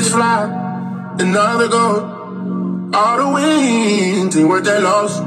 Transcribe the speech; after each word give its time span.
Bullets 0.00 0.14
fly, 0.14 1.16
another 1.18 1.68
gone. 1.68 2.94
All 2.94 3.16
the 3.18 3.34
wins 3.34 4.36
ain't 4.36 4.48
worth 4.48 4.64
that 4.64 4.82
loss. 4.82 5.20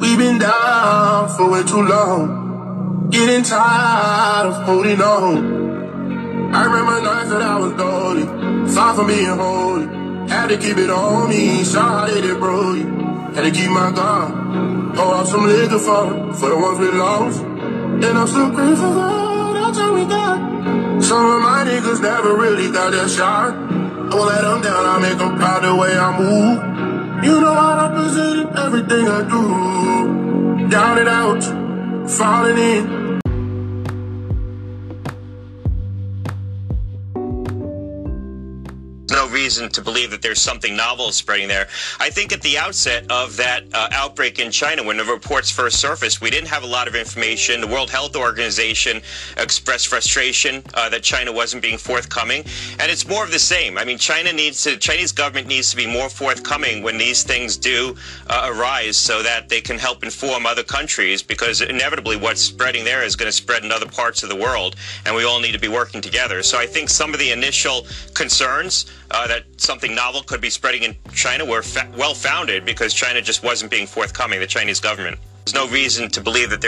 We've 0.00 0.18
been 0.18 0.38
down 0.38 1.28
for 1.30 1.50
way 1.50 1.62
too 1.64 1.82
long. 1.82 3.08
Getting 3.10 3.42
tired 3.42 4.46
of 4.46 4.64
holding 4.64 5.00
on. 5.00 6.54
I 6.54 6.64
remember 6.64 7.02
nights 7.02 7.30
that 7.30 7.42
I 7.42 7.58
was 7.58 7.72
lonely, 7.72 8.72
far 8.72 8.94
from 8.94 9.08
being 9.08 9.26
holy. 9.26 9.86
Had 10.28 10.48
to 10.48 10.56
keep 10.56 10.78
it 10.78 10.90
on 10.90 11.28
me, 11.28 11.64
sorry 11.64 12.12
it 12.12 12.38
broke 12.38 12.76
you. 12.76 12.88
Had 13.34 13.42
to 13.42 13.50
keep 13.50 13.70
my 13.70 13.90
guard. 13.92 14.94
Pour 14.96 15.14
out 15.14 15.26
some 15.26 15.44
liquor 15.46 15.78
for, 15.78 16.32
for 16.34 16.48
the 16.50 16.56
ones 16.56 16.78
we 16.78 16.90
lost. 16.92 17.42
And 17.42 18.18
I'm 18.18 18.26
still 18.26 18.50
grateful 18.50 18.92
for 18.92 19.00
all 19.00 19.72
that 19.72 19.92
we 19.92 20.04
got. 20.06 21.02
Some 21.02 21.26
of 21.26 21.42
my 21.42 21.64
niggas 21.66 22.00
never 22.00 22.36
really 22.36 22.70
got 22.70 22.92
that 22.92 23.10
shot. 23.10 23.83
I 24.14 24.16
won't 24.16 24.30
let 24.30 24.42
them 24.42 24.62
down, 24.62 24.86
I 24.86 24.98
make 25.00 25.18
them 25.18 25.36
proud 25.36 25.64
the 25.64 25.74
way 25.74 25.98
I 25.98 26.16
move. 26.16 27.24
You 27.24 27.40
know 27.40 27.52
I 27.52 27.88
represent 27.88 28.56
everything 28.56 29.08
I 29.08 29.22
do. 29.28 30.68
Down 30.68 30.98
and 30.98 31.08
out, 31.08 31.42
falling 32.08 32.56
in. 32.56 33.03
Reason 39.44 39.68
to 39.68 39.82
believe 39.82 40.10
that 40.10 40.22
there's 40.22 40.40
something 40.40 40.74
novel 40.74 41.12
spreading 41.12 41.48
there. 41.48 41.68
I 42.00 42.08
think 42.08 42.32
at 42.32 42.40
the 42.40 42.56
outset 42.56 43.04
of 43.10 43.36
that 43.36 43.62
uh, 43.74 43.88
outbreak 43.92 44.38
in 44.38 44.50
China, 44.50 44.82
when 44.82 44.96
the 44.96 45.04
reports 45.04 45.50
first 45.50 45.78
surfaced, 45.78 46.22
we 46.22 46.30
didn't 46.30 46.48
have 46.48 46.62
a 46.62 46.66
lot 46.78 46.88
of 46.88 46.94
information. 46.94 47.60
The 47.60 47.66
World 47.66 47.90
Health 47.90 48.16
Organization 48.16 49.02
expressed 49.36 49.88
frustration 49.88 50.62
uh, 50.72 50.88
that 50.88 51.02
China 51.02 51.30
wasn't 51.30 51.62
being 51.62 51.76
forthcoming, 51.76 52.42
and 52.80 52.90
it's 52.90 53.06
more 53.06 53.22
of 53.22 53.32
the 53.32 53.38
same. 53.38 53.76
I 53.76 53.84
mean, 53.84 53.98
China 53.98 54.32
needs 54.32 54.62
to, 54.64 54.78
Chinese 54.78 55.12
government 55.12 55.46
needs 55.46 55.70
to 55.72 55.76
be 55.76 55.86
more 55.86 56.08
forthcoming 56.08 56.82
when 56.82 56.96
these 56.96 57.22
things 57.22 57.58
do 57.58 57.94
uh, 58.28 58.50
arise, 58.50 58.96
so 58.96 59.22
that 59.22 59.50
they 59.50 59.60
can 59.60 59.78
help 59.78 60.02
inform 60.02 60.46
other 60.46 60.64
countries, 60.64 61.22
because 61.22 61.60
inevitably 61.60 62.16
what's 62.16 62.40
spreading 62.40 62.82
there 62.82 63.04
is 63.04 63.14
going 63.14 63.28
to 63.28 63.36
spread 63.44 63.62
in 63.62 63.70
other 63.70 63.90
parts 64.00 64.22
of 64.22 64.30
the 64.30 64.36
world, 64.46 64.76
and 65.04 65.14
we 65.14 65.24
all 65.24 65.38
need 65.38 65.52
to 65.52 65.64
be 65.68 65.68
working 65.68 66.00
together. 66.00 66.42
So 66.42 66.56
I 66.58 66.66
think 66.66 66.88
some 66.88 67.12
of 67.12 67.20
the 67.20 67.30
initial 67.30 67.86
concerns 68.14 68.86
uh, 69.10 69.26
that 69.34 69.60
something 69.60 69.94
novel 69.94 70.22
could 70.22 70.40
be 70.40 70.50
spreading 70.50 70.82
in 70.84 70.96
China 71.12 71.44
were 71.44 71.62
fa- 71.62 71.90
well 71.96 72.14
founded 72.14 72.64
because 72.64 72.94
China 72.94 73.20
just 73.20 73.42
wasn't 73.42 73.70
being 73.70 73.86
forthcoming, 73.86 74.38
the 74.38 74.46
Chinese 74.46 74.80
government. 74.80 75.18
There's 75.44 75.54
no 75.54 75.66
reason 75.68 76.08
to 76.10 76.20
believe 76.20 76.50
that. 76.50 76.60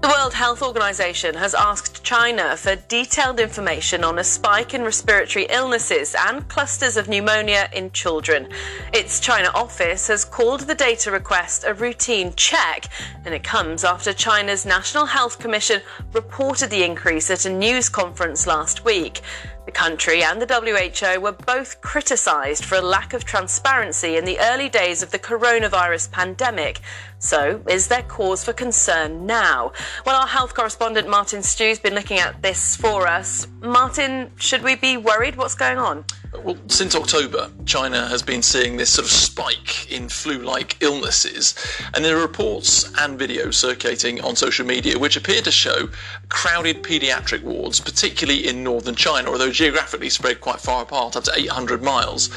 The 0.00 0.08
World 0.08 0.32
Health 0.32 0.62
Organization 0.62 1.34
has 1.34 1.54
asked 1.54 2.04
China 2.04 2.56
for 2.56 2.76
detailed 2.76 3.40
information 3.40 4.04
on 4.04 4.20
a 4.20 4.24
spike 4.24 4.72
in 4.72 4.82
respiratory 4.82 5.46
illnesses 5.50 6.14
and 6.16 6.48
clusters 6.48 6.96
of 6.96 7.08
pneumonia 7.08 7.68
in 7.72 7.90
children. 7.90 8.48
Its 8.94 9.18
China 9.18 9.50
office 9.54 10.06
has 10.06 10.24
called 10.24 10.60
the 10.60 10.74
data 10.74 11.10
request 11.10 11.64
a 11.66 11.74
routine 11.74 12.32
check, 12.36 12.86
and 13.24 13.34
it 13.34 13.42
comes 13.42 13.82
after 13.82 14.12
China's 14.12 14.64
National 14.64 15.04
Health 15.04 15.40
Commission 15.40 15.82
reported 16.12 16.70
the 16.70 16.84
increase 16.84 17.28
at 17.28 17.44
a 17.44 17.50
news 17.52 17.88
conference 17.88 18.46
last 18.46 18.84
week. 18.84 19.20
The 19.68 19.72
country 19.72 20.22
and 20.22 20.40
the 20.40 20.46
WHO 20.46 21.20
were 21.20 21.32
both 21.32 21.82
criticised 21.82 22.64
for 22.64 22.76
a 22.76 22.80
lack 22.80 23.12
of 23.12 23.26
transparency 23.26 24.16
in 24.16 24.24
the 24.24 24.40
early 24.40 24.70
days 24.70 25.02
of 25.02 25.10
the 25.10 25.18
coronavirus 25.18 26.10
pandemic. 26.10 26.80
So, 27.20 27.60
is 27.68 27.88
there 27.88 28.02
cause 28.02 28.44
for 28.44 28.52
concern 28.52 29.26
now? 29.26 29.72
Well, 30.06 30.20
our 30.20 30.28
health 30.28 30.54
correspondent 30.54 31.08
Martin 31.08 31.42
Stew's 31.42 31.80
been 31.80 31.94
looking 31.94 32.18
at 32.18 32.42
this 32.42 32.76
for 32.76 33.08
us. 33.08 33.48
Martin, 33.60 34.30
should 34.36 34.62
we 34.62 34.76
be 34.76 34.96
worried? 34.96 35.34
What's 35.34 35.56
going 35.56 35.78
on? 35.78 36.04
Well, 36.44 36.56
since 36.68 36.94
October, 36.94 37.50
China 37.64 38.06
has 38.06 38.22
been 38.22 38.42
seeing 38.42 38.76
this 38.76 38.90
sort 38.90 39.06
of 39.06 39.10
spike 39.10 39.90
in 39.90 40.08
flu 40.08 40.42
like 40.42 40.76
illnesses, 40.80 41.54
and 41.94 42.04
there 42.04 42.16
are 42.16 42.22
reports 42.22 42.84
and 42.98 43.18
videos 43.18 43.54
circulating 43.54 44.20
on 44.20 44.36
social 44.36 44.66
media 44.66 44.98
which 44.98 45.16
appear 45.16 45.40
to 45.42 45.50
show 45.50 45.88
crowded 46.28 46.82
paediatric 46.82 47.42
wards, 47.42 47.80
particularly 47.80 48.46
in 48.46 48.62
northern 48.62 48.94
China, 48.94 49.30
although 49.30 49.50
geographically 49.50 50.10
spread 50.10 50.40
quite 50.40 50.60
far 50.60 50.82
apart, 50.82 51.16
up 51.16 51.24
to 51.24 51.32
800 51.34 51.82
miles. 51.82 52.30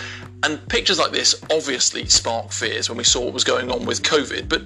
And 0.44 0.68
pictures 0.70 0.98
like 0.98 1.12
this 1.12 1.40
obviously 1.52 2.08
spark 2.08 2.52
fears 2.52 2.90
when 2.90 2.98
we 2.98 3.04
saw 3.04 3.24
what 3.26 3.34
was 3.34 3.44
going 3.44 3.70
on 3.70 3.86
with 3.86 4.02
COVID. 4.02 4.50
But 4.50 4.64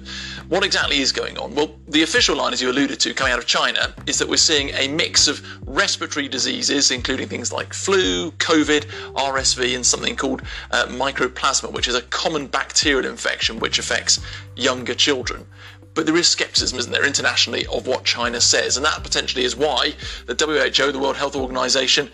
what 0.48 0.64
exactly 0.64 1.00
is 1.00 1.12
going 1.12 1.36
on? 1.36 1.54
Well, 1.54 1.76
the 1.88 2.02
official 2.02 2.36
line, 2.36 2.54
as 2.54 2.62
you 2.62 2.70
alluded 2.70 2.98
to, 3.00 3.12
coming 3.12 3.34
out 3.34 3.38
of 3.38 3.46
China, 3.46 3.94
is 4.06 4.18
that 4.18 4.28
we're 4.28 4.38
seeing 4.38 4.70
a 4.70 4.88
mix 4.88 5.28
of 5.28 5.42
respiratory 5.68 6.28
diseases, 6.28 6.90
including 6.90 7.28
things 7.28 7.52
like 7.52 7.74
flu, 7.74 8.30
COVID, 8.32 8.86
RSV, 9.14 9.74
and 9.74 9.84
something 9.84 10.16
called 10.16 10.40
uh, 10.70 10.86
mycoplasma, 10.86 11.70
which 11.70 11.88
is 11.88 11.94
a 11.94 12.02
common 12.02 12.46
bacterial 12.46 13.10
infection 13.10 13.58
which 13.58 13.78
affects 13.78 14.20
younger 14.56 14.94
children. 14.94 15.46
But 15.96 16.04
there 16.04 16.16
is 16.16 16.28
skepticism, 16.28 16.78
isn't 16.78 16.92
there, 16.92 17.06
internationally, 17.06 17.66
of 17.68 17.86
what 17.86 18.04
China 18.04 18.38
says. 18.38 18.76
And 18.76 18.84
that 18.84 19.02
potentially 19.02 19.44
is 19.44 19.56
why 19.56 19.94
the 20.26 20.34
WHO, 20.34 20.92
the 20.92 20.98
World 20.98 21.16
Health 21.16 21.34
Organization, 21.34 22.10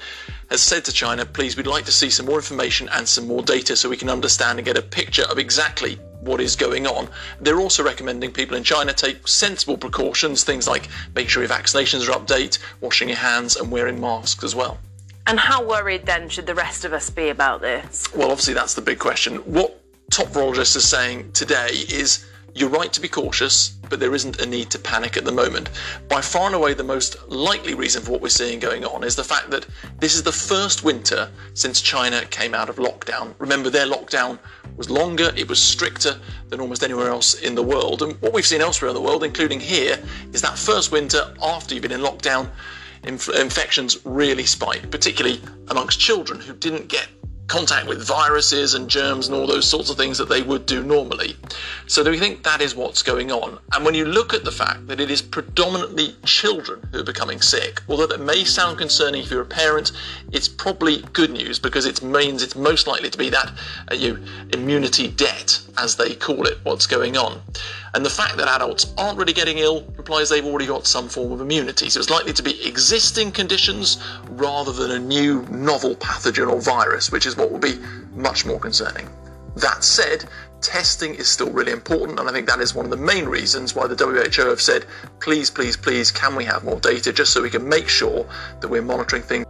has 0.53 0.61
said 0.61 0.85
to 0.85 0.93
China, 0.93 1.25
please, 1.25 1.57
we'd 1.57 1.67
like 1.67 1.87
to 1.87 1.91
see 1.91 2.11
some 2.11 2.27
more 2.27 2.37
information 2.37 2.87
and 2.93 3.09
some 3.09 3.27
more 3.27 3.43
data 3.43 3.75
so 3.75 3.89
we 3.89 3.97
can 3.97 4.11
understand 4.11 4.59
and 4.59 4.67
get 4.67 4.77
a 4.77 4.83
picture 4.83 5.25
of 5.31 5.39
exactly 5.39 5.95
what 6.21 6.43
is 6.43 6.57
going 6.57 6.87
on. 6.87 7.09
They're 7.41 7.59
also 7.59 7.83
recommending 7.83 8.33
people 8.33 8.59
in 8.59 8.63
China 8.63 8.93
take 8.93 9.27
sensible 9.27 9.79
precautions, 9.79 10.45
things 10.45 10.69
like 10.69 10.89
making 11.15 11.31
sure 11.31 11.43
your 11.43 11.51
vaccinations 11.51 12.07
are 12.07 12.13
up 12.13 12.27
to 12.27 12.35
date, 12.35 12.59
washing 12.83 13.09
your 13.09 13.17
hands, 13.17 13.57
and 13.57 13.73
wearing 13.73 13.99
masks 13.99 14.45
as 14.45 14.55
well. 14.55 14.79
And 15.27 15.41
how 15.41 15.65
worried 15.65 16.05
then 16.05 16.29
should 16.29 16.47
the 16.47 16.55
rest 16.55 16.85
of 16.85 16.93
us 16.93 17.09
be 17.09 17.31
about 17.31 17.63
this? 17.63 18.13
Well, 18.15 18.31
obviously, 18.31 18.53
that's 18.53 18.75
the 18.75 18.83
big 18.83 18.99
question. 18.99 19.37
What 19.37 19.81
top 20.11 20.27
virologists 20.27 20.77
are 20.77 20.81
saying 20.81 21.33
today 21.33 21.71
is 21.89 22.27
you're 22.55 22.69
right 22.69 22.93
to 22.93 23.01
be 23.01 23.09
cautious, 23.09 23.71
but 23.89 23.99
there 23.99 24.15
isn't 24.15 24.41
a 24.41 24.47
need 24.47 24.71
to 24.71 24.79
panic 24.79 25.17
at 25.17 25.25
the 25.25 25.33
moment. 25.33 25.71
By 26.09 26.21
far 26.21 26.47
and 26.47 26.55
away, 26.55 26.75
the 26.75 26.85
most 26.85 27.17
likely 27.29 27.75
reason 27.75 28.03
for 28.03 28.13
what 28.13 28.21
we're 28.21 28.29
seeing 28.29 28.59
going 28.59 28.85
on 28.85 29.05
is 29.05 29.17
the 29.17 29.25
fact 29.25 29.51
that 29.51 29.67
this 29.99 30.15
is 30.15 30.23
the 30.23 30.33
first 30.33 30.85
winter 30.85 31.31
since 31.55 31.81
China 31.81 32.25
came 32.27 32.55
out 32.55 32.69
of 32.69 32.77
lockdown. 32.77 33.35
Remember, 33.39 33.71
their 33.71 33.87
lockdown 33.87 34.39
was 34.77 34.91
longer, 34.91 35.33
it 35.37 35.49
was 35.49 35.63
stricter 35.63 36.19
than 36.49 36.61
almost 36.61 36.83
anywhere 36.83 37.09
else 37.09 37.35
in 37.41 37.55
the 37.55 37.63
world. 37.63 38.03
And 38.03 38.21
what 38.21 38.33
we've 38.33 38.47
seen 38.47 38.61
elsewhere 38.61 38.89
in 38.89 38.95
the 38.95 39.01
world, 39.01 39.25
including 39.25 39.61
here, 39.61 39.99
is 40.33 40.43
that 40.43 40.59
first 40.59 40.93
winter 40.93 41.35
after 41.43 41.75
you've 41.75 41.83
been 41.83 41.93
in 41.93 42.01
lockdown, 42.01 42.51
inf- 43.05 43.29
infections 43.31 43.99
really 44.05 44.45
spike, 44.45 44.91
particularly 44.91 45.41
amongst 45.69 45.99
children 45.99 46.41
who 46.41 46.55
didn't 46.55 46.89
get 46.89 47.09
contact 47.49 47.87
with 47.87 48.07
viruses 48.07 48.75
and 48.75 48.89
germs 48.89 49.29
and 49.29 49.37
all 49.37 49.47
those 49.47 49.69
sorts 49.69 49.91
of 49.91 49.97
things 49.97 50.19
that 50.19 50.29
they 50.29 50.43
would 50.43 50.65
do 50.67 50.83
normally. 50.83 51.37
So 51.87 52.03
we 52.03 52.19
think 52.19 52.43
that 52.45 52.61
is 52.61 52.75
what's 52.75 53.03
going 53.03 53.31
on. 53.31 53.59
And 53.73 53.85
when 53.85 53.95
you 53.95 54.05
look 54.05 54.33
at 54.33 54.45
the 54.45 54.53
fact 54.53 54.87
that 54.87 55.01
it 55.01 55.11
is 55.11 55.21
predominantly 55.21 56.17
children 56.25 56.81
who 56.93 57.01
are 57.01 57.05
becoming 57.05 57.41
sick, 57.41 57.83
although 57.89 58.07
that 58.07 58.21
may 58.21 58.45
sound 58.45 58.79
concerning 58.79 59.23
if 59.23 59.31
you're 59.31 59.43
a 59.43 59.47
parent, 59.47 59.93
it's 60.31 60.49
probably 60.49 61.03
good 61.13 61.31
news 61.31 61.59
because 61.59 61.85
it 61.85 62.03
means 62.03 62.43
it's 62.43 62.57
most 62.57 62.87
likely 62.87 63.11
to 63.11 63.19
be 63.19 63.31
that 63.31 63.53
uh, 63.91 63.95
you 63.95 64.19
immunity 64.53 65.09
debt, 65.09 65.61
as 65.79 65.97
they 65.97 66.15
call 66.15 66.47
it, 66.47 66.59
what's 66.63 66.87
going 66.87 67.17
on. 67.17 67.41
And 67.95 68.07
the 68.07 68.11
fact 68.11 68.39
that 68.39 68.49
adults 68.49 68.95
aren't 68.97 69.19
really 69.19 69.35
getting 69.35 69.59
ill 69.59 69.79
implies 69.99 70.31
they've 70.31 70.47
already 70.47 70.67
got 70.67 70.87
some 70.87 71.09
form 71.09 71.31
of 71.33 71.43
immunity. 71.43 71.91
So 71.91 72.01
it's 72.01 72.09
likely 72.09 72.33
to 72.33 72.43
be 72.43 72.67
existing 72.67 73.33
conditions 73.33 74.03
rather 74.31 74.73
than 74.73 74.93
a 74.93 74.99
new 74.99 75.43
novel 75.51 75.95
pathogen 75.97 76.51
or 76.51 76.61
virus, 76.61 77.13
which 77.13 77.27
is 77.27 77.37
what 77.37 77.51
would 77.51 77.61
be 77.61 77.79
much 78.15 78.47
more 78.47 78.59
concerning. 78.59 79.09
That 79.57 79.85
said, 79.85 80.25
testing 80.63 81.15
is 81.15 81.29
still 81.29 81.51
really 81.51 81.73
important, 81.73 82.19
and 82.19 82.29
I 82.29 82.33
think 82.33 82.47
that 82.47 82.61
is 82.61 82.75
one 82.75 82.87
of 82.87 82.91
the 82.91 82.97
main 82.97 83.27
reasons 83.27 83.75
why 83.75 83.87
the 83.87 83.97
WHO 83.97 84.49
have 84.49 84.63
said, 84.63 84.87
please, 85.21 85.51
please, 85.51 85.77
please, 85.77 86.11
can 86.11 86.35
we 86.35 86.45
have 86.45 86.65
more 86.65 86.81
data 86.81 87.13
just 87.13 87.35
so 87.35 87.43
we 87.43 87.51
can 87.51 87.69
make 87.69 87.89
sure 87.89 88.27
that 88.61 88.69
we're 88.69 88.81
monitoring 88.81 89.23
things. 89.23 89.45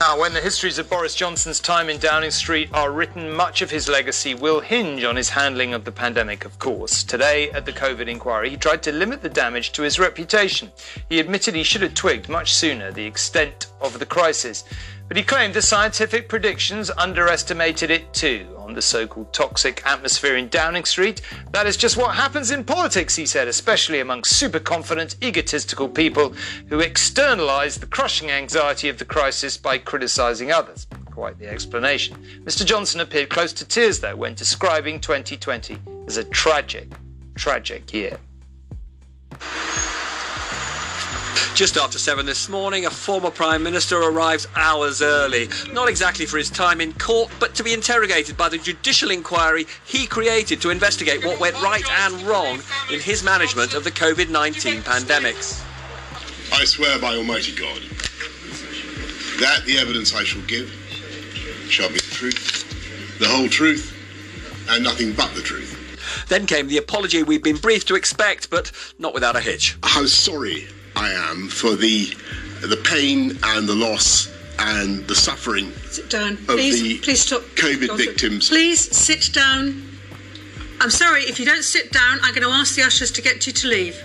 Now, 0.00 0.18
when 0.18 0.32
the 0.32 0.40
histories 0.40 0.78
of 0.78 0.88
Boris 0.88 1.14
Johnson's 1.14 1.60
time 1.60 1.90
in 1.90 1.98
Downing 1.98 2.30
Street 2.30 2.70
are 2.72 2.90
written, 2.90 3.30
much 3.30 3.60
of 3.60 3.70
his 3.70 3.86
legacy 3.86 4.34
will 4.34 4.60
hinge 4.60 5.04
on 5.04 5.14
his 5.14 5.28
handling 5.28 5.74
of 5.74 5.84
the 5.84 5.92
pandemic, 5.92 6.46
of 6.46 6.58
course. 6.58 7.04
Today, 7.04 7.50
at 7.50 7.66
the 7.66 7.72
COVID 7.74 8.08
inquiry, 8.08 8.48
he 8.48 8.56
tried 8.56 8.82
to 8.84 8.92
limit 8.92 9.20
the 9.20 9.28
damage 9.28 9.72
to 9.72 9.82
his 9.82 9.98
reputation. 9.98 10.72
He 11.10 11.20
admitted 11.20 11.54
he 11.54 11.62
should 11.64 11.82
have 11.82 11.92
twigged 11.92 12.30
much 12.30 12.54
sooner 12.54 12.90
the 12.90 13.04
extent 13.04 13.66
of 13.82 13.98
the 13.98 14.06
crisis. 14.06 14.64
But 15.10 15.16
he 15.16 15.24
claimed 15.24 15.54
the 15.54 15.60
scientific 15.60 16.28
predictions 16.28 16.88
underestimated 16.96 17.90
it 17.90 18.14
too 18.14 18.46
on 18.56 18.74
the 18.74 18.80
so 18.80 19.08
called 19.08 19.32
toxic 19.32 19.84
atmosphere 19.84 20.36
in 20.36 20.48
Downing 20.48 20.84
Street. 20.84 21.20
That 21.50 21.66
is 21.66 21.76
just 21.76 21.96
what 21.96 22.14
happens 22.14 22.52
in 22.52 22.62
politics, 22.62 23.16
he 23.16 23.26
said, 23.26 23.48
especially 23.48 23.98
among 23.98 24.22
super 24.22 24.60
confident, 24.60 25.16
egotistical 25.20 25.88
people 25.88 26.32
who 26.68 26.78
externalise 26.78 27.80
the 27.80 27.88
crushing 27.88 28.30
anxiety 28.30 28.88
of 28.88 28.98
the 28.98 29.04
crisis 29.04 29.56
by 29.56 29.78
criticising 29.78 30.52
others. 30.52 30.86
Quite 31.10 31.40
the 31.40 31.48
explanation. 31.48 32.16
Mr. 32.44 32.64
Johnson 32.64 33.00
appeared 33.00 33.30
close 33.30 33.52
to 33.54 33.64
tears, 33.64 33.98
though, 33.98 34.14
when 34.14 34.34
describing 34.34 35.00
2020 35.00 35.76
as 36.06 36.18
a 36.18 36.24
tragic, 36.26 36.88
tragic 37.34 37.92
year. 37.92 38.16
Just 41.54 41.76
after 41.76 41.98
seven 41.98 42.24
this 42.24 42.48
morning, 42.48 42.86
a 42.86 42.90
former 42.90 43.30
Prime 43.30 43.62
Minister 43.62 43.98
arrives 43.98 44.46
hours 44.56 45.02
early. 45.02 45.48
Not 45.72 45.88
exactly 45.88 46.24
for 46.24 46.38
his 46.38 46.48
time 46.48 46.80
in 46.80 46.94
court, 46.94 47.30
but 47.38 47.54
to 47.56 47.62
be 47.62 47.74
interrogated 47.74 48.36
by 48.36 48.48
the 48.48 48.56
judicial 48.56 49.10
inquiry 49.10 49.66
he 49.84 50.06
created 50.06 50.62
to 50.62 50.70
investigate 50.70 51.24
what 51.24 51.38
went 51.38 51.60
right 51.60 51.84
and 51.90 52.22
wrong 52.22 52.60
in 52.90 53.00
his 53.00 53.22
management 53.22 53.74
of 53.74 53.84
the 53.84 53.90
COVID 53.90 54.30
19 54.30 54.80
pandemics. 54.82 55.62
I 56.52 56.64
swear 56.64 56.98
by 56.98 57.14
Almighty 57.16 57.54
God 57.54 57.82
that 59.40 59.64
the 59.66 59.78
evidence 59.78 60.14
I 60.14 60.24
shall 60.24 60.42
give 60.42 60.68
shall 61.68 61.88
be 61.88 61.94
the 61.94 62.14
truth, 62.14 63.18
the 63.18 63.28
whole 63.28 63.48
truth, 63.48 63.94
and 64.70 64.82
nothing 64.82 65.12
but 65.12 65.34
the 65.34 65.42
truth. 65.42 65.76
Then 66.28 66.46
came 66.46 66.68
the 66.68 66.78
apology 66.78 67.22
we'd 67.22 67.42
been 67.42 67.56
briefed 67.56 67.88
to 67.88 67.94
expect, 67.94 68.50
but 68.50 68.72
not 68.98 69.14
without 69.14 69.36
a 69.36 69.40
hitch. 69.40 69.76
How 69.82 70.06
sorry 70.06 70.68
I 70.96 71.10
am 71.30 71.48
for 71.48 71.76
the 71.76 72.14
the 72.62 72.76
pain 72.84 73.38
and 73.42 73.68
the 73.68 73.74
loss 73.74 74.28
and 74.58 75.06
the 75.06 75.14
suffering 75.14 75.72
Sit 75.88 76.10
down. 76.10 76.32
of 76.32 76.46
Please, 76.46 76.82
the 76.82 76.98
please 76.98 77.22
stop. 77.22 77.42
COVID 77.56 77.84
Stop. 77.86 77.96
victims. 77.98 78.48
Please 78.48 78.80
sit 78.94 79.32
down. 79.32 79.82
I'm 80.82 80.90
sorry, 80.90 81.22
if 81.24 81.38
you 81.38 81.46
don't 81.46 81.62
sit 81.62 81.92
down, 81.92 82.18
I'm 82.22 82.34
going 82.34 82.46
to 82.46 82.52
ask 82.52 82.74
the 82.74 82.82
ushers 82.82 83.10
to 83.12 83.22
get 83.22 83.46
you 83.46 83.52
to 83.52 83.68
leave. 83.68 84.02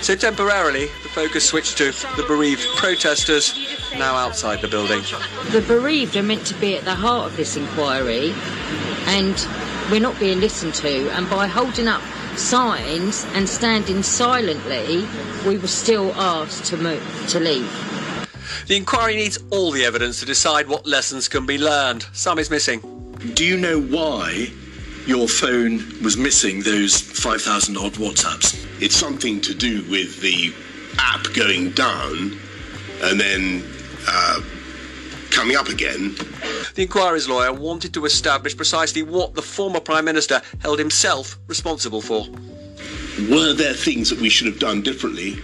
So 0.00 0.16
temporarily, 0.16 0.86
the 1.04 1.08
focus 1.08 1.44
switched 1.46 1.78
to 1.78 1.92
the 2.16 2.24
bereaved 2.26 2.66
protesters 2.76 3.54
now 3.96 4.14
outside 4.16 4.60
the 4.60 4.68
building. 4.68 5.00
The 5.50 5.60
bereaved 5.62 6.16
are 6.16 6.22
meant 6.24 6.44
to 6.46 6.54
be 6.54 6.76
at 6.76 6.84
the 6.84 6.94
heart 6.94 7.30
of 7.30 7.36
this 7.36 7.56
inquiry, 7.56 8.32
and 9.06 9.46
we're 9.90 10.00
not 10.00 10.18
being 10.18 10.40
listened 10.40 10.74
to. 10.74 11.08
And 11.12 11.28
by 11.30 11.46
holding 11.46 11.86
up 11.86 12.02
signs 12.36 13.24
and 13.34 13.48
standing 13.48 14.02
silently, 14.02 15.06
we 15.46 15.58
were 15.58 15.68
still 15.68 16.12
asked 16.14 16.64
to 16.66 16.76
move 16.76 17.26
to 17.28 17.40
leave. 17.40 17.70
The 18.66 18.76
inquiry 18.76 19.16
needs 19.16 19.38
all 19.50 19.70
the 19.70 19.84
evidence 19.84 20.20
to 20.20 20.26
decide 20.26 20.68
what 20.68 20.86
lessons 20.86 21.28
can 21.28 21.46
be 21.46 21.58
learned. 21.58 22.06
Some 22.12 22.38
is 22.38 22.50
missing. 22.50 22.80
Do 23.34 23.44
you 23.44 23.56
know 23.56 23.80
why 23.80 24.50
your 25.06 25.28
phone 25.28 25.78
was 26.02 26.16
missing 26.16 26.62
those 26.62 27.00
5,000 27.00 27.76
odd 27.76 27.92
WhatsApps? 27.94 28.82
It's 28.82 28.96
something 28.96 29.40
to 29.42 29.54
do 29.54 29.84
with 29.90 30.20
the 30.20 30.52
app 30.98 31.32
going 31.34 31.70
down 31.70 32.38
and 33.02 33.20
then 33.20 33.64
uh, 34.06 34.40
coming 35.32 35.56
up 35.56 35.68
again. 35.68 36.14
The 36.74 36.82
inquiry's 36.82 37.28
lawyer 37.28 37.52
wanted 37.52 37.94
to 37.94 38.04
establish 38.04 38.56
precisely 38.56 39.02
what 39.02 39.34
the 39.34 39.42
former 39.42 39.80
Prime 39.80 40.04
Minister 40.04 40.40
held 40.60 40.78
himself 40.78 41.38
responsible 41.48 42.02
for. 42.02 42.26
Were 43.30 43.52
there 43.52 43.74
things 43.74 44.10
that 44.10 44.20
we 44.20 44.28
should 44.28 44.46
have 44.46 44.58
done 44.58 44.82
differently? 44.82 45.38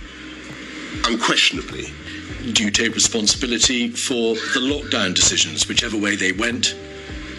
Unquestionably. 1.05 1.87
Do 2.52 2.64
you 2.64 2.70
take 2.70 2.94
responsibility 2.94 3.88
for 3.88 4.35
the 4.35 4.61
lockdown 4.61 5.14
decisions, 5.14 5.69
whichever 5.69 5.96
way 5.96 6.17
they 6.17 6.32
went, 6.32 6.75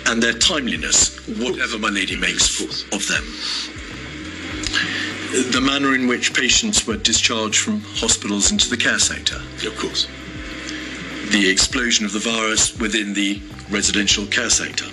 and 0.06 0.22
their 0.22 0.34
timeliness, 0.34 1.18
whatever 1.40 1.78
my 1.78 1.90
lady 1.90 2.16
makes 2.16 2.62
of 2.92 3.08
them? 3.08 3.24
The 5.52 5.62
manner 5.62 5.94
in 5.94 6.08
which 6.08 6.34
patients 6.34 6.88
were 6.88 6.98
discharged 6.98 7.60
from 7.60 7.82
hospitals 7.82 8.52
into 8.52 8.70
the 8.70 8.78
care 8.78 9.00
sector? 9.00 9.42
Of 9.66 9.78
course. 9.78 10.08
The 11.32 11.48
explosion 11.48 12.06
of 12.06 12.14
the 12.14 12.20
virus 12.20 12.78
within 12.80 13.14
the 13.14 13.40
residential 13.70 14.26
care 14.26 14.50
sector? 14.50 14.86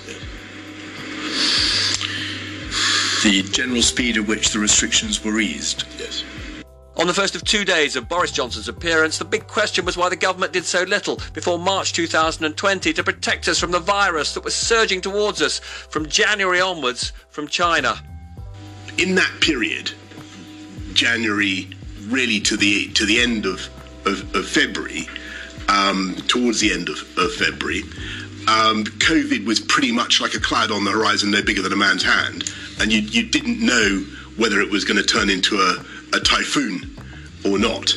The 3.22 3.42
general 3.50 3.80
speed 3.80 4.18
at 4.18 4.26
which 4.26 4.50
the 4.50 4.58
restrictions 4.58 5.24
were 5.24 5.40
eased? 5.40 5.84
Yes. 5.98 6.24
On 6.98 7.06
the 7.06 7.14
first 7.14 7.34
of 7.34 7.44
two 7.44 7.64
days 7.64 7.96
of 7.96 8.08
Boris 8.08 8.32
Johnson's 8.32 8.68
appearance, 8.68 9.16
the 9.16 9.24
big 9.24 9.46
question 9.46 9.86
was 9.86 9.96
why 9.96 10.10
the 10.10 10.16
government 10.16 10.52
did 10.52 10.64
so 10.66 10.82
little 10.82 11.18
before 11.32 11.58
March 11.58 11.94
2020 11.94 12.92
to 12.92 13.02
protect 13.02 13.48
us 13.48 13.58
from 13.58 13.70
the 13.70 13.80
virus 13.80 14.34
that 14.34 14.44
was 14.44 14.54
surging 14.54 15.00
towards 15.00 15.40
us 15.40 15.58
from 15.58 16.06
January 16.06 16.60
onwards 16.60 17.14
from 17.30 17.48
China. 17.48 17.98
In 18.98 19.14
that 19.14 19.32
period, 19.40 19.90
January 20.92 21.70
really 22.08 22.40
to 22.40 22.58
the 22.58 22.92
to 22.92 23.06
the 23.06 23.20
end 23.20 23.46
of 23.46 23.68
of, 24.06 24.34
of 24.36 24.46
February, 24.46 25.06
um, 25.68 26.14
towards 26.28 26.60
the 26.60 26.72
end 26.72 26.88
of, 26.88 26.98
of 27.18 27.32
February, 27.34 27.82
um, 28.48 28.84
COVID 28.84 29.44
was 29.44 29.58
pretty 29.58 29.90
much 29.90 30.20
like 30.20 30.34
a 30.34 30.40
cloud 30.40 30.70
on 30.70 30.84
the 30.84 30.90
horizon, 30.90 31.30
no 31.30 31.42
bigger 31.42 31.62
than 31.62 31.72
a 31.72 31.76
man's 31.76 32.04
hand, 32.04 32.52
and 32.80 32.92
you 32.92 33.00
you 33.00 33.24
didn't 33.24 33.60
know 33.60 34.04
whether 34.36 34.60
it 34.60 34.70
was 34.70 34.84
going 34.84 34.98
to 34.98 35.02
turn 35.02 35.30
into 35.30 35.56
a, 35.56 35.84
a 36.16 36.20
typhoon 36.20 36.96
or 37.44 37.58
not, 37.58 37.96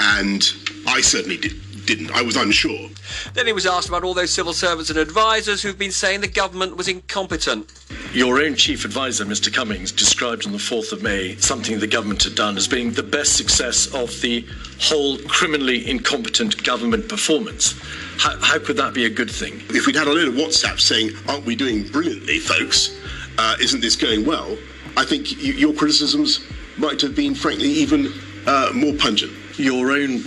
and 0.00 0.42
I 0.86 1.00
certainly 1.00 1.36
did, 1.36 1.52
didn't. 1.86 2.10
I 2.12 2.22
was 2.22 2.36
unsure. 2.36 2.88
Then 3.34 3.46
he 3.46 3.52
was 3.52 3.66
asked 3.66 3.88
about 3.88 4.04
all 4.04 4.14
those 4.14 4.32
civil 4.32 4.52
servants 4.52 4.90
and 4.90 4.98
advisers 4.98 5.62
who've 5.62 5.78
been 5.78 5.90
saying 5.90 6.20
the 6.20 6.28
government 6.28 6.76
was 6.76 6.88
incompetent. 6.88 7.72
Your 8.12 8.40
own 8.40 8.54
chief 8.54 8.84
advisor, 8.84 9.24
Mr. 9.24 9.52
Cummings, 9.52 9.92
described 9.92 10.46
on 10.46 10.52
the 10.52 10.58
4th 10.58 10.92
of 10.92 11.02
May 11.02 11.36
something 11.36 11.78
the 11.78 11.86
government 11.86 12.22
had 12.22 12.34
done 12.34 12.56
as 12.56 12.68
being 12.68 12.92
the 12.92 13.02
best 13.02 13.36
success 13.36 13.92
of 13.94 14.20
the 14.20 14.46
whole 14.80 15.18
criminally 15.28 15.88
incompetent 15.88 16.62
government 16.64 17.08
performance. 17.08 17.78
How, 18.18 18.38
how 18.40 18.58
could 18.58 18.76
that 18.76 18.94
be 18.94 19.04
a 19.04 19.10
good 19.10 19.30
thing? 19.30 19.62
If 19.70 19.86
we'd 19.86 19.96
had 19.96 20.06
a 20.06 20.12
load 20.12 20.28
of 20.28 20.34
WhatsApp 20.34 20.80
saying, 20.80 21.10
"Aren't 21.28 21.44
we 21.44 21.56
doing 21.56 21.88
brilliantly, 21.88 22.38
folks? 22.38 22.96
Uh, 23.36 23.56
isn't 23.60 23.80
this 23.80 23.96
going 23.96 24.24
well?" 24.24 24.56
I 24.96 25.04
think 25.04 25.26
y- 25.32 25.54
your 25.56 25.72
criticisms 25.72 26.46
might 26.78 27.00
have 27.00 27.16
been, 27.16 27.34
frankly, 27.34 27.68
even 27.68 28.12
uh, 28.46 28.70
more 28.74 28.94
pungent. 28.94 29.32
Your 29.58 29.90
own 29.92 30.18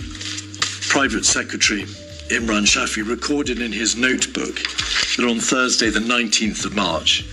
private 0.88 1.24
secretary, 1.24 1.82
Imran 2.30 2.64
Shafi, 2.64 3.06
recorded 3.06 3.60
in 3.60 3.70
his 3.70 3.96
notebook 3.96 4.54
that 5.16 5.26
on 5.28 5.38
Thursday, 5.38 5.90
the 5.90 6.00
19th 6.00 6.64
of 6.64 6.74
March, 6.74 7.26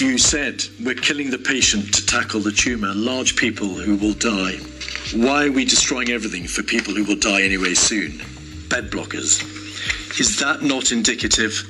you 0.00 0.18
said, 0.18 0.64
We're 0.84 0.94
killing 0.94 1.30
the 1.30 1.38
patient 1.38 1.94
to 1.94 2.04
tackle 2.04 2.40
the 2.40 2.50
tumour, 2.50 2.92
large 2.94 3.36
people 3.36 3.68
who 3.68 3.96
will 3.96 4.14
die. 4.14 4.56
Why 5.14 5.46
are 5.46 5.52
we 5.52 5.64
destroying 5.64 6.10
everything 6.10 6.46
for 6.46 6.62
people 6.62 6.92
who 6.94 7.04
will 7.04 7.16
die 7.16 7.42
anyway 7.42 7.74
soon? 7.74 8.18
Bed 8.68 8.90
blockers. 8.90 9.40
Is 10.18 10.38
that 10.40 10.62
not 10.62 10.90
indicative 10.90 11.62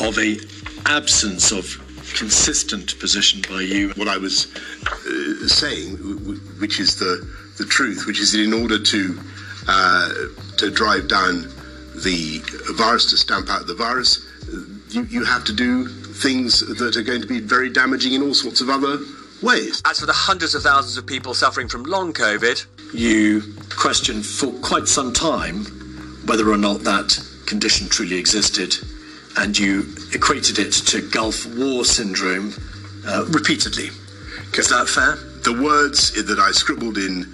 of 0.00 0.18
a 0.18 0.36
absence 0.86 1.52
of 1.52 1.64
consistent 2.16 2.98
position 2.98 3.40
by 3.48 3.60
you? 3.60 3.90
What 3.90 4.08
I 4.08 4.18
was 4.18 4.52
uh, 4.84 5.46
saying, 5.48 5.96
which 6.58 6.80
is 6.80 6.96
the 6.96 7.26
the 7.58 7.64
truth, 7.64 8.06
which 8.06 8.20
is 8.20 8.32
that 8.32 8.40
in 8.40 8.52
order 8.52 8.78
to 8.78 9.18
uh, 9.68 10.12
to 10.58 10.70
drive 10.70 11.08
down 11.08 11.42
the 12.04 12.40
virus, 12.76 13.10
to 13.10 13.16
stamp 13.16 13.48
out 13.48 13.66
the 13.66 13.74
virus, 13.74 14.24
uh, 14.48 14.64
you, 14.90 15.02
you 15.04 15.24
have 15.24 15.44
to 15.44 15.52
do 15.52 15.86
things 15.86 16.60
that 16.78 16.96
are 16.96 17.02
going 17.02 17.20
to 17.20 17.26
be 17.26 17.40
very 17.40 17.70
damaging 17.70 18.12
in 18.12 18.22
all 18.22 18.34
sorts 18.34 18.60
of 18.60 18.68
other 18.68 18.98
ways. 19.42 19.82
As 19.84 20.00
for 20.00 20.06
the 20.06 20.12
hundreds 20.12 20.54
of 20.54 20.62
thousands 20.62 20.96
of 20.96 21.06
people 21.06 21.34
suffering 21.34 21.68
from 21.68 21.84
long 21.84 22.12
COVID, 22.12 22.64
You 22.94 23.42
questioned 23.70 24.24
for 24.24 24.52
quite 24.60 24.88
some 24.88 25.12
time 25.12 25.64
whether 26.26 26.48
or 26.50 26.56
not 26.56 26.80
that 26.84 27.18
condition 27.46 27.88
truly 27.88 28.16
existed, 28.18 28.76
and 29.36 29.56
you 29.56 29.86
equated 30.12 30.58
it 30.58 30.72
to 30.72 31.08
Gulf 31.10 31.46
War 31.56 31.84
syndrome 31.84 32.54
uh, 33.06 33.24
repeatedly. 33.28 33.90
Is 34.54 34.68
that 34.70 34.88
fair? 34.88 35.18
the 35.46 35.62
words 35.62 36.10
that 36.10 36.40
I 36.40 36.50
scribbled 36.50 36.98
in 36.98 37.24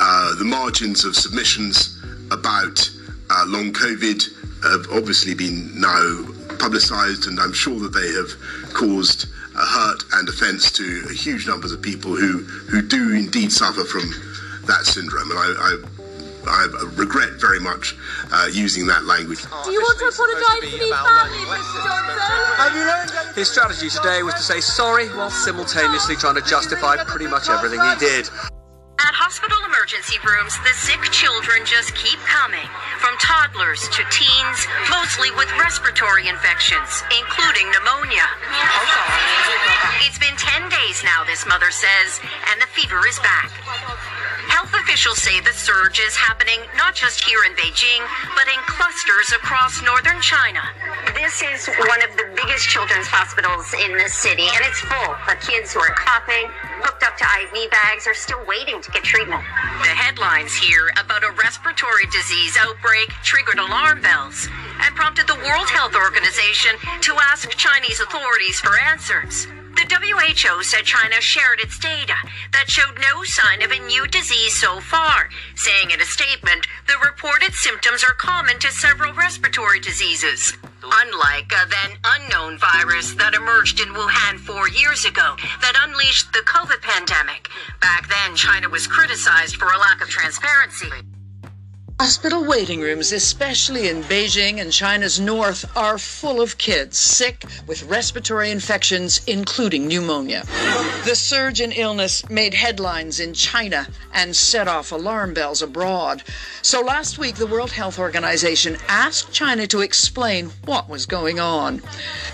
uh, 0.00 0.34
the 0.36 0.44
margins 0.44 1.04
of 1.04 1.16
submissions 1.16 1.98
about 2.30 2.90
uh, 3.30 3.44
long 3.46 3.72
COVID 3.72 4.22
have 4.64 4.86
obviously 4.96 5.34
been 5.34 5.80
now 5.80 6.24
publicised, 6.58 7.26
and 7.26 7.40
I'm 7.40 7.52
sure 7.52 7.78
that 7.80 7.92
they 7.92 8.12
have 8.12 8.30
caused 8.72 9.26
a 9.54 9.66
hurt 9.66 10.04
and 10.14 10.28
offence 10.28 10.70
to 10.72 11.08
huge 11.12 11.46
numbers 11.46 11.72
of 11.72 11.82
people 11.82 12.14
who, 12.14 12.38
who 12.70 12.80
do 12.82 13.12
indeed 13.14 13.52
suffer 13.52 13.84
from 13.84 14.10
that 14.66 14.84
syndrome. 14.84 15.30
And 15.30 15.38
I, 15.38 15.52
I, 15.58 15.76
I 16.46 16.88
regret 16.94 17.40
very 17.40 17.60
much 17.60 17.96
uh, 18.32 18.48
using 18.52 18.86
that 18.86 19.04
language. 19.04 19.42
Do 19.64 19.72
you 19.72 19.80
want 19.80 19.98
to 19.98 20.06
apologise 20.06 20.72
to 20.72 20.78
these 20.78 20.94
families, 20.94 21.48
Mr. 21.50 21.84
Johnson? 21.84 23.34
His 23.34 23.50
strategy 23.50 23.88
today 23.88 24.22
was 24.22 24.34
to 24.34 24.42
say 24.42 24.60
sorry 24.60 25.08
while 25.08 25.30
simultaneously 25.30 26.16
trying 26.16 26.36
to 26.36 26.42
justify 26.42 26.96
pretty 27.04 27.26
much 27.26 27.48
everything 27.48 27.80
he 27.80 27.96
did. 27.98 28.28
At 29.02 29.18
hospital 29.18 29.58
emergency 29.66 30.14
rooms, 30.22 30.54
the 30.62 30.70
sick 30.78 31.02
children 31.10 31.66
just 31.66 31.90
keep 31.98 32.22
coming. 32.22 32.70
From 33.02 33.18
toddlers 33.18 33.82
to 33.98 34.06
teens, 34.14 34.58
mostly 34.94 35.34
with 35.34 35.50
respiratory 35.58 36.30
infections, 36.30 37.02
including 37.10 37.66
pneumonia. 37.74 38.22
It's 40.06 40.22
been 40.22 40.38
10 40.38 40.51
days 40.92 41.04
now, 41.04 41.24
this 41.24 41.46
mother 41.46 41.70
says, 41.70 42.20
and 42.52 42.60
the 42.60 42.66
fever 42.66 43.06
is 43.08 43.18
back. 43.20 43.50
Health 44.52 44.74
officials 44.74 45.18
say 45.22 45.40
the 45.40 45.52
surge 45.52 46.00
is 46.00 46.14
happening 46.16 46.60
not 46.76 46.94
just 46.94 47.24
here 47.24 47.44
in 47.44 47.52
Beijing, 47.54 48.02
but 48.36 48.44
in 48.48 48.60
clusters 48.68 49.32
across 49.32 49.80
northern 49.82 50.20
China. 50.20 50.60
This 51.14 51.40
is 51.40 51.68
one 51.88 52.02
of 52.02 52.12
the 52.16 52.28
biggest 52.36 52.68
children's 52.68 53.06
hospitals 53.06 53.72
in 53.72 53.96
the 53.96 54.08
city, 54.08 54.44
and 54.52 54.62
it's 54.68 54.80
full 54.80 55.14
of 55.16 55.36
kids 55.40 55.72
who 55.72 55.80
are 55.80 55.94
coughing, 55.96 56.50
hooked 56.84 57.02
up 57.04 57.16
to 57.16 57.24
IV 57.24 57.70
bags, 57.70 58.06
are 58.06 58.18
still 58.18 58.44
waiting 58.44 58.82
to 58.82 58.90
get 58.90 59.02
treatment. 59.02 59.40
The 59.80 59.96
headlines 59.96 60.52
here 60.52 60.92
about 61.00 61.24
a 61.24 61.32
respiratory 61.40 62.04
disease 62.12 62.58
outbreak 62.60 63.08
triggered 63.24 63.58
alarm 63.58 64.02
bells 64.02 64.48
and 64.82 64.92
prompted 64.94 65.26
the 65.26 65.40
World 65.40 65.70
Health 65.70 65.96
Organization 65.96 66.76
to 67.00 67.16
ask 67.32 67.48
Chinese 67.56 68.00
authorities 68.00 68.60
for 68.60 68.76
answers. 68.78 69.48
The 69.82 69.98
WHO 69.98 70.62
said 70.62 70.84
China 70.84 71.20
shared 71.20 71.58
its 71.58 71.76
data 71.76 72.14
that 72.52 72.70
showed 72.70 73.00
no 73.00 73.24
sign 73.24 73.62
of 73.62 73.72
a 73.72 73.80
new 73.80 74.06
disease 74.06 74.54
so 74.54 74.78
far, 74.78 75.28
saying 75.56 75.90
in 75.90 76.00
a 76.00 76.04
statement 76.04 76.68
the 76.86 77.04
reported 77.04 77.52
symptoms 77.52 78.04
are 78.04 78.14
common 78.14 78.60
to 78.60 78.70
several 78.70 79.12
respiratory 79.12 79.80
diseases. 79.80 80.52
Unlike 80.84 81.52
a 81.52 81.66
then 81.68 81.98
unknown 82.04 82.58
virus 82.58 83.14
that 83.14 83.34
emerged 83.34 83.80
in 83.80 83.88
Wuhan 83.88 84.38
four 84.38 84.68
years 84.68 85.04
ago 85.04 85.34
that 85.60 85.74
unleashed 85.82 86.32
the 86.32 86.46
COVID 86.46 86.80
pandemic. 86.80 87.48
Back 87.80 88.08
then, 88.08 88.36
China 88.36 88.68
was 88.68 88.86
criticized 88.86 89.56
for 89.56 89.72
a 89.72 89.78
lack 89.78 90.00
of 90.00 90.08
transparency. 90.08 90.92
Hospital 92.02 92.44
waiting 92.44 92.80
rooms, 92.80 93.12
especially 93.12 93.88
in 93.88 94.02
Beijing 94.02 94.60
and 94.60 94.72
China's 94.72 95.20
north, 95.20 95.64
are 95.76 95.98
full 95.98 96.40
of 96.40 96.58
kids 96.58 96.98
sick 96.98 97.44
with 97.68 97.84
respiratory 97.84 98.50
infections, 98.50 99.20
including 99.28 99.86
pneumonia. 99.86 100.42
The 101.04 101.14
surge 101.14 101.60
in 101.60 101.70
illness 101.70 102.28
made 102.28 102.54
headlines 102.54 103.20
in 103.20 103.34
China 103.34 103.86
and 104.12 104.34
set 104.34 104.66
off 104.66 104.90
alarm 104.90 105.32
bells 105.32 105.62
abroad. 105.62 106.24
So 106.60 106.80
last 106.80 107.18
week, 107.18 107.36
the 107.36 107.46
World 107.46 107.70
Health 107.70 108.00
Organization 108.00 108.78
asked 108.88 109.32
China 109.32 109.68
to 109.68 109.82
explain 109.82 110.50
what 110.64 110.88
was 110.88 111.06
going 111.06 111.38
on. 111.38 111.82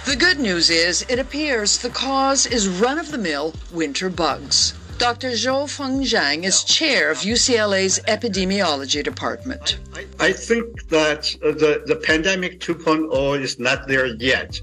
The 0.06 0.16
good 0.16 0.40
news 0.40 0.70
is 0.70 1.04
it 1.10 1.18
appears 1.18 1.76
the 1.76 1.90
cause 1.90 2.46
is 2.46 2.68
run 2.68 2.98
of 2.98 3.10
the 3.10 3.18
mill 3.18 3.52
winter 3.70 4.08
bugs. 4.08 4.72
Dr. 4.98 5.30
Zuo-Feng 5.30 6.02
Zhang 6.02 6.42
is 6.42 6.64
chair 6.64 7.08
of 7.12 7.18
UCLA's 7.18 8.00
epidemiology 8.08 9.04
department. 9.04 9.78
I 10.18 10.32
think 10.32 10.88
that 10.88 11.36
uh, 11.40 11.52
the, 11.52 11.84
the 11.86 11.94
pandemic 11.94 12.58
2.0 12.58 13.40
is 13.40 13.60
not 13.60 13.86
there 13.86 14.06
yet. 14.06 14.60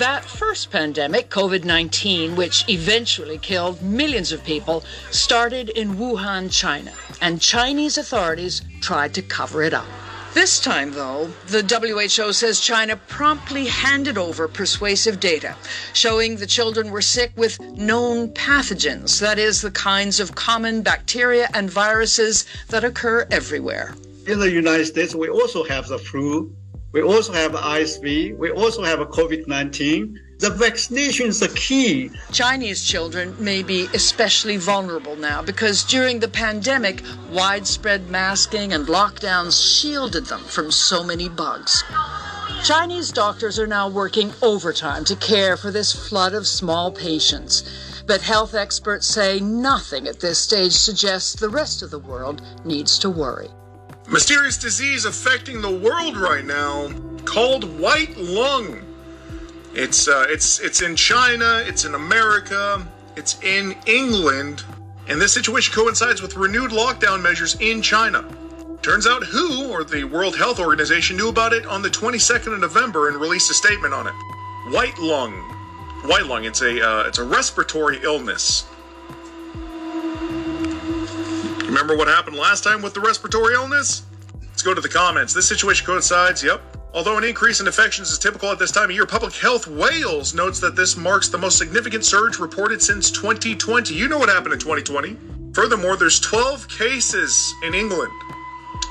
That 0.00 0.24
first 0.24 0.72
pandemic, 0.72 1.30
COVID 1.30 1.64
19, 1.64 2.34
which 2.34 2.68
eventually 2.68 3.38
killed 3.38 3.80
millions 3.80 4.32
of 4.32 4.42
people, 4.42 4.82
started 5.12 5.68
in 5.68 5.94
Wuhan, 5.94 6.50
China, 6.50 6.92
and 7.20 7.40
Chinese 7.40 7.98
authorities 7.98 8.62
tried 8.80 9.14
to 9.14 9.22
cover 9.22 9.62
it 9.62 9.74
up. 9.74 9.86
This 10.38 10.60
time, 10.60 10.92
though, 10.92 11.32
the 11.48 11.62
WHO 11.64 12.32
says 12.32 12.60
China 12.60 12.96
promptly 13.08 13.66
handed 13.66 14.16
over 14.16 14.46
persuasive 14.46 15.18
data 15.18 15.56
showing 15.94 16.36
the 16.36 16.46
children 16.46 16.92
were 16.92 17.02
sick 17.02 17.32
with 17.34 17.60
known 17.60 18.28
pathogens, 18.34 19.18
that 19.18 19.40
is, 19.40 19.62
the 19.62 19.72
kinds 19.72 20.20
of 20.20 20.36
common 20.36 20.82
bacteria 20.82 21.48
and 21.54 21.68
viruses 21.68 22.46
that 22.68 22.84
occur 22.84 23.26
everywhere. 23.32 23.96
In 24.28 24.38
the 24.38 24.48
United 24.48 24.86
States, 24.86 25.12
we 25.12 25.28
also 25.28 25.64
have 25.64 25.88
the 25.88 25.98
flu, 25.98 26.54
we 26.92 27.02
also 27.02 27.32
have 27.32 27.52
RSV, 27.52 28.36
we 28.36 28.50
also 28.50 28.82
have 28.82 28.98
COVID 29.00 29.46
19. 29.46 30.20
The 30.38 30.50
vaccination 30.50 31.26
is 31.26 31.40
the 31.40 31.48
key. 31.48 32.10
Chinese 32.32 32.84
children 32.84 33.34
may 33.38 33.62
be 33.62 33.88
especially 33.92 34.56
vulnerable 34.56 35.16
now 35.16 35.42
because 35.42 35.82
during 35.84 36.20
the 36.20 36.28
pandemic, 36.28 37.02
widespread 37.30 38.08
masking 38.08 38.72
and 38.72 38.86
lockdowns 38.86 39.80
shielded 39.80 40.26
them 40.26 40.40
from 40.44 40.70
so 40.70 41.02
many 41.02 41.28
bugs. 41.28 41.82
Chinese 42.64 43.12
doctors 43.12 43.58
are 43.58 43.66
now 43.66 43.88
working 43.88 44.32
overtime 44.40 45.04
to 45.04 45.16
care 45.16 45.56
for 45.56 45.70
this 45.70 46.08
flood 46.08 46.34
of 46.34 46.46
small 46.46 46.90
patients. 46.90 48.02
But 48.06 48.22
health 48.22 48.54
experts 48.54 49.06
say 49.06 49.40
nothing 49.40 50.08
at 50.08 50.20
this 50.20 50.38
stage 50.38 50.72
suggests 50.72 51.34
the 51.34 51.50
rest 51.50 51.82
of 51.82 51.90
the 51.90 51.98
world 51.98 52.40
needs 52.64 52.98
to 53.00 53.10
worry. 53.10 53.50
Mysterious 54.10 54.56
disease 54.56 55.04
affecting 55.04 55.60
the 55.60 55.70
world 55.70 56.16
right 56.16 56.44
now 56.44 56.90
called 57.26 57.78
white 57.78 58.16
lung. 58.16 58.80
It's 59.74 60.08
uh, 60.08 60.24
it's 60.30 60.60
it's 60.60 60.80
in 60.80 60.96
China, 60.96 61.62
it's 61.66 61.84
in 61.84 61.94
America, 61.94 62.88
it's 63.16 63.38
in 63.42 63.76
England, 63.84 64.64
and 65.08 65.20
this 65.20 65.34
situation 65.34 65.74
coincides 65.74 66.22
with 66.22 66.36
renewed 66.36 66.70
lockdown 66.70 67.22
measures 67.22 67.56
in 67.60 67.82
China. 67.82 68.24
Turns 68.80 69.06
out 69.06 69.24
WHO, 69.24 69.70
or 69.70 69.84
the 69.84 70.04
World 70.04 70.38
Health 70.38 70.58
Organization, 70.58 71.18
knew 71.18 71.28
about 71.28 71.52
it 71.52 71.66
on 71.66 71.82
the 71.82 71.90
22nd 71.90 72.54
of 72.54 72.60
November 72.60 73.08
and 73.08 73.18
released 73.18 73.50
a 73.50 73.54
statement 73.54 73.92
on 73.92 74.06
it. 74.06 74.14
White 74.72 74.98
lung, 74.98 75.34
white 76.06 76.24
lung. 76.24 76.46
It's 76.46 76.62
a 76.62 76.82
uh, 76.82 77.02
it's 77.06 77.18
a 77.18 77.24
respiratory 77.24 77.98
illness. 78.02 78.64
Remember 81.68 81.96
what 81.96 82.08
happened 82.08 82.36
last 82.36 82.64
time 82.64 82.82
with 82.82 82.94
the 82.94 83.00
respiratory 83.00 83.54
illness? 83.54 84.02
Let's 84.40 84.62
go 84.62 84.74
to 84.74 84.80
the 84.80 84.88
comments. 84.88 85.34
This 85.34 85.46
situation 85.46 85.86
coincides. 85.86 86.42
Yep, 86.42 86.62
Although 86.94 87.18
an 87.18 87.24
increase 87.24 87.60
in 87.60 87.66
infections 87.66 88.10
is 88.10 88.18
typical 88.18 88.50
at 88.50 88.58
this 88.58 88.70
time 88.70 88.84
of 88.86 88.90
year, 88.92 89.04
Public 89.04 89.34
Health 89.34 89.66
Wales 89.66 90.32
notes 90.32 90.58
that 90.60 90.74
this 90.74 90.96
marks 90.96 91.28
the 91.28 91.36
most 91.36 91.58
significant 91.58 92.04
surge 92.04 92.38
reported 92.38 92.80
since 92.80 93.10
2020. 93.10 93.94
You 93.94 94.08
know 94.08 94.18
what 94.18 94.30
happened 94.30 94.54
in 94.54 94.58
2020. 94.58 95.16
Furthermore, 95.52 95.96
there's 95.96 96.18
12 96.20 96.66
cases 96.68 97.54
in 97.62 97.74
England. 97.74 98.10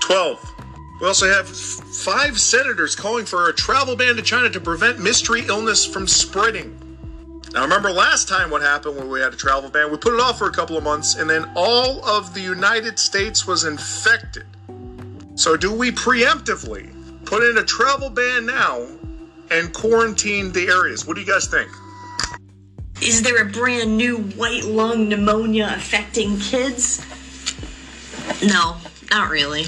12. 0.02 0.54
We 1.02 1.08
also 1.08 1.28
have 1.28 1.50
five 1.50 2.40
senators 2.40 2.96
calling 2.96 3.26
for 3.26 3.50
a 3.50 3.54
travel 3.54 3.96
ban 3.96 4.16
to 4.16 4.22
China 4.22 4.50
to 4.52 4.60
prevent 4.60 5.00
mystery 5.00 5.44
illness 5.48 5.86
from 5.86 6.08
spreading. 6.08 6.87
Now, 7.58 7.64
remember 7.64 7.90
last 7.90 8.28
time 8.28 8.52
what 8.52 8.62
happened 8.62 8.98
when 8.98 9.10
we 9.10 9.20
had 9.20 9.34
a 9.34 9.36
travel 9.36 9.72
ban? 9.72 9.90
We 9.90 9.98
put 9.98 10.14
it 10.14 10.20
off 10.20 10.38
for 10.38 10.48
a 10.48 10.52
couple 10.52 10.78
of 10.78 10.84
months, 10.84 11.16
and 11.16 11.28
then 11.28 11.50
all 11.56 12.06
of 12.06 12.36
the 12.36 12.40
United 12.40 13.00
States 13.00 13.48
was 13.48 13.64
infected. 13.64 14.46
So, 15.34 15.58
do 15.58 15.74
we 15.74 15.90
preemptively 15.90 16.94
put 17.26 17.44
in 17.44 17.58
a 17.58 17.64
travel 17.64 18.12
ban 18.12 18.46
now 18.46 18.88
and 19.50 19.74
quarantine 19.74 20.52
the 20.52 20.68
areas. 20.68 21.08
What 21.08 21.16
do 21.16 21.22
you 21.22 21.26
guys 21.26 21.48
think? 21.48 21.72
Is 23.02 23.24
there 23.24 23.42
a 23.42 23.46
brand 23.46 23.98
new 23.98 24.18
white 24.18 24.66
lung 24.66 25.10
pneumonia 25.10 25.74
affecting 25.76 26.40
kids? 26.40 27.04
No, 28.44 28.78
not 29.10 29.32
really. 29.32 29.66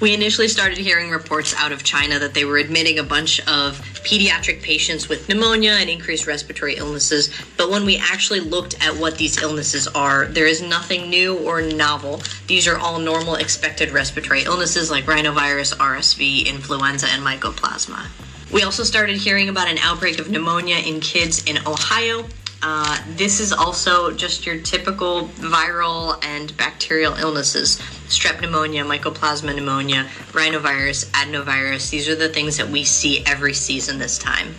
We 0.00 0.14
initially 0.14 0.46
started 0.46 0.78
hearing 0.78 1.10
reports 1.10 1.54
out 1.58 1.72
of 1.72 1.82
China 1.82 2.20
that 2.20 2.32
they 2.32 2.44
were 2.44 2.58
admitting 2.58 3.00
a 3.00 3.02
bunch 3.02 3.40
of 3.48 3.80
pediatric 4.04 4.62
patients 4.62 5.08
with 5.08 5.28
pneumonia 5.28 5.72
and 5.72 5.90
increased 5.90 6.24
respiratory 6.24 6.76
illnesses. 6.76 7.30
But 7.56 7.68
when 7.68 7.84
we 7.84 7.98
actually 7.98 8.38
looked 8.38 8.76
at 8.80 8.94
what 8.96 9.18
these 9.18 9.42
illnesses 9.42 9.88
are, 9.88 10.26
there 10.26 10.46
is 10.46 10.62
nothing 10.62 11.10
new 11.10 11.36
or 11.38 11.62
novel. 11.62 12.22
These 12.46 12.68
are 12.68 12.78
all 12.78 13.00
normal 13.00 13.34
expected 13.34 13.90
respiratory 13.90 14.44
illnesses 14.44 14.88
like 14.88 15.04
rhinovirus, 15.06 15.76
RSV, 15.76 16.46
influenza, 16.46 17.08
and 17.08 17.24
mycoplasma. 17.24 18.06
We 18.52 18.62
also 18.62 18.84
started 18.84 19.16
hearing 19.16 19.48
about 19.48 19.68
an 19.68 19.78
outbreak 19.78 20.20
of 20.20 20.30
pneumonia 20.30 20.76
in 20.76 21.00
kids 21.00 21.42
in 21.44 21.58
Ohio. 21.66 22.24
Uh, 22.62 23.00
this 23.10 23.40
is 23.40 23.52
also 23.52 24.10
just 24.12 24.44
your 24.44 24.58
typical 24.60 25.28
viral 25.28 26.22
and 26.24 26.56
bacterial 26.56 27.14
illnesses 27.14 27.80
strep 28.08 28.40
pneumonia, 28.40 28.84
mycoplasma 28.84 29.54
pneumonia, 29.54 30.08
rhinovirus, 30.32 31.06
adenovirus. 31.10 31.90
These 31.90 32.08
are 32.08 32.16
the 32.16 32.28
things 32.28 32.56
that 32.56 32.68
we 32.68 32.82
see 32.82 33.24
every 33.26 33.52
season 33.52 33.98
this 33.98 34.18
time. 34.18 34.54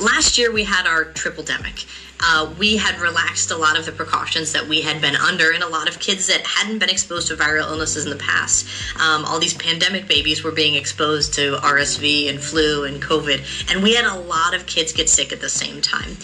Last 0.00 0.38
year 0.38 0.50
we 0.50 0.64
had 0.64 0.86
our 0.86 1.04
triple 1.04 1.44
demic. 1.44 1.86
Uh, 2.20 2.52
we 2.58 2.76
had 2.76 2.98
relaxed 3.00 3.50
a 3.52 3.56
lot 3.56 3.78
of 3.78 3.86
the 3.86 3.92
precautions 3.92 4.52
that 4.52 4.66
we 4.66 4.80
had 4.80 5.00
been 5.00 5.14
under, 5.14 5.52
and 5.52 5.62
a 5.62 5.68
lot 5.68 5.88
of 5.88 6.00
kids 6.00 6.26
that 6.26 6.40
hadn't 6.44 6.78
been 6.78 6.88
exposed 6.88 7.28
to 7.28 7.36
viral 7.36 7.68
illnesses 7.68 8.04
in 8.04 8.10
the 8.10 8.16
past. 8.16 8.66
Um, 9.00 9.24
all 9.24 9.38
these 9.38 9.54
pandemic 9.54 10.08
babies 10.08 10.42
were 10.42 10.50
being 10.50 10.74
exposed 10.74 11.34
to 11.34 11.58
RSV 11.58 12.28
and 12.28 12.40
flu 12.40 12.84
and 12.84 13.00
COVID, 13.00 13.70
and 13.70 13.82
we 13.82 13.94
had 13.94 14.04
a 14.04 14.18
lot 14.18 14.54
of 14.54 14.66
kids 14.66 14.92
get 14.92 15.08
sick 15.08 15.32
at 15.32 15.40
the 15.40 15.48
same 15.48 15.80
time. 15.80 16.16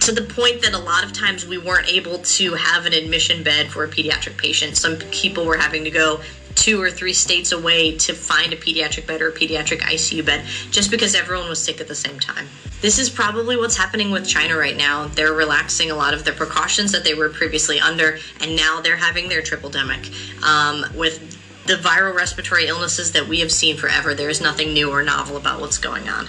To 0.00 0.12
the 0.12 0.22
point 0.22 0.60
that 0.62 0.74
a 0.74 0.78
lot 0.78 1.02
of 1.02 1.14
times 1.14 1.46
we 1.46 1.56
weren't 1.56 1.88
able 1.88 2.18
to 2.18 2.54
have 2.54 2.84
an 2.84 2.92
admission 2.92 3.42
bed 3.42 3.68
for 3.68 3.84
a 3.84 3.88
pediatric 3.88 4.36
patient. 4.36 4.76
Some 4.76 4.96
people 4.96 5.46
were 5.46 5.56
having 5.56 5.84
to 5.84 5.90
go 5.90 6.20
two 6.54 6.80
or 6.80 6.90
three 6.90 7.12
states 7.12 7.52
away 7.52 7.96
to 7.98 8.14
find 8.14 8.52
a 8.52 8.56
pediatric 8.56 9.06
bed 9.06 9.20
or 9.20 9.28
a 9.28 9.32
pediatric 9.32 9.80
ICU 9.80 10.24
bed 10.24 10.44
just 10.70 10.90
because 10.90 11.14
everyone 11.14 11.48
was 11.48 11.62
sick 11.62 11.80
at 11.80 11.88
the 11.88 11.94
same 11.94 12.18
time. 12.18 12.48
This 12.80 12.98
is 12.98 13.08
probably 13.08 13.56
what's 13.56 13.76
happening 13.76 14.10
with 14.10 14.26
China 14.26 14.56
right 14.56 14.76
now. 14.76 15.06
They're 15.06 15.32
relaxing 15.32 15.90
a 15.90 15.94
lot 15.94 16.12
of 16.12 16.24
the 16.24 16.32
precautions 16.32 16.92
that 16.92 17.02
they 17.02 17.14
were 17.14 17.30
previously 17.30 17.80
under, 17.80 18.18
and 18.40 18.56
now 18.56 18.80
they're 18.80 18.96
having 18.96 19.28
their 19.28 19.40
triple 19.40 19.70
demic. 19.70 20.12
Um, 20.44 20.84
with 20.94 21.40
the 21.66 21.74
viral 21.74 22.14
respiratory 22.14 22.66
illnesses 22.66 23.12
that 23.12 23.26
we 23.26 23.40
have 23.40 23.50
seen 23.50 23.76
forever, 23.76 24.14
there 24.14 24.28
is 24.28 24.40
nothing 24.40 24.74
new 24.74 24.90
or 24.90 25.02
novel 25.02 25.36
about 25.38 25.60
what's 25.60 25.78
going 25.78 26.08
on. 26.08 26.28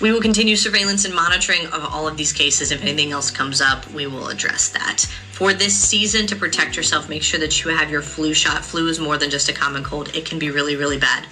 We 0.00 0.10
will 0.10 0.20
continue 0.20 0.56
surveillance 0.56 1.04
and 1.04 1.14
monitoring 1.14 1.66
of 1.66 1.84
all 1.84 2.08
of 2.08 2.16
these 2.16 2.32
cases. 2.32 2.72
If 2.72 2.82
anything 2.82 3.12
else 3.12 3.30
comes 3.30 3.60
up, 3.60 3.88
we 3.92 4.08
will 4.08 4.28
address 4.28 4.68
that. 4.70 5.06
For 5.32 5.54
this 5.54 5.74
season, 5.74 6.26
to 6.26 6.36
protect 6.36 6.76
yourself, 6.76 7.08
make 7.08 7.22
sure 7.22 7.40
that 7.40 7.64
you 7.64 7.70
have 7.70 7.90
your 7.90 8.02
flu 8.02 8.34
shot. 8.34 8.64
Flu 8.64 8.86
is 8.88 9.00
more 9.00 9.16
than 9.16 9.30
just 9.30 9.48
a 9.48 9.52
common 9.52 9.82
cold, 9.82 10.14
it 10.14 10.26
can 10.26 10.38
be 10.38 10.50
really, 10.50 10.76
really 10.76 10.98
bad. 10.98 11.26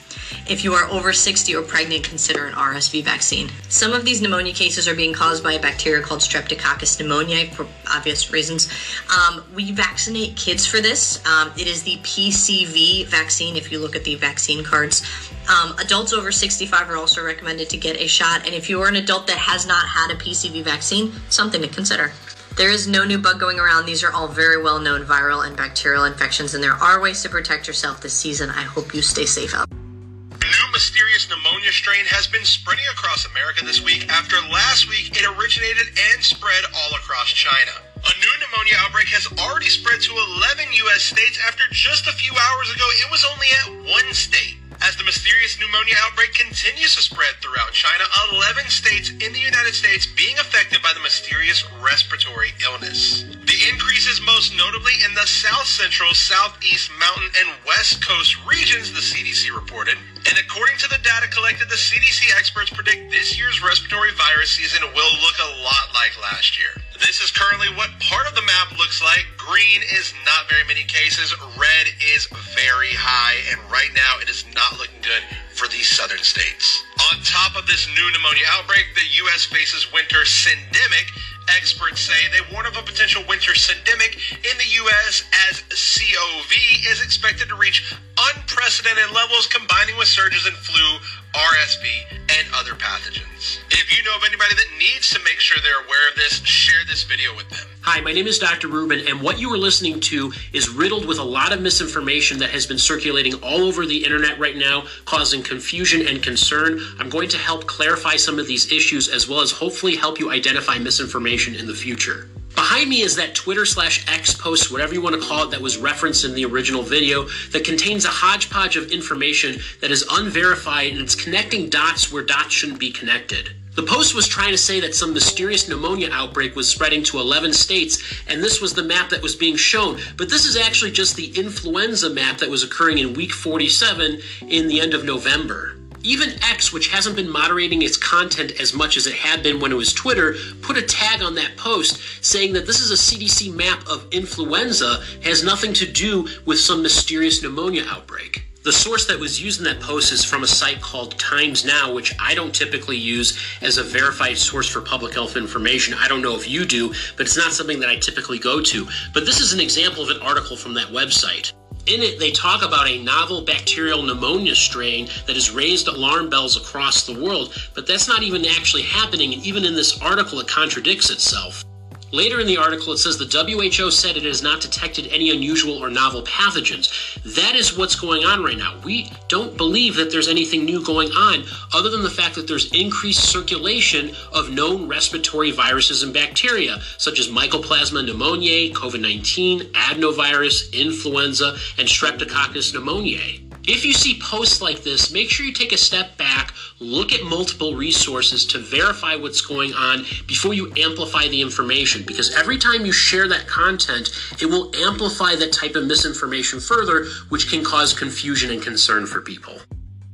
If 0.49 0.65
you 0.65 0.73
are 0.73 0.89
over 0.91 1.13
60 1.13 1.55
or 1.55 1.63
pregnant, 1.63 2.05
consider 2.05 2.47
an 2.47 2.55
RSV 2.55 3.05
vaccine. 3.05 3.51
Some 3.69 3.93
of 3.93 4.05
these 4.05 4.23
pneumonia 4.23 4.53
cases 4.53 4.89
are 4.89 4.95
being 4.95 5.13
caused 5.13 5.45
by 5.45 5.53
a 5.53 5.61
bacteria 5.61 6.03
called 6.03 6.21
Streptococcus 6.21 6.99
pneumoniae 6.99 7.53
for 7.53 7.67
obvious 7.89 8.33
reasons. 8.33 8.69
Um, 9.17 9.45
we 9.55 9.71
vaccinate 9.71 10.35
kids 10.35 10.67
for 10.67 10.81
this. 10.81 11.25
Um, 11.27 11.53
it 11.57 11.67
is 11.67 11.83
the 11.83 11.99
PCV 11.99 13.07
vaccine 13.07 13.57
if 13.57 13.71
you 13.71 13.79
look 13.79 13.95
at 13.95 14.05
the 14.05 14.15
vaccine 14.15 14.65
cards. 14.65 15.03
Um, 15.49 15.77
adults 15.79 16.13
over 16.13 16.33
65 16.33 16.89
are 16.89 16.97
also 16.97 17.25
recommended 17.25 17.69
to 17.71 17.77
get 17.77 18.01
a 18.01 18.07
shot. 18.07 18.47
And 18.47 18.55
if 18.55 18.71
you 18.71 18.81
are 18.81 18.89
an 18.89 18.97
adult 18.97 19.27
that 19.27 19.39
has 19.39 19.67
not 19.67 19.87
had 19.87 20.11
a 20.11 20.15
PCV 20.15 20.65
vaccine, 20.65 21.13
something 21.29 21.61
to 21.61 21.69
consider. 21.69 22.13
There 22.57 22.71
is 22.71 22.87
no 22.87 23.05
new 23.05 23.19
bug 23.19 23.41
going 23.41 23.59
around. 23.59 23.87
These 23.87 24.05
are 24.05 24.13
all 24.13 24.29
very 24.29 24.61
well 24.61 24.79
known 24.79 25.05
viral 25.05 25.47
and 25.47 25.57
bacterial 25.57 26.05
infections, 26.05 26.55
and 26.55 26.63
there 26.63 26.75
are 26.75 27.01
ways 27.01 27.23
to 27.23 27.29
protect 27.29 27.67
yourself 27.67 28.03
this 28.03 28.13
season. 28.13 28.51
I 28.51 28.63
hope 28.63 28.95
you 28.95 29.03
stay 29.03 29.25
safe 29.25 29.55
out. 29.55 29.69
A 29.71 30.45
new 30.45 30.73
mysterious 30.73 31.29
pneumonia 31.31 31.73
strain 31.73 32.05
has 32.07 32.27
been 32.27 32.45
spreading 32.45 32.85
across 32.93 33.25
America 33.27 33.65
this 33.65 33.83
week 33.83 34.09
after 34.11 34.37
last 34.53 34.89
week 34.89 35.17
it 35.17 35.25
originated 35.39 35.89
and 36.13 36.23
spread 36.23 36.65
all 36.75 36.97
across 36.97 37.33
China. 37.33 37.73
A 37.97 38.15
new 38.21 38.35
pneumonia 38.41 38.75
outbreak 38.85 39.09
has 39.09 39.27
already 39.41 39.69
spread 39.69 40.01
to 40.03 40.13
11 40.13 40.73
U.S. 40.85 41.03
states 41.03 41.39
after 41.47 41.65
just 41.73 42.09
a 42.09 42.13
few 42.13 42.33
hours 42.33 42.69
ago 42.75 42.85
it 43.01 43.11
was 43.11 43.25
only 43.25 43.49
at 43.65 43.69
one 43.89 44.13
state. 44.13 44.60
As 44.83 44.97
the 44.97 45.05
mysterious 45.05 45.61
pneumonia 45.61 45.95
outbreak 46.07 46.33
continues 46.33 46.97
to 46.97 47.03
spread 47.03 47.37
throughout 47.41 47.73
China, 47.73 48.05
11 48.33 48.65
states 48.71 49.11
in 49.11 49.33
the 49.33 49.39
United 49.39 49.75
States 49.75 50.07
being 50.07 50.39
affected 50.39 50.81
by 50.81 50.93
the 50.95 51.05
mysterious 51.05 51.65
respiratory 51.85 52.53
illness. 52.65 53.25
The 53.45 53.61
increase 53.69 54.09
is 54.09 54.25
most 54.25 54.57
notably 54.57 54.97
in 55.05 55.13
the 55.13 55.27
South 55.27 55.67
Central, 55.67 56.15
Southeast, 56.15 56.91
Mountain, 56.99 57.29
and 57.45 57.61
West 57.67 58.01
Coast 58.01 58.37
regions, 58.49 58.93
the 58.93 59.05
CDC 59.05 59.53
reported. 59.55 59.99
And 60.25 60.39
according 60.41 60.79
to 60.79 60.89
the 60.89 61.03
data 61.05 61.29
collected, 61.29 61.69
the 61.69 61.77
CDC 61.77 62.33
experts 62.39 62.71
predict 62.71 63.11
this 63.11 63.37
year's 63.37 63.63
respiratory 63.63 64.13
virus 64.17 64.51
season 64.51 64.81
will 64.97 65.13
look 65.21 65.37
a 65.45 65.61
lot 65.61 65.93
like 65.93 66.17
last 66.23 66.59
year. 66.59 66.73
This 67.01 67.21
is 67.21 67.31
currently 67.31 67.69
what 67.77 67.91
part 68.01 68.29
of 68.29 68.35
the 68.35 68.43
map 68.43 68.77
looks 68.79 69.03
like. 69.03 69.27
Green 69.51 69.83
is 69.99 70.15
not 70.23 70.47
very 70.47 70.63
many 70.71 70.87
cases, 70.87 71.35
red 71.59 71.87
is 72.15 72.31
very 72.55 72.95
high, 72.95 73.35
and 73.51 73.59
right 73.67 73.91
now 73.99 74.23
it 74.23 74.31
is 74.31 74.47
not 74.55 74.79
looking 74.79 75.03
good 75.03 75.27
for 75.59 75.67
these 75.67 75.91
southern 75.91 76.23
states. 76.23 76.87
On 77.11 77.19
top 77.27 77.59
of 77.59 77.67
this 77.67 77.91
new 77.99 78.07
pneumonia 78.15 78.47
outbreak, 78.55 78.95
the 78.95 79.03
U.S. 79.27 79.51
faces 79.51 79.91
winter 79.91 80.23
syndemic. 80.23 81.11
Experts 81.51 81.99
say 81.99 82.15
they 82.31 82.47
warn 82.55 82.63
of 82.63 82.79
a 82.79 82.87
potential 82.87 83.27
winter 83.27 83.51
syndemic 83.59 84.23
in 84.39 84.55
the 84.55 84.71
U.S. 84.87 85.27
as 85.51 85.67
COV 85.67 86.53
is 86.87 87.03
expected 87.03 87.51
to 87.51 87.59
reach 87.59 87.83
unprecedented 88.31 89.11
levels, 89.11 89.51
combining 89.51 89.99
with 89.99 90.07
surges 90.07 90.47
in 90.47 90.55
flu, 90.63 90.87
RSV, 91.35 91.91
and 92.39 92.47
other 92.55 92.79
pathogens. 92.79 93.59
If 93.75 93.91
you 93.91 94.07
know 94.07 94.15
of 94.15 94.23
anybody 94.23 94.55
that 94.55 94.71
needs 94.79 95.11
to 95.11 95.19
make 95.27 95.43
sure 95.43 95.59
they're 95.59 95.83
aware 95.91 96.07
of 96.07 96.15
this, 96.15 96.39
share 96.47 96.87
this 96.87 97.03
video 97.03 97.35
with 97.35 97.51
them. 97.51 97.70
Hi, 97.83 98.03
my 98.03 98.13
name 98.13 98.27
is 98.27 98.39
Dr. 98.39 98.69
Rubin, 98.69 99.09
and 99.09 99.23
what 99.23 99.41
you 99.41 99.51
are 99.55 99.59
listening 99.59 100.01
to 100.01 100.35
is 100.53 100.69
riddled 100.69 101.07
with 101.07 101.19
a 101.19 101.25
lot 101.25 101.51
of 101.51 101.63
misinformation 101.63 102.39
that 102.41 102.51
has 102.51 102.67
been 102.67 102.77
circulating 102.77 103.33
all 103.43 103.63
over 103.63 103.87
the 103.87 104.05
internet 104.05 104.39
right 104.39 104.55
now, 104.55 104.85
causing 105.07 105.43
confusion 105.43 106.07
and 106.07 106.23
concern. 106.23 106.79
I'm 106.99 107.09
going 107.09 107.31
to 107.31 107.39
help 107.39 107.67
clarify 107.67 108.17
some 108.17 108.39
of 108.39 108.47
these 108.47 108.71
issues 108.71 109.09
as 109.09 109.27
well 109.27 109.41
as 109.41 109.51
hopefully 109.51 109.97
help 109.97 110.21
you 110.21 110.31
identify 110.31 110.79
misinformation 110.79 111.55
in 111.55 111.67
the 111.67 111.73
future. 111.73 112.29
Behind 112.55 112.91
me 112.91 113.01
is 113.01 113.17
that 113.17 113.35
Twitter 113.35 113.65
slash 113.65 114.07
X 114.07 114.35
post, 114.35 114.71
whatever 114.71 114.93
you 114.93 115.01
want 115.01 115.19
to 115.19 115.27
call 115.27 115.45
it, 115.45 115.51
that 115.53 115.63
was 115.63 115.79
referenced 115.79 116.27
in 116.27 116.35
the 116.35 116.45
original 116.45 116.83
video 116.83 117.29
that 117.53 117.65
contains 117.65 118.05
a 118.05 118.09
hodgepodge 118.09 118.77
of 118.77 118.93
information 118.93 119.59
that 119.81 119.91
is 119.91 120.05
unverified 120.13 120.93
and 120.93 121.01
it's 121.01 121.15
connecting 121.15 121.71
dots 121.71 122.13
where 122.13 122.23
dots 122.23 122.53
shouldn't 122.53 122.79
be 122.79 122.91
connected. 122.93 123.55
The 123.77 123.85
Post 123.85 124.17
was 124.17 124.27
trying 124.27 124.51
to 124.51 124.59
say 124.59 124.81
that 124.81 124.97
some 124.97 125.15
mysterious 125.15 125.69
pneumonia 125.69 126.09
outbreak 126.11 126.57
was 126.57 126.67
spreading 126.69 127.05
to 127.05 127.21
11 127.21 127.53
states, 127.53 128.03
and 128.27 128.43
this 128.43 128.61
was 128.61 128.75
the 128.75 128.83
map 128.83 129.11
that 129.11 129.23
was 129.23 129.37
being 129.37 129.55
shown. 129.55 130.01
But 130.17 130.29
this 130.29 130.45
is 130.45 130.57
actually 130.57 130.91
just 130.91 131.15
the 131.15 131.29
influenza 131.39 132.11
map 132.11 132.39
that 132.39 132.51
was 132.51 132.65
occurring 132.65 132.99
in 132.99 133.15
week 133.15 133.31
47 133.31 134.21
in 134.49 134.67
the 134.67 134.81
end 134.81 134.93
of 134.93 135.05
November. 135.05 135.77
Even 136.03 136.43
X, 136.43 136.73
which 136.73 136.89
hasn't 136.89 137.15
been 137.15 137.31
moderating 137.31 137.83
its 137.83 137.97
content 137.97 138.61
as 138.61 138.75
much 138.75 138.97
as 138.97 139.07
it 139.07 139.15
had 139.15 139.45
been 139.45 139.61
when 139.61 139.71
it 139.71 139.77
was 139.77 139.93
Twitter, 139.93 140.35
put 140.63 140.77
a 140.77 140.83
tag 140.83 141.23
on 141.23 141.37
that 141.37 141.57
post 141.57 142.01
saying 142.25 142.55
that 142.55 142.67
this 142.67 142.81
is 142.81 142.91
a 142.91 142.95
CDC 142.95 143.55
map 143.55 143.87
of 143.87 144.05
influenza, 144.11 145.01
has 145.23 145.45
nothing 145.45 145.73
to 145.75 145.87
do 145.87 146.27
with 146.45 146.59
some 146.59 146.83
mysterious 146.83 147.41
pneumonia 147.41 147.85
outbreak. 147.87 148.50
The 148.63 148.73
source 148.73 149.07
that 149.07 149.19
was 149.19 149.43
used 149.43 149.59
in 149.59 149.65
that 149.65 149.81
post 149.81 150.13
is 150.13 150.23
from 150.23 150.43
a 150.43 150.47
site 150.47 150.83
called 150.83 151.19
Times 151.19 151.65
Now, 151.65 151.95
which 151.95 152.15
I 152.21 152.35
don't 152.35 152.55
typically 152.55 152.99
use 152.99 153.39
as 153.63 153.79
a 153.79 153.83
verified 153.83 154.37
source 154.37 154.69
for 154.69 154.83
public 154.83 155.15
health 155.15 155.35
information. 155.35 155.95
I 155.95 156.09
don't 156.09 156.21
know 156.21 156.37
if 156.37 156.47
you 156.47 156.67
do, 156.67 156.89
but 157.17 157.25
it's 157.25 157.39
not 157.39 157.53
something 157.53 157.81
that 157.81 157.89
I 157.89 157.97
typically 157.97 158.39
go 158.39 158.61
to. 158.61 158.87
But 159.15 159.25
this 159.25 159.41
is 159.41 159.55
an 159.55 159.61
example 159.61 160.03
of 160.03 160.11
an 160.11 160.21
article 160.21 160.59
from 160.59 160.75
that 160.75 160.89
website. 160.89 161.55
In 161.87 162.03
it, 162.03 162.19
they 162.19 162.33
talk 162.33 162.63
about 162.63 162.87
a 162.87 163.03
novel 163.03 163.41
bacterial 163.41 164.03
pneumonia 164.03 164.55
strain 164.55 165.07
that 165.27 165.37
has 165.37 165.51
raised 165.51 165.89
alarm 165.89 166.29
bells 166.29 166.59
across 166.59 167.07
the 167.07 167.19
world, 167.19 167.55
but 167.75 167.87
that's 167.87 168.09
not 168.09 168.23
even 168.23 168.45
actually 168.45 168.83
happening, 168.83 169.33
and 169.33 169.43
even 169.43 169.65
in 169.65 169.75
this 169.75 170.03
article, 170.03 170.39
it 170.39 170.49
contradicts 170.49 171.09
itself. 171.09 171.65
Later 172.13 172.41
in 172.41 172.47
the 172.49 172.57
article, 172.57 172.93
it 172.93 172.99
says 172.99 173.19
the 173.19 173.25
WHO 173.25 173.91
said 173.93 174.17
it 174.17 174.25
has 174.25 174.43
not 174.43 174.61
detected 174.61 175.07
any 175.13 175.31
unusual 175.31 175.79
or 175.79 175.91
novel 175.91 176.23
pathogens. 176.25 176.91
That 177.37 177.55
is 177.55 177.79
what's 177.79 177.95
going 177.95 178.25
on 178.25 178.43
right 178.43 178.59
now. 178.59 178.81
We 178.85 179.13
don't 179.29 179.57
believe 179.57 179.95
that 179.95 180.11
there's 180.11 180.27
anything 180.27 180.65
new 180.65 180.85
going 180.85 181.13
on 181.13 181.45
other 181.73 181.89
than 181.89 182.03
the 182.03 182.11
fact 182.11 182.35
that 182.35 182.49
there's 182.49 182.73
increased 182.73 183.31
circulation 183.31 184.11
of 184.33 184.51
known 184.51 184.89
respiratory 184.89 185.53
viruses 185.53 186.03
and 186.03 186.13
bacteria, 186.13 186.81
such 186.99 187.21
as 187.21 187.29
Mycoplasma 187.29 188.05
pneumoniae, 188.05 188.73
COVID 188.73 189.01
19, 189.01 189.73
adenovirus, 189.73 190.73
influenza, 190.73 191.57
and 191.79 191.87
Streptococcus 191.87 192.73
pneumoniae. 192.75 193.50
If 193.73 193.85
you 193.85 193.93
see 193.93 194.19
posts 194.19 194.61
like 194.61 194.83
this, 194.83 195.13
make 195.13 195.31
sure 195.31 195.47
you 195.47 195.53
take 195.53 195.71
a 195.71 195.79
step 195.79 196.17
back, 196.17 196.53
look 196.81 197.13
at 197.13 197.23
multiple 197.23 197.77
resources 197.77 198.45
to 198.47 198.59
verify 198.59 199.15
what's 199.15 199.41
going 199.41 199.75
on 199.75 200.05
before 200.27 200.55
you 200.55 200.73
amplify 200.77 201.29
the 201.29 201.41
information. 201.41 202.03
Because 202.05 202.35
every 202.35 202.59
time 202.59 202.85
you 202.85 202.91
share 202.91 203.29
that 203.29 203.47
content, 203.47 204.11
it 204.43 204.47
will 204.47 204.75
amplify 204.75 205.37
that 205.37 205.53
type 205.53 205.77
of 205.77 205.87
misinformation 205.87 206.59
further, 206.59 207.05
which 207.29 207.49
can 207.49 207.63
cause 207.63 207.97
confusion 207.97 208.51
and 208.51 208.61
concern 208.61 209.07
for 209.07 209.21
people. 209.21 209.55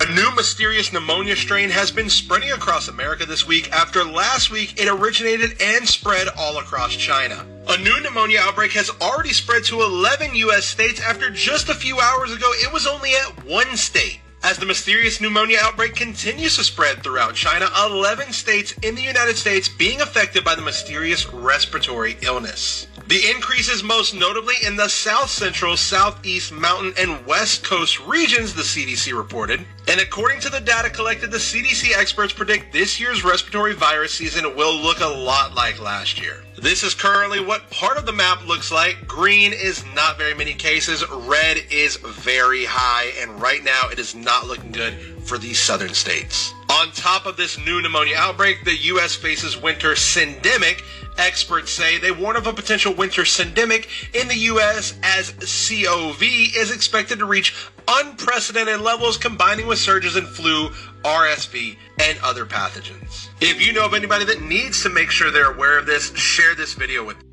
A 0.06 0.14
new 0.14 0.32
mysterious 0.36 0.92
pneumonia 0.92 1.34
strain 1.34 1.68
has 1.70 1.90
been 1.90 2.08
spreading 2.08 2.52
across 2.52 2.86
America 2.86 3.26
this 3.26 3.44
week 3.44 3.72
after 3.72 4.04
last 4.04 4.52
week 4.52 4.80
it 4.80 4.86
originated 4.86 5.60
and 5.60 5.88
spread 5.88 6.28
all 6.38 6.58
across 6.58 6.94
China. 6.94 7.44
A 7.66 7.76
new 7.78 8.00
pneumonia 8.00 8.38
outbreak 8.40 8.70
has 8.74 8.88
already 9.00 9.32
spread 9.32 9.64
to 9.64 9.82
11 9.82 10.36
U.S. 10.36 10.64
states 10.64 11.00
after 11.00 11.28
just 11.30 11.68
a 11.68 11.74
few 11.74 11.98
hours 11.98 12.32
ago 12.32 12.48
it 12.52 12.72
was 12.72 12.86
only 12.86 13.16
at 13.16 13.44
one 13.46 13.76
state. 13.76 14.20
As 14.44 14.58
the 14.58 14.66
mysterious 14.66 15.20
pneumonia 15.20 15.58
outbreak 15.60 15.96
continues 15.96 16.54
to 16.54 16.62
spread 16.62 17.02
throughout 17.02 17.34
China, 17.34 17.68
11 17.76 18.32
states 18.32 18.74
in 18.82 18.94
the 18.94 19.02
United 19.02 19.36
States 19.36 19.68
being 19.68 20.00
affected 20.00 20.44
by 20.44 20.54
the 20.54 20.62
mysterious 20.62 21.26
respiratory 21.32 22.16
illness. 22.22 22.86
The 23.08 23.30
increase 23.30 23.68
is 23.68 23.84
most 23.84 24.14
notably 24.14 24.56
in 24.66 24.74
the 24.74 24.88
south 24.88 25.30
central, 25.30 25.76
southeast, 25.76 26.50
mountain, 26.50 26.92
and 26.98 27.24
west 27.24 27.62
coast 27.62 28.00
regions, 28.00 28.52
the 28.52 28.62
CDC 28.62 29.16
reported. 29.16 29.64
And 29.86 30.00
according 30.00 30.40
to 30.40 30.50
the 30.50 30.58
data 30.58 30.90
collected, 30.90 31.30
the 31.30 31.36
CDC 31.36 31.96
experts 31.96 32.32
predict 32.32 32.72
this 32.72 32.98
year's 32.98 33.22
respiratory 33.22 33.74
virus 33.74 34.12
season 34.12 34.56
will 34.56 34.74
look 34.74 34.98
a 34.98 35.06
lot 35.06 35.54
like 35.54 35.80
last 35.80 36.20
year. 36.20 36.42
This 36.58 36.82
is 36.82 36.94
currently 36.94 37.38
what 37.38 37.70
part 37.70 37.96
of 37.96 38.06
the 38.06 38.12
map 38.12 38.44
looks 38.44 38.72
like. 38.72 39.06
Green 39.06 39.52
is 39.52 39.84
not 39.94 40.18
very 40.18 40.34
many 40.34 40.54
cases, 40.54 41.08
red 41.08 41.58
is 41.70 41.96
very 41.98 42.64
high, 42.64 43.12
and 43.20 43.40
right 43.40 43.62
now 43.62 43.88
it 43.88 44.00
is 44.00 44.16
not 44.16 44.48
looking 44.48 44.72
good 44.72 44.94
for 45.22 45.38
these 45.38 45.60
southern 45.60 45.94
states. 45.94 46.52
On 46.70 46.90
top 46.90 47.26
of 47.26 47.36
this 47.36 47.56
new 47.58 47.80
pneumonia 47.80 48.16
outbreak, 48.16 48.64
the 48.64 48.76
U.S. 48.76 49.14
faces 49.14 49.56
winter 49.56 49.92
syndemic. 49.92 50.82
Experts 51.18 51.70
say 51.70 51.98
they 51.98 52.10
warn 52.10 52.36
of 52.36 52.46
a 52.46 52.52
potential 52.52 52.92
winter 52.94 53.22
syndemic 53.22 53.88
in 54.14 54.28
the 54.28 54.36
U.S. 54.36 54.98
as 55.02 55.30
COV 55.32 56.22
is 56.22 56.70
expected 56.70 57.18
to 57.18 57.24
reach 57.24 57.54
unprecedented 57.88 58.80
levels, 58.80 59.16
combining 59.16 59.66
with 59.66 59.78
surges 59.78 60.16
in 60.16 60.26
flu, 60.26 60.68
RSV, 61.04 61.76
and 62.00 62.18
other 62.22 62.44
pathogens. 62.44 63.28
If 63.40 63.64
you 63.64 63.72
know 63.72 63.86
of 63.86 63.94
anybody 63.94 64.24
that 64.26 64.42
needs 64.42 64.82
to 64.82 64.90
make 64.90 65.10
sure 65.10 65.30
they're 65.30 65.52
aware 65.52 65.78
of 65.78 65.86
this, 65.86 66.14
share 66.16 66.54
this 66.54 66.74
video 66.74 67.04
with 67.04 67.18
them. 67.18 67.26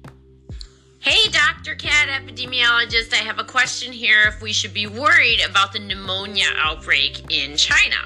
Hey, 0.99 1.29
Dr. 1.29 1.75
Cat, 1.75 2.07
epidemiologist, 2.07 3.13
I 3.13 3.17
have 3.17 3.37
a 3.37 3.43
question 3.43 3.91
here 3.91 4.21
if 4.27 4.41
we 4.41 4.53
should 4.53 4.73
be 4.73 4.87
worried 4.87 5.41
about 5.41 5.73
the 5.73 5.79
pneumonia 5.79 6.45
outbreak 6.55 7.29
in 7.29 7.57
China. 7.57 7.97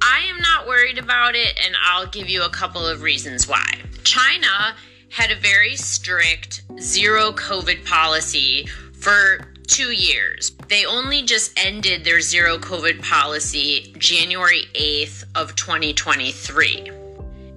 I 0.00 0.20
am 0.20 0.40
not 0.40 0.68
worried 0.68 0.98
about 0.98 1.34
it, 1.34 1.58
and 1.64 1.74
I'll 1.82 2.06
give 2.06 2.28
you 2.28 2.44
a 2.44 2.48
couple 2.48 2.86
of 2.86 3.02
reasons 3.02 3.48
why. 3.48 3.66
China 4.04 4.76
had 5.10 5.30
a 5.30 5.36
very 5.36 5.76
strict 5.76 6.62
zero 6.80 7.32
COVID 7.32 7.84
policy 7.86 8.66
for 8.92 9.52
two 9.66 9.92
years. 9.92 10.52
They 10.68 10.84
only 10.86 11.22
just 11.22 11.52
ended 11.62 12.04
their 12.04 12.20
zero 12.20 12.58
COVID 12.58 13.02
policy 13.02 13.94
January 13.98 14.64
8th 14.74 15.24
of 15.34 15.54
2023. 15.56 16.90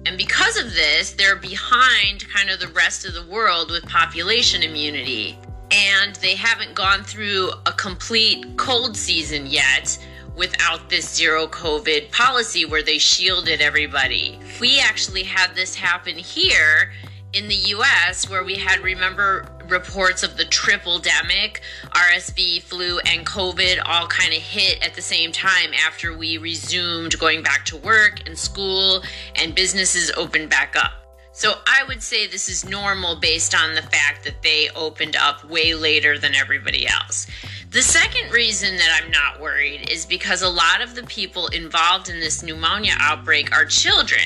And 0.04 0.18
because 0.18 0.56
of 0.56 0.74
this, 0.74 1.12
they're 1.12 1.36
behind 1.36 2.28
kind 2.28 2.50
of 2.50 2.58
the 2.58 2.68
rest 2.68 3.06
of 3.06 3.14
the 3.14 3.26
world 3.26 3.70
with 3.70 3.86
population 3.86 4.62
immunity. 4.62 5.38
And 5.70 6.16
they 6.16 6.34
haven't 6.34 6.74
gone 6.74 7.02
through 7.02 7.50
a 7.66 7.72
complete 7.72 8.56
cold 8.56 8.96
season 8.96 9.46
yet 9.46 9.98
without 10.36 10.88
this 10.88 11.14
zero 11.14 11.46
COVID 11.46 12.10
policy 12.10 12.64
where 12.64 12.82
they 12.82 12.98
shielded 12.98 13.60
everybody. 13.60 14.38
We 14.60 14.80
actually 14.80 15.22
had 15.22 15.54
this 15.54 15.74
happen 15.74 16.16
here 16.16 16.92
in 17.32 17.48
the 17.48 17.54
US 17.54 18.28
where 18.28 18.44
we 18.44 18.56
had, 18.56 18.80
remember, 18.80 19.46
reports 19.68 20.22
of 20.22 20.36
the 20.36 20.44
triple 20.44 20.98
demic, 21.00 21.60
RSV, 21.90 22.62
flu, 22.62 22.98
and 23.00 23.26
COVID 23.26 23.80
all 23.84 24.06
kind 24.06 24.32
of 24.32 24.40
hit 24.40 24.84
at 24.84 24.94
the 24.94 25.02
same 25.02 25.32
time 25.32 25.72
after 25.86 26.16
we 26.16 26.38
resumed 26.38 27.18
going 27.18 27.42
back 27.42 27.64
to 27.66 27.76
work 27.76 28.26
and 28.26 28.38
school 28.38 29.02
and 29.36 29.54
businesses 29.54 30.10
opened 30.16 30.50
back 30.50 30.76
up. 30.76 30.92
So 31.34 31.54
I 31.66 31.84
would 31.88 32.02
say 32.02 32.26
this 32.26 32.50
is 32.50 32.68
normal 32.68 33.16
based 33.16 33.54
on 33.54 33.74
the 33.74 33.82
fact 33.82 34.24
that 34.24 34.42
they 34.42 34.68
opened 34.76 35.16
up 35.16 35.42
way 35.44 35.74
later 35.74 36.18
than 36.18 36.34
everybody 36.34 36.86
else. 36.86 37.26
The 37.72 37.80
second 37.80 38.32
reason 38.32 38.76
that 38.76 39.00
I'm 39.02 39.10
not 39.10 39.40
worried 39.40 39.88
is 39.88 40.04
because 40.04 40.42
a 40.42 40.48
lot 40.50 40.82
of 40.82 40.94
the 40.94 41.04
people 41.04 41.46
involved 41.46 42.10
in 42.10 42.20
this 42.20 42.42
pneumonia 42.42 42.92
outbreak 42.98 43.50
are 43.50 43.64
children. 43.64 44.20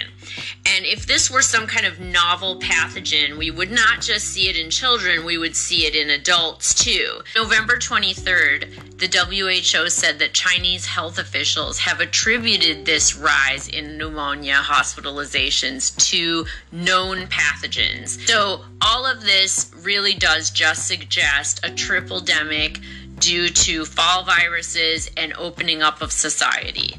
And 0.67 0.85
if 0.85 1.07
this 1.07 1.31
were 1.31 1.43
some 1.43 1.69
kind 1.69 1.87
of 1.87 2.01
novel 2.01 2.59
pathogen, 2.59 3.39
we 3.39 3.53
would 3.53 3.71
not 3.71 4.01
just 4.01 4.27
see 4.27 4.49
it 4.49 4.57
in 4.57 4.69
children, 4.69 5.25
we 5.25 5.39
would 5.39 5.55
see 5.55 5.87
it 5.87 5.95
in 5.95 6.11
adults 6.11 6.75
too. 6.75 7.21
November 7.37 7.77
23rd, 7.77 8.99
the 8.99 9.07
WHO 9.07 9.91
said 9.91 10.19
that 10.19 10.33
Chinese 10.33 10.87
health 10.87 11.17
officials 11.17 11.79
have 11.79 12.01
attributed 12.01 12.85
this 12.85 13.15
rise 13.15 13.69
in 13.69 13.97
pneumonia 13.97 14.57
hospitalizations 14.57 15.95
to 16.09 16.47
known 16.73 17.29
pathogens. 17.29 18.27
So 18.27 18.65
all 18.81 19.07
of 19.07 19.23
this 19.23 19.71
really 19.83 20.15
does 20.15 20.51
just 20.51 20.89
suggest 20.89 21.61
a 21.63 21.71
triple 21.71 22.21
demic 22.21 22.83
due 23.19 23.49
to 23.49 23.85
fall 23.85 24.25
viruses 24.25 25.11
and 25.17 25.33
opening 25.35 25.83
up 25.83 26.03
of 26.03 26.13
society. 26.13 26.97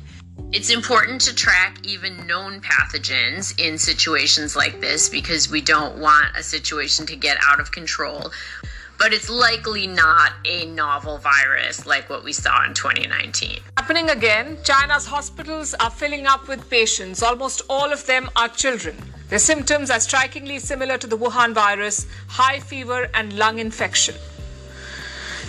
It's 0.53 0.69
important 0.69 1.19
to 1.21 1.35
track 1.35 1.77
even 1.83 2.25
known 2.25 2.61
pathogens 2.61 3.59
in 3.59 3.77
situations 3.77 4.55
like 4.55 4.79
this 4.79 5.09
because 5.09 5.51
we 5.51 5.59
don't 5.59 5.97
want 5.97 6.37
a 6.37 6.43
situation 6.43 7.05
to 7.07 7.15
get 7.17 7.37
out 7.45 7.59
of 7.59 7.71
control. 7.71 8.31
But 8.97 9.13
it's 9.13 9.29
likely 9.29 9.87
not 9.87 10.31
a 10.45 10.65
novel 10.65 11.17
virus 11.17 11.85
like 11.85 12.09
what 12.09 12.23
we 12.23 12.33
saw 12.33 12.65
in 12.65 12.73
2019. 12.73 13.59
Happening 13.77 14.09
again, 14.09 14.57
China's 14.63 15.05
hospitals 15.05 15.75
are 15.75 15.91
filling 15.91 16.25
up 16.25 16.47
with 16.47 16.69
patients. 16.69 17.21
Almost 17.21 17.61
all 17.69 17.91
of 17.91 18.05
them 18.05 18.29
are 18.35 18.47
children. 18.47 18.95
Their 19.29 19.39
symptoms 19.39 19.91
are 19.91 19.99
strikingly 19.99 20.59
similar 20.59 20.97
to 20.97 21.07
the 21.07 21.17
Wuhan 21.17 21.53
virus 21.53 22.07
high 22.27 22.59
fever 22.59 23.09
and 23.13 23.33
lung 23.33 23.59
infection. 23.59 24.15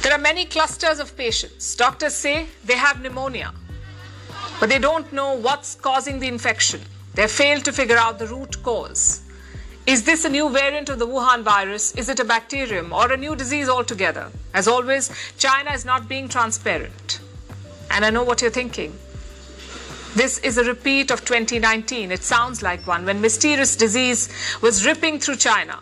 There 0.03 0.13
are 0.13 0.19
many 0.19 0.45
clusters 0.45 1.01
of 1.01 1.17
patients. 1.17 1.75
Doctors 1.75 2.15
say 2.15 2.47
they 2.65 2.77
have 2.77 3.03
pneumonia, 3.03 3.53
but 4.61 4.69
they 4.69 4.79
don't 4.79 5.13
know 5.13 5.35
what's 5.35 5.75
causing 5.75 6.21
the 6.21 6.29
infection. 6.29 6.81
They 7.15 7.27
failed 7.27 7.65
to 7.65 7.73
figure 7.73 7.97
out 7.97 8.19
the 8.19 8.29
root 8.29 8.63
cause. 8.63 9.23
Is 9.87 10.05
this 10.05 10.25
a 10.25 10.29
new 10.29 10.51
variant 10.51 10.89
of 10.89 10.99
the 10.99 11.07
Wuhan 11.07 11.43
virus? 11.43 11.95
Is 11.97 12.09
it 12.09 12.21
a 12.21 12.25
bacterium 12.25 12.93
or 12.93 13.11
a 13.11 13.17
new 13.17 13.35
disease 13.35 13.69
altogether? 13.69 14.31
As 14.55 14.69
always, 14.69 15.11
China 15.39 15.73
is 15.73 15.85
not 15.85 16.09
being 16.09 16.29
transparent. 16.29 17.21
And 17.91 18.05
I 18.05 18.11
know 18.11 18.23
what 18.23 18.41
you're 18.43 18.51
thinking. 18.51 18.97
This 20.15 20.39
is 20.39 20.59
a 20.59 20.65
repeat 20.65 21.11
of 21.11 21.25
2019. 21.25 22.13
It 22.13 22.23
sounds 22.23 22.63
like 22.63 22.87
one 22.87 23.05
when 23.05 23.21
mysterious 23.21 23.77
disease 23.77 24.29
was 24.61 24.87
ripping 24.87 25.21
through 25.21 25.37
China. 25.37 25.81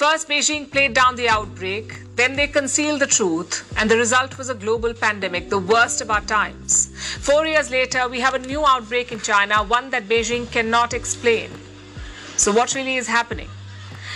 First, 0.00 0.30
Beijing 0.30 0.70
played 0.70 0.94
down 0.94 1.14
the 1.16 1.28
outbreak, 1.28 1.92
then 2.16 2.34
they 2.34 2.46
concealed 2.46 3.00
the 3.00 3.06
truth, 3.06 3.70
and 3.76 3.90
the 3.90 3.98
result 3.98 4.38
was 4.38 4.48
a 4.48 4.54
global 4.54 4.94
pandemic, 4.94 5.50
the 5.50 5.58
worst 5.58 6.00
of 6.00 6.10
our 6.10 6.22
times. 6.22 6.86
Four 7.18 7.46
years 7.46 7.70
later, 7.70 8.08
we 8.08 8.18
have 8.20 8.32
a 8.32 8.38
new 8.38 8.64
outbreak 8.64 9.12
in 9.12 9.20
China, 9.20 9.62
one 9.62 9.90
that 9.90 10.08
Beijing 10.08 10.50
cannot 10.50 10.94
explain. 10.94 11.50
So, 12.38 12.50
what 12.50 12.74
really 12.74 12.96
is 12.96 13.08
happening? 13.08 13.50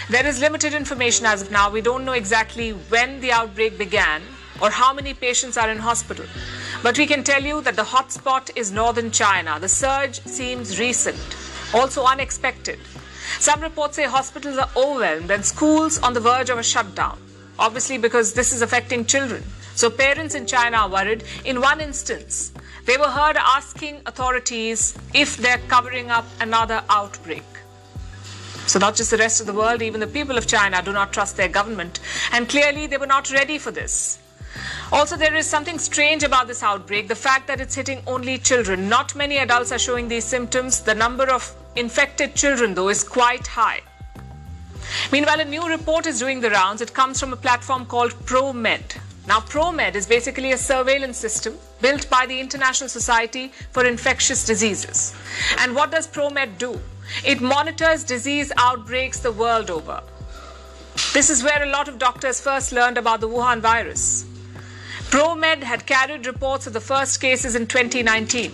There 0.09 0.27
is 0.27 0.41
limited 0.41 0.73
information 0.73 1.27
as 1.27 1.43
of 1.43 1.51
now. 1.51 1.69
We 1.69 1.83
don't 1.83 2.07
know 2.07 2.15
exactly 2.15 2.71
when 2.71 3.21
the 3.21 3.33
outbreak 3.33 3.77
began 3.77 4.23
or 4.63 4.71
how 4.71 4.95
many 4.95 5.13
patients 5.13 5.59
are 5.59 5.69
in 5.69 5.77
hospital. 5.77 6.25
But 6.83 6.97
we 6.97 7.07
can 7.07 7.23
tell 7.23 7.43
you 7.43 7.61
that 7.61 7.77
the 7.77 7.83
hotspot 7.83 8.57
is 8.57 8.73
northern 8.73 9.11
China. 9.11 9.61
The 9.61 9.69
surge 9.69 10.23
seems 10.23 10.81
recent, 10.81 11.37
also 11.75 12.05
unexpected. 12.07 12.79
Some 13.39 13.61
reports 13.61 13.97
say 13.97 14.05
hospitals 14.05 14.59
are 14.59 14.71
overwhelmed 14.77 15.31
and 15.31 15.45
schools 15.45 15.99
on 15.99 16.15
the 16.15 16.21
verge 16.21 16.51
of 16.51 16.59
a 16.59 16.63
shutdown, 16.63 17.19
obviously 17.59 17.99
because 17.99 18.33
this 18.33 18.53
is 18.53 18.63
affecting 18.63 19.05
children. 19.05 19.43
So 19.75 19.91
parents 19.91 20.35
in 20.35 20.47
China 20.47 20.79
are 20.79 20.89
worried. 20.89 21.25
In 21.45 21.61
one 21.61 21.81
instance, 21.81 22.53
they 22.85 22.97
were 22.97 23.09
heard 23.09 23.37
asking 23.37 24.03
authorities 24.07 24.97
if 25.15 25.37
they're 25.37 25.59
covering 25.69 26.11
up 26.11 26.27
another 26.41 26.83
outbreak. 26.89 27.43
So, 28.67 28.79
not 28.79 28.95
just 28.95 29.11
the 29.11 29.19
rest 29.19 29.41
of 29.41 29.47
the 29.47 29.53
world, 29.53 29.83
even 29.83 30.01
the 30.01 30.07
people 30.07 30.39
of 30.39 30.47
China 30.47 30.81
do 30.83 30.93
not 30.93 31.13
trust 31.13 31.37
their 31.37 31.49
government. 31.49 32.01
And 32.33 32.49
clearly, 32.49 32.87
they 32.87 32.97
were 32.97 33.07
not 33.07 33.31
ready 33.31 33.59
for 33.59 33.71
this. 33.71 34.19
Also, 34.91 35.17
there 35.17 35.35
is 35.35 35.47
something 35.47 35.79
strange 35.79 36.23
about 36.23 36.47
this 36.47 36.63
outbreak 36.63 37.09
the 37.09 37.15
fact 37.15 37.47
that 37.49 37.61
it's 37.61 37.75
hitting 37.75 38.03
only 38.07 38.39
children. 38.39 38.89
Not 38.89 39.15
many 39.15 39.39
adults 39.39 39.73
are 39.73 39.79
showing 39.79 40.09
these 40.09 40.25
symptoms. 40.25 40.81
The 40.81 40.95
number 40.95 41.31
of 41.31 41.55
infected 41.77 42.35
children, 42.35 42.75
though, 42.75 42.89
is 42.89 43.05
quite 43.05 43.47
high. 43.47 43.81
Meanwhile, 45.11 45.41
a 45.41 45.45
new 45.45 45.67
report 45.69 46.07
is 46.07 46.19
doing 46.19 46.41
the 46.41 46.51
rounds. 46.51 46.81
It 46.81 46.95
comes 46.95 47.19
from 47.19 47.33
a 47.33 47.37
platform 47.37 47.87
called 47.87 48.13
ProMed. 48.27 48.99
Now, 49.27 49.41
ProMed 49.41 49.95
is 49.95 50.07
basically 50.07 50.53
a 50.53 50.59
surveillance 50.59 51.17
system 51.17 51.57
built 51.81 52.09
by 52.11 52.27
the 52.27 52.39
International 52.39 52.89
Society 52.89 53.49
for 53.73 53.87
Infectious 53.87 54.45
Diseases. 54.45 55.15
And 55.59 55.75
what 55.75 55.91
does 55.91 56.07
ProMed 56.07 56.59
do? 56.59 56.79
It 57.25 57.41
monitors 57.41 58.05
disease 58.05 58.53
outbreaks 58.57 59.21
the 59.21 59.33
world 59.33 59.71
over. 59.71 60.03
This 61.13 61.31
is 61.31 61.43
where 61.43 61.63
a 61.63 61.71
lot 61.71 61.89
of 61.89 61.99
doctors 61.99 62.41
first 62.41 62.73
learned 62.73 62.99
about 62.99 63.21
the 63.21 63.29
Wuhan 63.29 63.61
virus. 63.61 64.27
ProMed 65.11 65.63
had 65.63 65.87
carried 65.87 66.27
reports 66.27 66.67
of 66.67 66.73
the 66.73 66.81
first 66.81 67.21
cases 67.21 67.55
in 67.57 67.67
2019. 67.67 68.53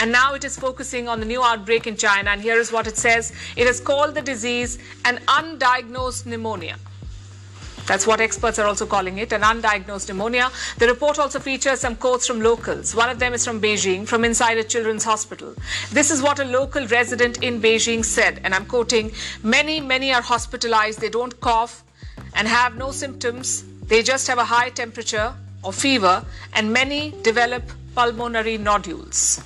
And 0.00 0.12
now 0.12 0.34
it 0.34 0.44
is 0.44 0.58
focusing 0.58 1.08
on 1.08 1.20
the 1.20 1.26
new 1.26 1.42
outbreak 1.42 1.86
in 1.86 1.96
China. 1.96 2.30
And 2.30 2.40
here 2.40 2.58
is 2.58 2.72
what 2.72 2.86
it 2.86 2.96
says 2.96 3.32
it 3.56 3.66
has 3.66 3.80
called 3.80 4.14
the 4.14 4.22
disease 4.22 4.78
an 5.04 5.18
undiagnosed 5.26 6.26
pneumonia. 6.26 6.76
That's 7.86 8.04
what 8.04 8.20
experts 8.20 8.58
are 8.58 8.66
also 8.66 8.84
calling 8.84 9.18
it, 9.18 9.32
an 9.32 9.42
undiagnosed 9.42 10.08
pneumonia. 10.08 10.50
The 10.78 10.88
report 10.88 11.20
also 11.20 11.38
features 11.38 11.80
some 11.80 11.94
quotes 11.94 12.26
from 12.26 12.40
locals. 12.40 12.96
One 12.96 13.08
of 13.08 13.20
them 13.20 13.32
is 13.32 13.44
from 13.44 13.60
Beijing, 13.60 14.08
from 14.08 14.24
inside 14.24 14.58
a 14.58 14.64
children's 14.64 15.04
hospital. 15.04 15.54
This 15.92 16.10
is 16.10 16.20
what 16.20 16.40
a 16.40 16.44
local 16.44 16.84
resident 16.88 17.44
in 17.44 17.62
Beijing 17.62 18.04
said, 18.04 18.40
and 18.42 18.54
I'm 18.54 18.66
quoting 18.66 19.12
Many, 19.44 19.80
many 19.80 20.12
are 20.12 20.20
hospitalized. 20.22 21.00
They 21.00 21.10
don't 21.10 21.40
cough, 21.40 21.84
and 22.34 22.48
have 22.48 22.76
no 22.76 22.90
symptoms. 22.90 23.64
They 23.86 24.02
just 24.02 24.26
have 24.26 24.38
a 24.38 24.44
high 24.44 24.70
temperature 24.70 25.32
or 25.62 25.72
fever, 25.72 26.24
and 26.54 26.72
many 26.72 27.14
develop 27.22 27.62
pulmonary 27.94 28.58
nodules. 28.58 29.40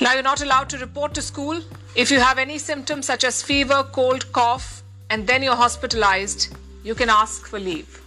Now, 0.00 0.14
you're 0.14 0.22
not 0.22 0.42
allowed 0.42 0.70
to 0.70 0.78
report 0.78 1.14
to 1.14 1.22
school. 1.22 1.60
If 1.94 2.10
you 2.10 2.20
have 2.20 2.38
any 2.38 2.58
symptoms 2.58 3.06
such 3.06 3.24
as 3.24 3.42
fever, 3.42 3.84
cold, 3.92 4.32
cough, 4.32 4.82
and 5.10 5.26
then 5.26 5.42
you're 5.42 5.56
hospitalized, 5.56 6.56
you 6.84 6.94
can 6.94 7.10
ask 7.10 7.46
for 7.46 7.58
leave. 7.58 8.00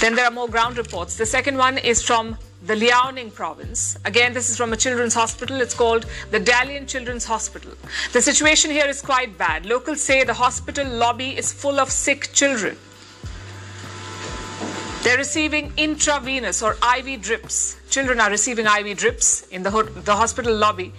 Then 0.00 0.14
there 0.14 0.24
are 0.24 0.30
more 0.30 0.48
ground 0.48 0.76
reports. 0.76 1.16
The 1.16 1.26
second 1.26 1.56
one 1.56 1.78
is 1.78 2.02
from 2.02 2.36
the 2.64 2.74
Liaoning 2.74 3.32
province. 3.34 3.96
Again, 4.04 4.32
this 4.32 4.50
is 4.50 4.56
from 4.56 4.72
a 4.72 4.76
children's 4.76 5.14
hospital. 5.14 5.60
It's 5.60 5.74
called 5.74 6.06
the 6.30 6.38
Dalian 6.38 6.88
Children's 6.88 7.24
Hospital. 7.24 7.72
The 8.12 8.22
situation 8.22 8.70
here 8.70 8.86
is 8.86 9.00
quite 9.00 9.36
bad. 9.38 9.66
Locals 9.66 10.00
say 10.00 10.22
the 10.24 10.34
hospital 10.34 10.86
lobby 10.88 11.36
is 11.36 11.52
full 11.52 11.80
of 11.80 11.90
sick 11.90 12.32
children. 12.32 12.76
They're 15.02 15.18
receiving 15.18 15.72
intravenous 15.76 16.62
or 16.62 16.76
IV 16.96 17.22
drips. 17.22 17.76
Children 17.92 18.20
are 18.20 18.30
receiving 18.30 18.64
IV 18.64 18.96
drips 18.96 19.46
in 19.48 19.62
the, 19.62 19.70
ho- 19.70 19.82
the 19.82 20.16
hospital 20.16 20.56
lobby. 20.56 20.94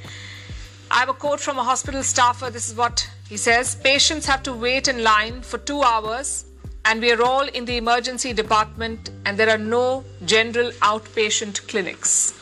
I 0.92 1.00
have 1.00 1.10
a 1.10 1.14
quote 1.14 1.40
from 1.40 1.58
a 1.58 1.64
hospital 1.64 2.04
staffer. 2.04 2.52
This 2.52 2.70
is 2.70 2.76
what 2.76 3.10
he 3.28 3.36
says 3.36 3.74
Patients 3.74 4.28
have 4.28 4.44
to 4.44 4.54
wait 4.54 4.88
in 4.88 5.02
line 5.02 5.42
for 5.42 5.58
two 5.58 5.82
hours, 5.82 6.46
and 6.86 7.02
we 7.02 7.12
are 7.12 7.24
all 7.24 7.48
in 7.48 7.66
the 7.66 7.78
emergency 7.78 8.32
department, 8.32 9.10
and 9.26 9.40
there 9.40 9.50
are 9.50 9.58
no 9.58 10.04
general 10.26 10.70
outpatient 10.84 11.68
clinics. 11.68 12.40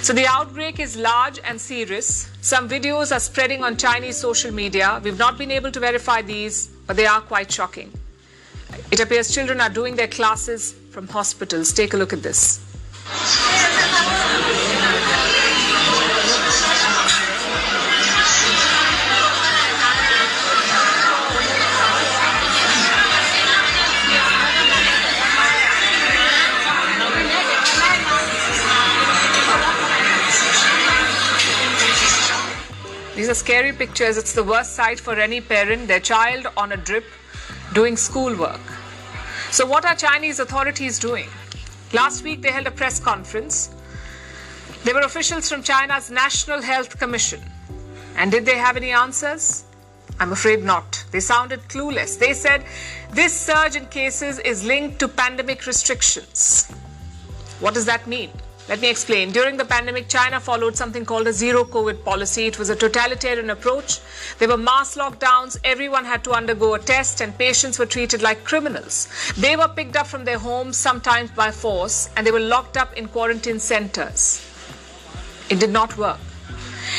So 0.00 0.12
the 0.12 0.28
outbreak 0.28 0.78
is 0.78 0.96
large 0.96 1.40
and 1.42 1.60
serious. 1.60 2.30
Some 2.42 2.68
videos 2.68 3.10
are 3.10 3.18
spreading 3.18 3.64
on 3.64 3.76
Chinese 3.76 4.16
social 4.16 4.52
media. 4.52 5.00
We've 5.02 5.18
not 5.18 5.36
been 5.36 5.50
able 5.50 5.72
to 5.72 5.80
verify 5.80 6.22
these, 6.22 6.68
but 6.86 6.94
they 6.94 7.06
are 7.06 7.22
quite 7.22 7.50
shocking. 7.50 7.92
It 8.92 9.00
appears 9.00 9.34
children 9.34 9.60
are 9.60 9.68
doing 9.68 9.96
their 9.96 10.06
classes 10.06 10.76
from 10.92 11.08
hospitals. 11.08 11.72
Take 11.72 11.94
a 11.94 11.96
look 11.96 12.12
at 12.12 12.22
this. 12.22 12.67
These 33.18 33.28
are 33.28 33.34
scary 33.34 33.72
pictures. 33.72 34.16
It's 34.16 34.32
the 34.32 34.44
worst 34.44 34.74
sight 34.74 35.00
for 35.00 35.14
any 35.18 35.40
parent, 35.40 35.88
their 35.88 36.00
child 36.00 36.46
on 36.56 36.72
a 36.72 36.76
drip 36.76 37.04
doing 37.72 37.96
schoolwork. 37.96 38.60
So, 39.50 39.66
what 39.66 39.84
are 39.84 39.94
Chinese 39.94 40.38
authorities 40.38 40.98
doing? 40.98 41.28
Last 41.92 42.22
week, 42.22 42.42
they 42.42 42.50
held 42.50 42.66
a 42.66 42.70
press 42.70 43.00
conference. 43.00 43.70
There 44.84 44.94
were 44.94 45.00
officials 45.00 45.48
from 45.48 45.62
China's 45.62 46.10
National 46.10 46.60
Health 46.60 46.98
Commission. 46.98 47.40
And 48.16 48.30
did 48.30 48.44
they 48.44 48.58
have 48.58 48.76
any 48.76 48.90
answers? 48.90 49.64
I'm 50.20 50.32
afraid 50.32 50.64
not. 50.64 51.04
They 51.12 51.20
sounded 51.20 51.60
clueless. 51.68 52.18
They 52.18 52.34
said 52.34 52.64
this 53.12 53.32
surge 53.32 53.76
in 53.76 53.86
cases 53.86 54.38
is 54.40 54.64
linked 54.64 54.98
to 54.98 55.08
pandemic 55.08 55.66
restrictions. 55.66 56.70
What 57.60 57.74
does 57.74 57.86
that 57.86 58.06
mean? 58.06 58.30
Let 58.68 58.82
me 58.82 58.90
explain. 58.90 59.32
During 59.32 59.56
the 59.56 59.64
pandemic, 59.64 60.08
China 60.08 60.38
followed 60.38 60.76
something 60.76 61.06
called 61.06 61.26
a 61.26 61.32
zero 61.32 61.64
COVID 61.64 62.04
policy. 62.04 62.46
It 62.46 62.58
was 62.58 62.68
a 62.68 62.76
totalitarian 62.76 63.48
approach. 63.48 64.00
There 64.38 64.48
were 64.48 64.58
mass 64.58 64.94
lockdowns. 64.94 65.56
Everyone 65.64 66.04
had 66.04 66.22
to 66.24 66.32
undergo 66.32 66.74
a 66.74 66.78
test, 66.78 67.22
and 67.22 67.36
patients 67.38 67.78
were 67.78 67.86
treated 67.86 68.20
like 68.20 68.44
criminals. 68.44 69.08
They 69.38 69.56
were 69.56 69.68
picked 69.68 69.96
up 69.96 70.06
from 70.06 70.26
their 70.26 70.38
homes, 70.38 70.76
sometimes 70.76 71.30
by 71.30 71.50
force, 71.50 72.10
and 72.14 72.26
they 72.26 72.30
were 72.30 72.40
locked 72.40 72.76
up 72.76 72.92
in 72.92 73.08
quarantine 73.08 73.58
centers. 73.58 74.44
It 75.48 75.60
did 75.60 75.70
not 75.70 75.96
work. 75.96 76.20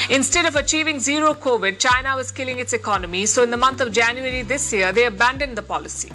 Instead 0.09 0.47
of 0.47 0.55
achieving 0.55 0.99
zero 0.99 1.35
COVID, 1.35 1.77
China 1.77 2.15
was 2.15 2.31
killing 2.31 2.57
its 2.57 2.73
economy. 2.73 3.27
So, 3.27 3.43
in 3.43 3.51
the 3.51 3.57
month 3.57 3.79
of 3.79 3.91
January 3.91 4.41
this 4.41 4.73
year, 4.73 4.91
they 4.91 5.05
abandoned 5.05 5.55
the 5.55 5.61
policy. 5.61 6.11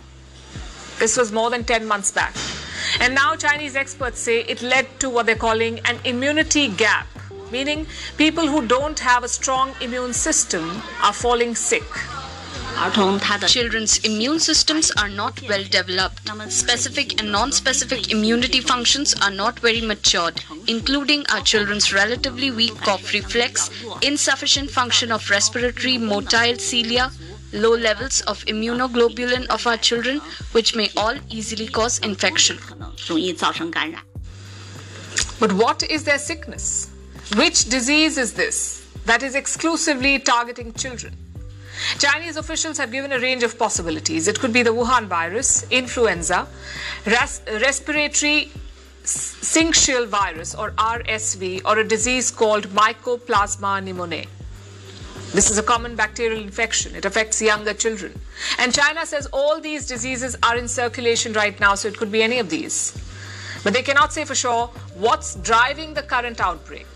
This 0.98 1.16
was 1.16 1.33
more 1.33 1.50
than 1.50 1.64
10 1.64 1.87
months 1.87 2.11
back. 2.11 2.35
And 3.00 3.14
now 3.14 3.35
Chinese 3.37 3.76
experts 3.76 4.20
say 4.20 4.40
it 4.42 4.62
led 4.62 4.87
to 5.00 5.11
what 5.11 5.26
they're 5.26 5.37
calling 5.37 5.80
an 5.80 5.98
immunity 6.04 6.68
gap, 6.68 7.07
meaning 7.50 7.87
people 8.16 8.46
who 8.46 8.66
don't 8.66 8.98
have 9.00 9.24
a 9.24 9.28
strong 9.28 9.72
immune 9.80 10.12
system 10.12 10.83
are 11.02 11.12
falling 11.12 11.54
sick. 11.54 11.85
Children's 13.46 13.98
immune 13.98 14.40
systems 14.40 14.90
are 14.98 15.09
not 15.09 15.40
well 15.48 15.62
developed. 15.70 16.28
Specific 16.50 17.20
and 17.20 17.30
non 17.30 17.52
specific 17.52 18.11
immunity 18.11 18.61
functions 18.61 19.14
are 19.22 19.30
not 19.30 19.61
very 19.61 19.80
matured, 19.80 20.42
including 20.66 21.24
our 21.33 21.40
children's 21.40 21.92
relatively 21.92 22.50
weak 22.50 22.74
cough 22.78 23.12
reflex, 23.12 23.70
insufficient 24.02 24.70
function 24.70 25.12
of 25.12 25.30
respiratory 25.30 25.98
motile 25.98 26.61
cilia, 26.61 27.12
low 27.55 27.75
levels 27.75 28.21
of 28.23 28.45
immunoglobulin 28.47 29.47
of 29.47 29.67
our 29.67 29.77
children, 29.77 30.21
which 30.53 30.75
may 30.77 30.90
all 30.97 31.14
easily 31.31 31.67
cause 31.69 31.99
infection. 32.01 32.59
But 35.40 35.53
what 35.53 35.83
is 35.83 36.05
their 36.05 36.19
sickness? 36.19 36.90
Which 37.37 37.64
disease 37.69 38.19
is 38.19 38.33
this 38.35 38.87
that 39.07 39.23
is 39.23 39.35
exclusively 39.35 40.19
targeting 40.19 40.73
children? 40.73 41.17
Chinese 41.99 42.37
officials 42.37 42.79
have 42.79 42.93
given 42.93 43.12
a 43.12 43.19
range 43.19 43.43
of 43.43 43.59
possibilities. 43.59 44.29
It 44.29 44.38
could 44.38 44.53
be 44.53 44.62
the 44.62 44.71
Wuhan 44.71 45.07
virus, 45.07 45.67
influenza, 45.71 46.47
res- 47.05 47.43
respiratory 47.61 48.51
syncytial 49.05 50.07
virus 50.07 50.55
or 50.55 50.71
RSV, 50.73 51.62
or 51.64 51.79
a 51.79 51.85
disease 51.85 52.31
called 52.31 52.69
Mycoplasma 52.69 53.83
pneumoniae. 53.83 54.27
This 55.35 55.51
is 55.51 55.59
a 55.59 55.64
common 55.64 55.97
bacterial 55.97 56.40
infection. 56.40 56.94
It 56.94 57.05
affects 57.05 57.42
younger 57.42 57.75
children. 57.75 58.12
And 58.57 58.73
China 58.73 59.05
says 59.05 59.27
all 59.33 59.61
these 59.61 59.85
diseases 59.85 60.37
are 60.44 60.57
in 60.57 60.68
circulation 60.68 61.33
right 61.33 61.59
now, 61.59 61.75
so 61.75 61.88
it 61.88 61.99
could 61.99 62.12
be 62.12 62.23
any 62.23 62.38
of 62.38 62.51
these. 62.51 62.97
But 63.64 63.73
they 63.73 63.83
cannot 63.83 64.12
say 64.12 64.25
for 64.25 64.37
sure 64.37 64.68
what's 64.94 65.35
driving 65.35 65.94
the 65.94 66.03
current 66.03 66.40
outbreak. 66.40 66.87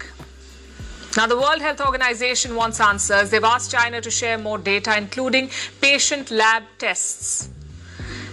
Now, 1.16 1.26
the 1.26 1.36
World 1.36 1.60
Health 1.60 1.80
Organization 1.80 2.54
wants 2.54 2.80
answers. 2.80 3.30
They've 3.30 3.42
asked 3.42 3.72
China 3.72 4.00
to 4.00 4.10
share 4.10 4.38
more 4.38 4.58
data, 4.58 4.96
including 4.96 5.50
patient 5.80 6.30
lab 6.30 6.62
tests. 6.78 7.48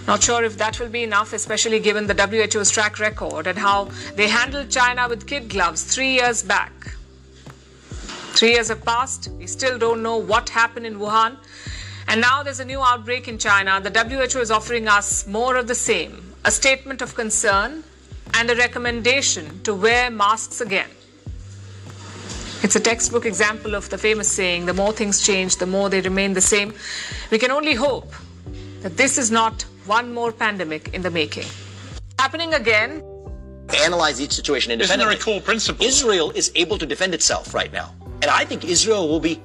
Not 0.06 0.22
sure 0.22 0.44
if 0.44 0.56
that 0.60 0.80
will 0.80 0.90
be 0.90 1.02
enough, 1.02 1.34
especially 1.34 1.80
given 1.80 2.06
the 2.06 2.14
WHO's 2.14 2.70
track 2.70 3.00
record 3.00 3.48
and 3.48 3.58
how 3.58 3.86
they 4.14 4.28
handled 4.28 4.70
China 4.70 5.10
with 5.10 5.26
kid 5.26 5.50
gloves 5.50 5.84
three 5.84 6.12
years 6.12 6.44
back. 6.44 6.95
Three 8.36 8.52
years 8.52 8.68
have 8.68 8.84
passed. 8.84 9.30
We 9.38 9.48
still 9.48 9.78
don't 9.78 10.04
know 10.04 10.18
what 10.18 10.50
happened 10.50 10.86
in 10.86 10.96
Wuhan. 10.96 11.38
And 12.10 12.20
now 12.20 12.44
there's 12.44 12.60
a 12.60 12.66
new 12.66 12.82
outbreak 12.82 13.30
in 13.30 13.38
China. 13.38 13.80
The 13.80 13.92
WHO 13.92 14.40
is 14.40 14.52
offering 14.52 14.90
us 14.90 15.26
more 15.26 15.56
of 15.56 15.68
the 15.68 15.76
same 15.76 16.22
a 16.44 16.52
statement 16.52 17.02
of 17.02 17.16
concern 17.16 17.84
and 18.34 18.52
a 18.52 18.56
recommendation 18.56 19.64
to 19.64 19.74
wear 19.74 20.12
masks 20.12 20.62
again. 20.62 20.90
It's 22.62 22.76
a 22.76 22.80
textbook 22.80 23.26
example 23.26 23.74
of 23.74 23.90
the 23.90 23.98
famous 23.98 24.28
saying 24.28 24.66
the 24.66 24.74
more 24.74 24.92
things 24.92 25.26
change, 25.26 25.56
the 25.56 25.66
more 25.66 25.90
they 25.90 26.02
remain 26.02 26.34
the 26.34 26.42
same. 26.42 26.74
We 27.32 27.40
can 27.40 27.52
only 27.52 27.74
hope 27.74 28.14
that 28.82 28.98
this 28.98 29.18
is 29.18 29.32
not 29.32 29.64
one 29.86 30.14
more 30.14 30.32
pandemic 30.32 30.94
in 30.94 31.02
the 31.02 31.10
making. 31.10 31.48
Happening 32.20 32.54
again. 32.54 33.02
Analyze 33.82 34.22
each 34.22 34.34
situation 34.34 34.72
independently. 34.72 35.16
Isn't 35.16 35.26
there 35.26 35.36
a 35.36 35.40
core 35.40 35.42
principle? 35.44 35.86
Israel 35.86 36.32
is 36.32 36.52
able 36.54 36.78
to 36.78 36.86
defend 36.86 37.14
itself 37.14 37.54
right 37.54 37.72
now. 37.72 37.94
And 38.22 38.32
I 38.32 38.46
think 38.46 38.66
Israel 38.66 39.08
will 39.08 39.20
be 39.20 39.42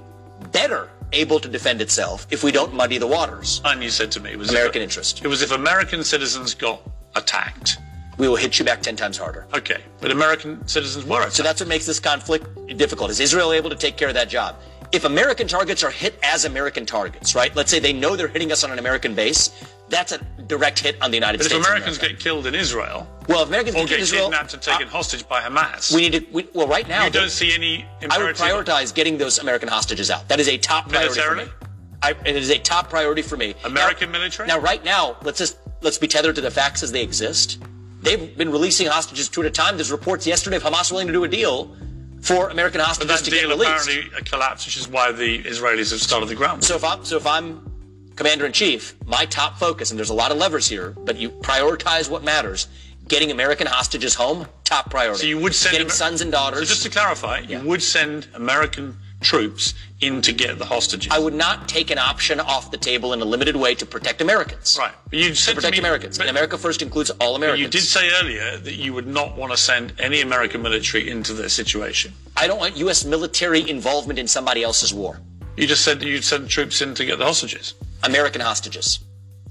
better 0.53 0.91
able 1.13 1.41
to 1.41 1.49
defend 1.49 1.81
itself 1.81 2.27
if 2.31 2.45
we 2.45 2.53
don't 2.53 2.73
muddy 2.73 2.99
the 2.99 3.07
waters. 3.07 3.61
And 3.65 3.83
you 3.83 3.91
said 3.91 4.11
to 4.13 4.21
me, 4.21 4.31
it 4.31 4.39
was 4.39 4.51
American 4.51 4.83
if, 4.83 4.89
interest. 4.89 5.25
It 5.25 5.29
was 5.29 5.43
if 5.43 5.53
American 5.53 6.05
citizens 6.05 6.55
got 6.55 6.81
attacked. 7.17 7.79
We 8.19 8.29
will 8.29 8.37
hit 8.37 8.59
you 8.59 8.65
back 8.65 8.83
10 8.83 8.97
times 8.97 9.17
harder. 9.17 9.47
Okay, 9.55 9.83
but 10.01 10.11
American 10.11 10.67
citizens 10.69 11.05
were 11.05 11.21
attacked. 11.21 11.35
So 11.35 11.43
that's 11.43 11.61
what 11.61 11.69
makes 11.69 11.87
this 11.87 11.99
conflict 11.99 12.77
difficult. 12.77 13.11
Is 13.11 13.19
Israel 13.19 13.53
able 13.53 13.71
to 13.71 13.77
take 13.77 13.97
care 13.97 14.09
of 14.09 14.15
that 14.15 14.29
job? 14.29 14.57
If 14.93 15.05
American 15.05 15.47
targets 15.47 15.85
are 15.85 15.91
hit 15.91 16.19
as 16.23 16.45
American 16.45 16.85
targets, 16.85 17.35
right? 17.35 17.55
Let's 17.55 17.71
say 17.71 17.79
they 17.79 17.93
know 17.93 18.17
they're 18.17 18.27
hitting 18.27 18.51
us 18.51 18.65
on 18.65 18.73
an 18.73 18.79
American 18.81 19.15
base, 19.15 19.51
that's 19.89 20.11
a 20.13 20.19
direct 20.47 20.81
hit 20.81 21.01
on 21.01 21.11
the 21.11 21.17
United 21.17 21.39
but 21.39 21.47
States. 21.47 21.61
if 21.61 21.67
Americans 21.67 21.99
get 21.99 22.19
killed 22.19 22.47
in 22.47 22.55
Israel, 22.57 23.09
well, 23.29 23.43
if 23.43 23.49
Americans 23.49 23.77
or 23.77 23.81
get, 23.81 23.91
get 23.91 24.01
Israel, 24.01 24.25
kidnapped 24.25 24.53
and 24.55 24.63
taken 24.63 24.89
uh, 24.89 24.91
hostage 24.91 25.29
by 25.29 25.43
Hamas, 25.43 25.95
we 25.95 26.09
need 26.09 26.13
to. 26.13 26.27
We, 26.33 26.49
well, 26.55 26.67
right 26.67 26.89
now, 26.89 27.05
you 27.05 27.11
don't 27.11 27.31
see 27.31 27.55
any. 27.55 27.87
I 28.11 28.19
would 28.19 28.35
prioritize 28.35 28.93
getting 28.93 29.17
those 29.17 29.39
American 29.39 29.69
hostages 29.69 30.11
out. 30.11 30.29
That 30.29 30.41
is 30.41 30.49
a 30.49 30.59
top 30.59 30.89
priority 30.89 31.21
Militarily? 31.21 31.45
for 31.47 31.65
me. 31.65 31.71
I, 32.03 32.11
it 32.25 32.35
is 32.37 32.51
a 32.51 32.59
top 32.59 32.89
priority 32.89 33.23
for 33.23 33.37
me. 33.37 33.55
American 33.65 34.11
now, 34.11 34.19
military. 34.19 34.49
Now, 34.49 34.59
right 34.59 34.83
now, 34.85 35.17
let's 35.23 35.39
just 35.39 35.59
let's 35.83 35.99
be 35.99 36.09
tethered 36.09 36.35
to 36.37 36.41
the 36.41 36.51
facts 36.51 36.83
as 36.83 36.91
they 36.91 37.03
exist. 37.03 37.63
They've 38.03 38.37
been 38.37 38.51
releasing 38.51 38.87
hostages 38.87 39.29
two 39.29 39.43
at 39.43 39.47
a 39.47 39.51
time. 39.51 39.77
There's 39.77 39.93
reports 39.93 40.27
yesterday 40.27 40.57
of 40.57 40.63
Hamas 40.63 40.91
willing 40.91 41.07
to 41.07 41.13
do 41.13 41.25
a 41.25 41.29
deal 41.29 41.77
for 42.21 42.49
American 42.51 42.81
but 42.81 43.09
that 43.09 43.19
to 43.21 43.31
deal 43.31 43.49
get 43.49 43.49
released. 43.49 43.89
apparently 43.89 44.23
collapsed, 44.25 44.67
which 44.67 44.77
is 44.77 44.89
why 44.89 45.13
the 45.13 45.43
Israelis 45.43 45.91
have 45.91 46.01
started 46.01 46.29
the 46.29 46.35
ground. 46.35 46.63
So 46.65 46.77
if 46.77 46.85
I'm 46.85 47.05
so 47.05 47.17
if 47.17 47.27
I'm 47.27 47.71
Commander 48.17 48.45
in 48.47 48.53
Chief, 48.53 48.95
my 49.07 49.25
top 49.27 49.59
focus, 49.59 49.91
and 49.91 49.99
there's 49.99 50.11
a 50.11 50.15
lot 50.15 50.31
of 50.31 50.37
levers 50.37 50.69
here, 50.69 50.91
but 51.05 51.17
you 51.17 51.31
prioritize 51.31 52.11
what 52.11 52.23
matters. 52.23 52.69
Getting 53.09 53.31
American 53.31 53.67
hostages 53.67 54.15
home, 54.15 54.47
top 54.65 54.91
priority. 54.91 55.21
So 55.23 55.27
you 55.27 55.39
would 55.39 55.55
send 55.55 55.73
getting 55.73 55.87
Amer- 55.87 55.95
sons 55.95 56.21
and 56.21 56.31
daughters. 56.31 56.69
So 56.69 56.75
just 56.75 56.83
to 56.85 56.91
clarify, 56.91 57.39
you 57.41 57.61
would 57.61 57.83
send 57.83 58.29
American 58.35 58.97
troops 59.21 59.75
in 60.01 60.23
to 60.23 60.33
get 60.33 60.59
the 60.59 60.65
hostages. 60.65 61.13
I 61.13 61.19
would 61.19 61.35
not 61.35 61.69
take 61.69 61.91
an 61.91 61.99
option 61.99 62.41
off 62.41 62.71
the 62.71 62.77
table 62.79 63.13
in 63.13 63.21
a 63.21 63.25
limited 63.25 63.55
way 63.57 63.75
to 63.75 63.85
protect 63.87 64.21
Americans. 64.23 64.77
Right. 64.79 64.93
But 65.11 65.19
you 65.19 65.35
said 65.35 65.51
to 65.53 65.57
protect 65.57 65.73
me, 65.75 65.79
Americans. 65.79 66.17
but- 66.19 66.27
and 66.27 66.31
America 66.31 66.57
First 66.57 66.81
includes 66.83 67.11
all 67.21 67.37
Americans. 67.37 67.61
you 67.63 67.69
did 67.69 67.83
say 67.87 68.11
earlier 68.21 68.57
that 68.57 68.75
you 68.75 68.93
would 68.95 69.07
not 69.07 69.37
want 69.37 69.53
to 69.53 69.59
send 69.59 69.93
any 69.99 70.21
American 70.23 70.63
military 70.63 71.11
into 71.11 71.33
this 71.35 71.53
situation. 71.53 72.13
I 72.37 72.47
don't 72.47 72.59
want 72.59 72.77
U.S. 72.79 73.05
military 73.05 73.69
involvement 73.69 74.19
in 74.19 74.27
somebody 74.27 74.63
else's 74.63 74.95
war. 74.95 75.21
You 75.57 75.67
just 75.67 75.85
said 75.85 76.01
that 76.01 76.07
you'd 76.07 76.25
send 76.25 76.49
troops 76.49 76.81
in 76.81 76.95
to 76.95 77.05
get 77.05 77.19
the 77.19 77.25
hostages. 77.27 77.75
American 78.03 78.41
hostages. 78.41 79.01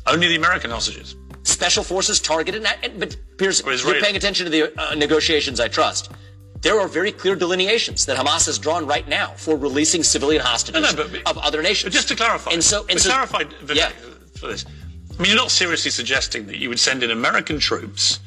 Only 0.07 0.27
the 0.29 0.35
American 0.35 0.71
hostages. 0.71 1.15
Special 1.43 1.83
forces 1.83 2.19
targeted, 2.19 2.65
and- 2.83 2.99
but 2.99 3.15
Piers, 3.37 3.61
Or 3.61 3.73
you're 3.73 4.01
paying 4.01 4.15
attention 4.15 4.45
to 4.45 4.49
the 4.49 4.73
uh, 4.81 4.95
negotiations, 4.95 5.59
I 5.59 5.67
trust. 5.67 6.09
There 6.61 6.79
are 6.79 6.87
very 6.87 7.11
clear 7.11 7.35
delineations 7.35 8.05
that 8.07 8.17
Hamas 8.17 8.45
has 8.47 8.59
drawn 8.59 8.85
right 8.85 9.07
now 9.07 9.27
for 9.37 9.55
releasing 9.55 10.03
civilian 10.03 10.41
hostages 10.41 10.81
No, 10.81 11.03
no, 11.03 11.09
but- 11.09 11.27
of 11.27 11.37
other 11.37 11.61
nations. 11.61 11.93
But 11.93 11.97
just 11.97 12.07
to 12.09 12.15
clarify, 12.15 12.51
and 12.51 12.63
so, 12.63 12.85
and 12.89 12.99
so, 12.99 13.09
clarify 13.11 13.43
Vivek, 13.63 13.91
for 14.37 14.47
this, 14.47 14.65
I 14.67 15.21
mean, 15.21 15.31
you're 15.31 15.35
not 15.35 15.51
seriously 15.51 15.91
suggesting 15.91 16.47
that 16.47 16.57
you 16.57 16.69
would 16.69 16.79
send 16.79 17.01
in 17.03 17.11
American 17.11 17.59
troops 17.59 18.19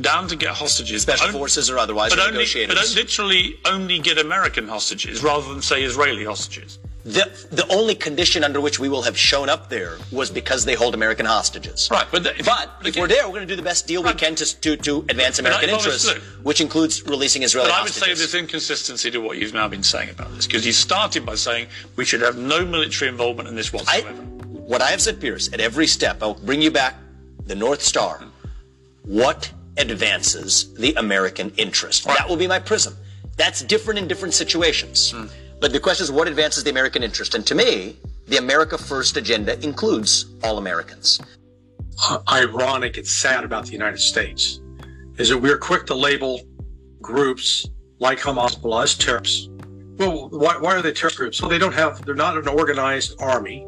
down 0.00 0.28
to 0.28 0.36
get 0.36 0.50
hostages, 0.50 1.02
special 1.02 1.26
only- 1.28 1.38
forces 1.38 1.68
or 1.70 1.78
otherwise, 1.78 2.10
but 2.10 2.18
or 2.20 2.28
only, 2.28 2.46
but 2.66 2.76
literally 2.94 3.58
only 3.64 3.98
get 3.98 4.16
American 4.18 4.68
hostages 4.68 5.22
rather 5.22 5.48
than 5.52 5.60
say 5.60 5.82
Israeli 5.82 6.24
hostages. 6.24 6.78
The, 7.08 7.46
the 7.50 7.66
only 7.72 7.94
condition 7.94 8.44
under 8.44 8.60
which 8.60 8.78
we 8.78 8.90
will 8.90 9.00
have 9.02 9.16
shown 9.16 9.48
up 9.48 9.70
there 9.70 9.96
was 10.12 10.30
because 10.30 10.66
they 10.66 10.74
hold 10.74 10.94
American 10.94 11.24
hostages. 11.24 11.88
Right, 11.90 12.06
but, 12.10 12.22
but 12.44 12.70
if 12.84 12.96
we're 12.96 13.08
there, 13.08 13.26
we're 13.26 13.34
going 13.34 13.48
to 13.48 13.52
do 13.52 13.56
the 13.56 13.62
best 13.62 13.86
deal 13.86 14.02
we 14.02 14.12
can 14.12 14.34
to, 14.34 14.60
to, 14.60 14.76
to 14.76 14.98
advance 15.08 15.38
American 15.38 15.70
if 15.70 15.74
I 15.74 15.78
interests, 15.78 16.12
which 16.42 16.60
includes 16.60 17.02
releasing 17.06 17.44
Israeli 17.44 17.70
hostages. 17.70 18.00
But 18.00 18.06
I 18.06 18.10
would 18.10 18.18
say 18.18 18.20
there's 18.20 18.34
inconsistency 18.34 19.10
to 19.12 19.20
what 19.20 19.38
you've 19.38 19.54
now 19.54 19.68
been 19.68 19.82
saying 19.82 20.10
about 20.10 20.34
this, 20.34 20.46
because 20.46 20.66
you 20.66 20.72
started 20.72 21.24
by 21.24 21.34
saying 21.34 21.68
we 21.96 22.04
should 22.04 22.20
have 22.20 22.36
no 22.36 22.66
military 22.66 23.08
involvement 23.08 23.48
in 23.48 23.54
this 23.56 23.72
whatsoever. 23.72 24.12
what 24.12 24.82
I 24.82 24.90
have 24.90 25.00
said, 25.00 25.18
Piers, 25.18 25.48
at 25.54 25.60
every 25.60 25.86
step, 25.86 26.22
I'll 26.22 26.34
bring 26.34 26.60
you 26.60 26.70
back 26.70 26.94
the 27.46 27.54
North 27.54 27.80
Star. 27.80 28.22
What 29.04 29.50
advances 29.78 30.74
the 30.74 30.92
American 30.94 31.54
interest? 31.56 32.04
That 32.04 32.28
will 32.28 32.36
be 32.36 32.46
my 32.46 32.58
prism. 32.58 32.94
That's 33.38 33.62
different 33.62 33.98
in 33.98 34.08
different 34.08 34.34
situations. 34.34 35.12
Hmm. 35.12 35.26
But 35.60 35.72
the 35.72 35.80
question 35.80 36.04
is, 36.04 36.12
what 36.12 36.28
advances 36.28 36.62
the 36.64 36.70
American 36.70 37.02
interest? 37.02 37.34
And 37.34 37.46
to 37.46 37.54
me, 37.54 37.96
the 38.26 38.36
America 38.36 38.78
First 38.78 39.16
agenda 39.16 39.58
includes 39.64 40.26
all 40.44 40.58
Americans. 40.58 41.20
ironic 42.28 42.96
and 42.96 43.06
sad 43.06 43.44
about 43.44 43.66
the 43.66 43.72
United 43.72 43.98
States 43.98 44.60
is 45.16 45.30
that 45.30 45.38
we're 45.38 45.58
quick 45.58 45.84
to 45.86 45.94
label 45.94 46.40
groups 47.02 47.66
like 47.98 48.18
Hamas 48.20 48.82
as 48.82 48.94
terrorists. 48.94 49.48
Well, 49.96 50.28
why, 50.28 50.56
why 50.58 50.76
are 50.76 50.82
they 50.82 50.92
terrorist 50.92 51.16
groups? 51.16 51.42
Well, 51.42 51.50
they 51.50 51.58
don't 51.58 51.74
have, 51.74 52.04
they're 52.04 52.14
not 52.14 52.36
an 52.36 52.46
organized 52.46 53.20
army. 53.20 53.66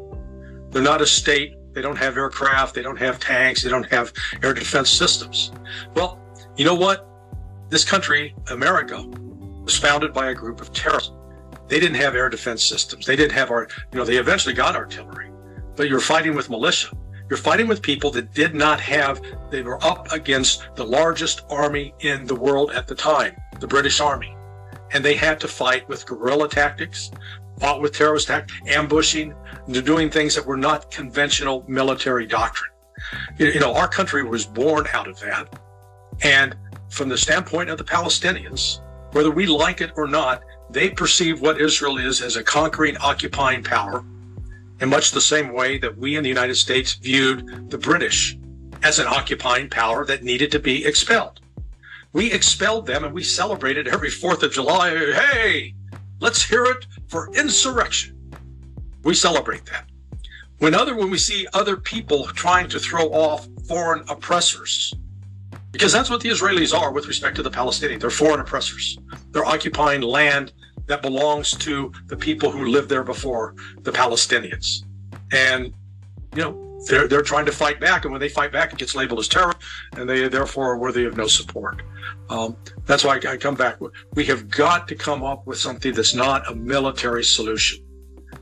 They're 0.69 0.81
not 0.81 1.01
a 1.01 1.05
state. 1.05 1.55
They 1.73 1.81
don't 1.81 1.97
have 1.97 2.15
aircraft. 2.15 2.73
They 2.73 2.81
don't 2.81 2.99
have 2.99 3.19
tanks. 3.19 3.63
They 3.63 3.69
don't 3.69 3.89
have 3.91 4.13
air 4.41 4.53
defense 4.53 4.89
systems. 4.89 5.51
Well, 5.93 6.19
you 6.55 6.63
know 6.63 6.75
what? 6.75 7.05
This 7.69 7.83
country, 7.83 8.33
America, 8.49 9.03
was 9.63 9.77
founded 9.77 10.13
by 10.13 10.29
a 10.29 10.33
group 10.33 10.61
of 10.61 10.71
terrorists. 10.71 11.11
They 11.71 11.79
didn't 11.79 11.95
have 12.01 12.15
air 12.15 12.27
defense 12.27 12.65
systems. 12.65 13.05
They 13.05 13.15
didn't 13.15 13.31
have 13.31 13.49
our, 13.49 13.69
you 13.93 13.97
know, 13.97 14.03
they 14.03 14.17
eventually 14.17 14.53
got 14.53 14.75
artillery, 14.75 15.31
but 15.77 15.87
you're 15.87 16.01
fighting 16.01 16.35
with 16.35 16.49
militia. 16.49 16.93
You're 17.29 17.37
fighting 17.37 17.69
with 17.69 17.81
people 17.81 18.11
that 18.11 18.33
did 18.33 18.53
not 18.53 18.81
have, 18.81 19.21
they 19.49 19.61
were 19.61 19.81
up 19.81 20.11
against 20.11 20.67
the 20.75 20.83
largest 20.83 21.45
army 21.49 21.93
in 22.01 22.27
the 22.27 22.35
world 22.35 22.71
at 22.71 22.87
the 22.87 22.93
time, 22.93 23.37
the 23.61 23.67
British 23.67 24.01
Army. 24.01 24.35
And 24.91 25.01
they 25.01 25.13
had 25.13 25.39
to 25.39 25.47
fight 25.47 25.87
with 25.87 26.05
guerrilla 26.05 26.49
tactics, 26.49 27.09
fought 27.61 27.81
with 27.81 27.93
terrorist 27.93 28.27
tactics, 28.27 28.59
ambushing, 28.67 29.33
doing 29.71 30.09
things 30.09 30.35
that 30.35 30.45
were 30.45 30.57
not 30.57 30.91
conventional 30.91 31.63
military 31.69 32.25
doctrine. 32.25 32.71
You 33.37 33.61
know, 33.61 33.73
our 33.75 33.87
country 33.87 34.25
was 34.25 34.45
born 34.45 34.87
out 34.91 35.07
of 35.07 35.17
that. 35.21 35.57
And 36.21 36.53
from 36.89 37.07
the 37.07 37.17
standpoint 37.17 37.69
of 37.69 37.77
the 37.77 37.85
Palestinians, 37.85 38.81
whether 39.13 39.31
we 39.31 39.45
like 39.45 39.79
it 39.79 39.91
or 39.95 40.05
not, 40.05 40.43
they 40.71 40.89
perceive 40.89 41.41
what 41.41 41.59
Israel 41.59 41.97
is 41.97 42.21
as 42.21 42.35
a 42.35 42.43
conquering, 42.43 42.97
occupying 42.97 43.63
power 43.63 44.03
in 44.79 44.89
much 44.89 45.11
the 45.11 45.21
same 45.21 45.53
way 45.53 45.77
that 45.77 45.97
we 45.97 46.15
in 46.15 46.23
the 46.23 46.29
United 46.29 46.55
States 46.55 46.93
viewed 46.93 47.69
the 47.69 47.77
British 47.77 48.37
as 48.83 48.97
an 48.97 49.07
occupying 49.07 49.69
power 49.69 50.05
that 50.05 50.23
needed 50.23 50.51
to 50.51 50.59
be 50.59 50.85
expelled. 50.85 51.39
We 52.13 52.31
expelled 52.31 52.87
them 52.87 53.03
and 53.03 53.13
we 53.13 53.23
celebrated 53.23 53.87
every 53.87 54.09
4th 54.09 54.43
of 54.43 54.51
July. 54.51 54.89
Hey, 54.89 55.75
let's 56.19 56.43
hear 56.43 56.65
it 56.65 56.87
for 57.07 57.29
insurrection. 57.35 58.17
We 59.03 59.13
celebrate 59.13 59.65
that. 59.67 59.85
When 60.59 60.75
other 60.75 60.95
when 60.95 61.09
we 61.09 61.17
see 61.17 61.47
other 61.53 61.75
people 61.75 62.25
trying 62.25 62.69
to 62.69 62.79
throw 62.79 63.07
off 63.07 63.47
foreign 63.67 64.03
oppressors, 64.09 64.93
because 65.71 65.91
that's 65.91 66.09
what 66.09 66.21
the 66.21 66.29
Israelis 66.29 66.77
are 66.77 66.91
with 66.91 67.07
respect 67.07 67.35
to 67.37 67.43
the 67.43 67.49
Palestinians. 67.49 68.01
They're 68.01 68.09
foreign 68.09 68.41
oppressors. 68.41 68.97
They're 69.31 69.45
occupying 69.45 70.01
land 70.01 70.53
that 70.87 71.01
belongs 71.01 71.51
to 71.51 71.91
the 72.07 72.17
people 72.17 72.51
who 72.51 72.65
lived 72.65 72.89
there 72.89 73.03
before 73.03 73.55
the 73.81 73.91
Palestinians. 73.91 74.83
And, 75.31 75.73
you 76.35 76.41
know, 76.41 76.79
they're, 76.87 77.07
they're 77.07 77.21
trying 77.21 77.45
to 77.45 77.51
fight 77.51 77.79
back. 77.79 78.05
And 78.05 78.11
when 78.11 78.19
they 78.19 78.29
fight 78.29 78.51
back, 78.51 78.73
it 78.73 78.79
gets 78.79 78.95
labeled 78.95 79.19
as 79.19 79.27
terror, 79.27 79.53
and 79.93 80.09
they 80.09 80.27
therefore 80.27 80.71
are 80.71 80.77
worthy 80.77 81.05
of 81.05 81.15
no 81.15 81.27
support. 81.27 81.81
Um, 82.29 82.57
that's 82.85 83.03
why 83.03 83.15
I 83.15 83.37
come 83.37 83.55
back. 83.55 83.79
We 84.15 84.25
have 84.25 84.49
got 84.49 84.87
to 84.87 84.95
come 84.95 85.23
up 85.23 85.45
with 85.45 85.59
something 85.59 85.93
that's 85.93 86.15
not 86.15 86.49
a 86.49 86.55
military 86.55 87.23
solution, 87.23 87.85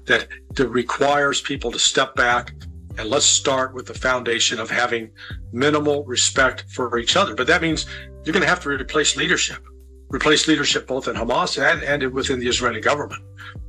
that, 0.06 0.28
that 0.56 0.68
requires 0.70 1.42
people 1.42 1.72
to 1.72 1.80
step 1.80 2.16
back 2.16 2.54
and 2.98 3.10
let's 3.10 3.26
start 3.26 3.74
with 3.74 3.86
the 3.86 3.94
foundation 3.94 4.60
of 4.60 4.70
having 4.70 5.10
minimal 5.54 6.04
respect 6.04 6.66
for 6.70 6.98
each 6.98 7.16
other. 7.16 7.34
But 7.34 7.48
that 7.48 7.62
means 7.62 7.86
you're 8.24 8.34
going 8.34 8.44
to 8.44 8.50
have 8.50 8.60
to 8.62 8.70
replace 8.70 9.16
leadership, 9.16 9.64
replace 10.10 10.48
leadership 10.48 10.88
both 10.88 11.08
in 11.08 11.16
Hamas 11.16 11.62
and, 11.62 11.84
and 11.84 12.14
within 12.14 12.40
the 12.40 12.48
Israeli 12.48 12.82
government 12.82 13.24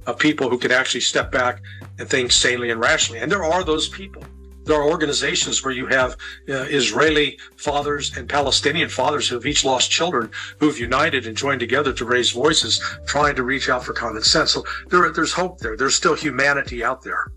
of 0.06 0.18
people 0.18 0.48
who 0.48 0.58
can 0.58 0.72
actually 0.72 1.00
step 1.00 1.30
back 1.30 1.62
and 1.98 2.08
think 2.08 2.32
sanely 2.32 2.70
and 2.70 2.80
rationally. 2.80 3.20
And 3.20 3.30
there 3.30 3.44
are 3.44 3.62
those 3.62 3.88
people. 3.88 4.22
There 4.64 4.78
are 4.80 4.88
organizations 4.88 5.64
where 5.64 5.72
you 5.72 5.86
have 5.86 6.12
uh, 6.48 6.66
Israeli 6.68 7.38
fathers 7.56 8.16
and 8.16 8.28
Palestinian 8.28 8.88
fathers 8.88 9.28
who 9.28 9.34
have 9.36 9.46
each 9.46 9.64
lost 9.64 9.90
children 9.90 10.30
who've 10.58 10.78
united 10.78 11.26
and 11.26 11.36
joined 11.36 11.60
together 11.60 11.92
to 11.94 12.04
raise 12.04 12.30
voices, 12.30 12.80
trying 13.06 13.34
to 13.36 13.42
reach 13.42 13.68
out 13.68 13.84
for 13.84 13.92
common 13.92 14.22
sense. 14.22 14.52
So 14.52 14.64
there, 14.88 15.10
there's 15.10 15.32
hope 15.32 15.58
there. 15.58 15.76
There's 15.76 15.94
still 15.94 16.14
humanity 16.14 16.84
out 16.84 17.02
there. 17.02 17.32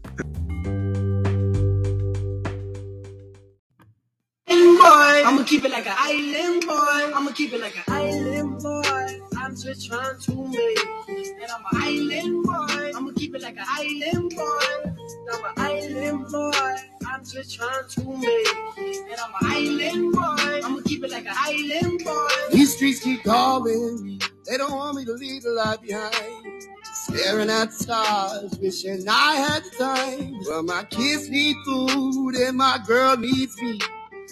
Boy. 4.83 5.27
I'ma 5.27 5.43
keep 5.43 5.63
it 5.65 5.71
like 5.71 5.87
an 5.87 5.95
island 5.97 6.65
boy. 6.65 7.17
I'ma 7.17 7.31
keep 7.31 7.53
it 7.53 7.61
like 7.61 7.77
an 7.77 7.83
island 7.87 8.61
boy. 8.61 9.21
I'm 9.37 9.55
just 9.55 9.87
trying 9.87 10.19
to 10.19 10.35
make. 10.35 10.79
And 11.07 11.49
I'm 11.55 11.63
an 11.71 11.83
island 11.83 12.43
boy. 12.43 12.91
I'ma 12.95 13.11
keep 13.15 13.35
it 13.35 13.41
like 13.41 13.57
an 13.57 13.65
island 13.67 14.33
boy. 14.35 14.91
I'm 15.33 15.45
an 15.45 15.53
island 15.57 16.25
boy. 16.31 16.75
I'm 17.07 17.23
just 17.23 17.55
trying 17.55 17.87
to 17.87 18.03
make. 18.17 18.55
And 18.77 19.19
I'm 19.23 19.33
an 19.39 19.51
island 19.57 20.13
boy. 20.13 20.61
I'ma 20.65 20.81
keep 20.85 21.03
it 21.03 21.11
like 21.11 21.25
an 21.25 21.35
island 21.35 22.03
boy. 22.03 22.27
These 22.51 22.75
streets 22.75 22.99
keep 23.03 23.23
calling 23.23 24.03
me. 24.03 24.19
They 24.49 24.57
don't 24.57 24.73
want 24.73 24.97
me 24.97 25.05
to 25.05 25.13
leave 25.13 25.43
the 25.43 25.51
life 25.51 25.81
behind. 25.81 26.63
Staring 26.93 27.49
at 27.49 27.73
stars, 27.73 28.57
wishing 28.59 29.05
I 29.09 29.35
had 29.35 29.63
the 29.63 29.69
time. 29.77 30.39
Well, 30.47 30.63
my 30.63 30.83
kids 30.85 31.29
need 31.29 31.55
food 31.65 32.35
and 32.35 32.57
my 32.57 32.79
girl 32.85 33.17
needs 33.17 33.55
me. 33.61 33.79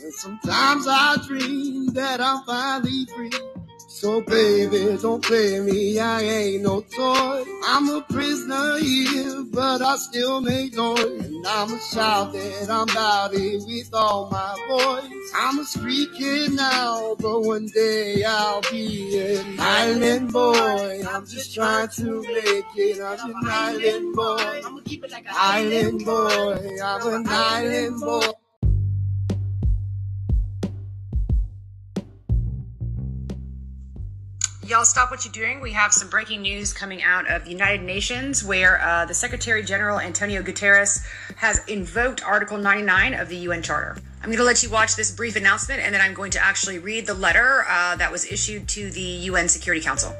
And 0.03 0.13
sometimes 0.13 0.87
I 0.87 1.17
dream 1.27 1.87
that 1.93 2.19
I'm 2.21 2.43
finally 2.43 3.05
free. 3.15 3.31
So 3.87 4.21
baby, 4.21 4.97
don't 4.99 5.23
play 5.23 5.59
me, 5.59 5.99
I 5.99 6.21
ain't 6.21 6.63
no 6.63 6.81
toy. 6.81 7.43
I'm 7.67 7.87
a 7.89 8.01
prisoner 8.09 8.77
here, 8.79 9.43
but 9.51 9.83
I 9.83 9.97
still 9.97 10.41
make 10.41 10.73
noise. 10.75 11.03
And 11.25 11.45
I'ma 11.45 11.77
shout 11.77 12.33
that 12.33 12.67
I'm 12.69 12.89
about 12.89 13.35
it 13.35 13.63
with 13.67 13.89
all 13.93 14.29
my 14.31 14.55
voice. 14.69 15.31
I'm 15.35 15.59
a 15.59 15.65
street 15.65 16.09
kid 16.17 16.53
now, 16.53 17.15
but 17.19 17.41
one 17.41 17.67
day 17.67 18.23
I'll 18.23 18.61
be 18.71 19.19
an 19.37 19.59
island 19.59 20.33
boy. 20.33 21.03
I'm 21.07 21.27
just 21.27 21.53
trying 21.53 21.89
to 21.97 22.23
make 22.23 22.65
it. 22.75 22.99
I'm 23.01 23.29
an 23.29 23.35
island 23.45 24.15
boy. 24.15 24.61
I'ma 24.65 24.79
keep 24.83 25.03
it 25.03 25.11
like 25.11 25.25
an 25.25 25.33
Island 25.37 26.05
boy, 26.05 26.77
I'm 26.83 27.13
an 27.13 27.25
island 27.29 28.01
boy. 28.01 28.31
Y'all 34.71 34.85
stop 34.85 35.11
what 35.11 35.25
you're 35.25 35.33
doing. 35.33 35.59
We 35.59 35.73
have 35.73 35.91
some 35.91 36.07
breaking 36.07 36.43
news 36.43 36.71
coming 36.71 37.03
out 37.03 37.29
of 37.29 37.43
the 37.43 37.51
United 37.51 37.83
Nations 37.83 38.41
where 38.41 38.81
uh, 38.81 39.03
the 39.03 39.13
Secretary 39.13 39.61
General 39.63 39.99
Antonio 39.99 40.41
Guterres 40.41 41.03
has 41.35 41.59
invoked 41.67 42.23
Article 42.23 42.57
99 42.57 43.13
of 43.15 43.27
the 43.27 43.35
UN 43.35 43.61
Charter. 43.61 43.97
I'm 44.21 44.27
going 44.27 44.37
to 44.37 44.45
let 44.45 44.63
you 44.63 44.69
watch 44.69 44.95
this 44.95 45.11
brief 45.11 45.35
announcement 45.35 45.81
and 45.81 45.93
then 45.93 45.99
I'm 45.99 46.13
going 46.13 46.31
to 46.31 46.39
actually 46.39 46.79
read 46.79 47.05
the 47.05 47.13
letter 47.13 47.65
uh, 47.67 47.97
that 47.97 48.09
was 48.09 48.31
issued 48.31 48.69
to 48.69 48.89
the 48.91 49.01
UN 49.01 49.49
Security 49.49 49.83
Council. 49.83 50.15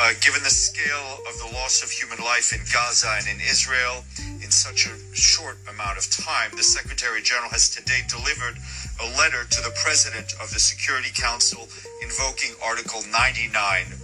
Uh, 0.00 0.12
given 0.22 0.42
the 0.42 0.48
scale 0.48 1.18
of 1.28 1.36
the 1.40 1.54
loss 1.54 1.82
of 1.82 1.90
human 1.90 2.16
life 2.24 2.54
in 2.54 2.60
Gaza 2.72 3.12
and 3.18 3.28
in 3.28 3.40
Israel 3.42 4.02
in 4.50 4.52
such 4.52 4.90
a 4.90 5.14
short 5.14 5.58
amount 5.70 5.96
of 5.96 6.10
time, 6.10 6.50
the 6.56 6.66
Secretary 6.66 7.22
General 7.22 7.54
has 7.54 7.70
today 7.70 8.02
delivered 8.10 8.58
a 8.98 9.06
letter 9.14 9.46
to 9.46 9.62
the 9.62 9.70
President 9.78 10.34
of 10.42 10.50
the 10.50 10.58
Security 10.58 11.14
Council 11.14 11.70
invoking 12.02 12.50
Article 12.58 12.98
99 13.14 13.46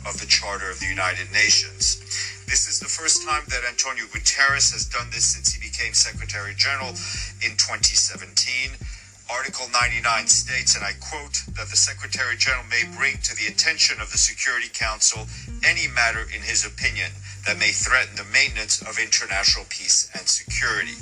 of 0.06 0.14
the 0.22 0.26
Charter 0.30 0.70
of 0.70 0.78
the 0.78 0.86
United 0.86 1.26
Nations. 1.34 1.98
This 2.46 2.70
is 2.70 2.78
the 2.78 2.86
first 2.86 3.26
time 3.26 3.42
that 3.50 3.66
Antonio 3.66 4.06
Guterres 4.06 4.70
has 4.70 4.86
done 4.86 5.10
this 5.10 5.34
since 5.34 5.50
he 5.50 5.58
became 5.58 5.90
Secretary 5.98 6.54
General 6.54 6.94
in 7.42 7.58
2017. 7.58 8.78
Article 9.26 9.66
99 9.74 10.30
states, 10.30 10.78
and 10.78 10.86
I 10.86 10.94
quote, 11.02 11.42
that 11.58 11.74
the 11.74 11.80
Secretary 11.90 12.38
General 12.38 12.70
may 12.70 12.86
bring 12.94 13.18
to 13.26 13.34
the 13.34 13.50
attention 13.50 13.98
of 13.98 14.14
the 14.14 14.18
Security 14.22 14.70
Council 14.70 15.26
any 15.66 15.90
matter 15.90 16.22
in 16.30 16.46
his 16.46 16.62
opinion 16.62 17.10
that 17.46 17.58
may 17.58 17.70
threaten 17.70 18.16
the 18.16 18.26
maintenance 18.32 18.82
of 18.82 18.98
international 18.98 19.64
peace 19.70 20.10
and 20.18 20.26
security. 20.26 20.98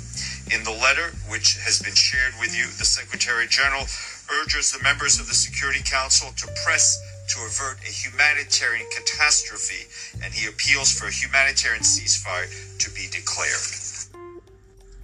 In 0.53 0.63
the 0.63 0.71
letter, 0.71 1.09
which 1.27 1.57
has 1.65 1.81
been 1.81 1.95
shared 1.95 2.33
with 2.39 2.55
you, 2.55 2.65
the 2.77 2.85
Secretary 2.85 3.47
General 3.49 3.85
urges 4.41 4.71
the 4.71 4.81
members 4.83 5.19
of 5.19 5.27
the 5.27 5.33
Security 5.33 5.81
Council 5.83 6.29
to 6.37 6.47
press 6.63 7.01
to 7.29 7.41
avert 7.41 7.81
a 7.81 7.91
humanitarian 7.91 8.85
catastrophe, 8.93 9.89
and 10.23 10.33
he 10.33 10.47
appeals 10.47 10.91
for 10.93 11.07
a 11.07 11.11
humanitarian 11.11 11.81
ceasefire 11.81 12.45
to 12.77 12.91
be 12.91 13.07
declared. 13.11 13.65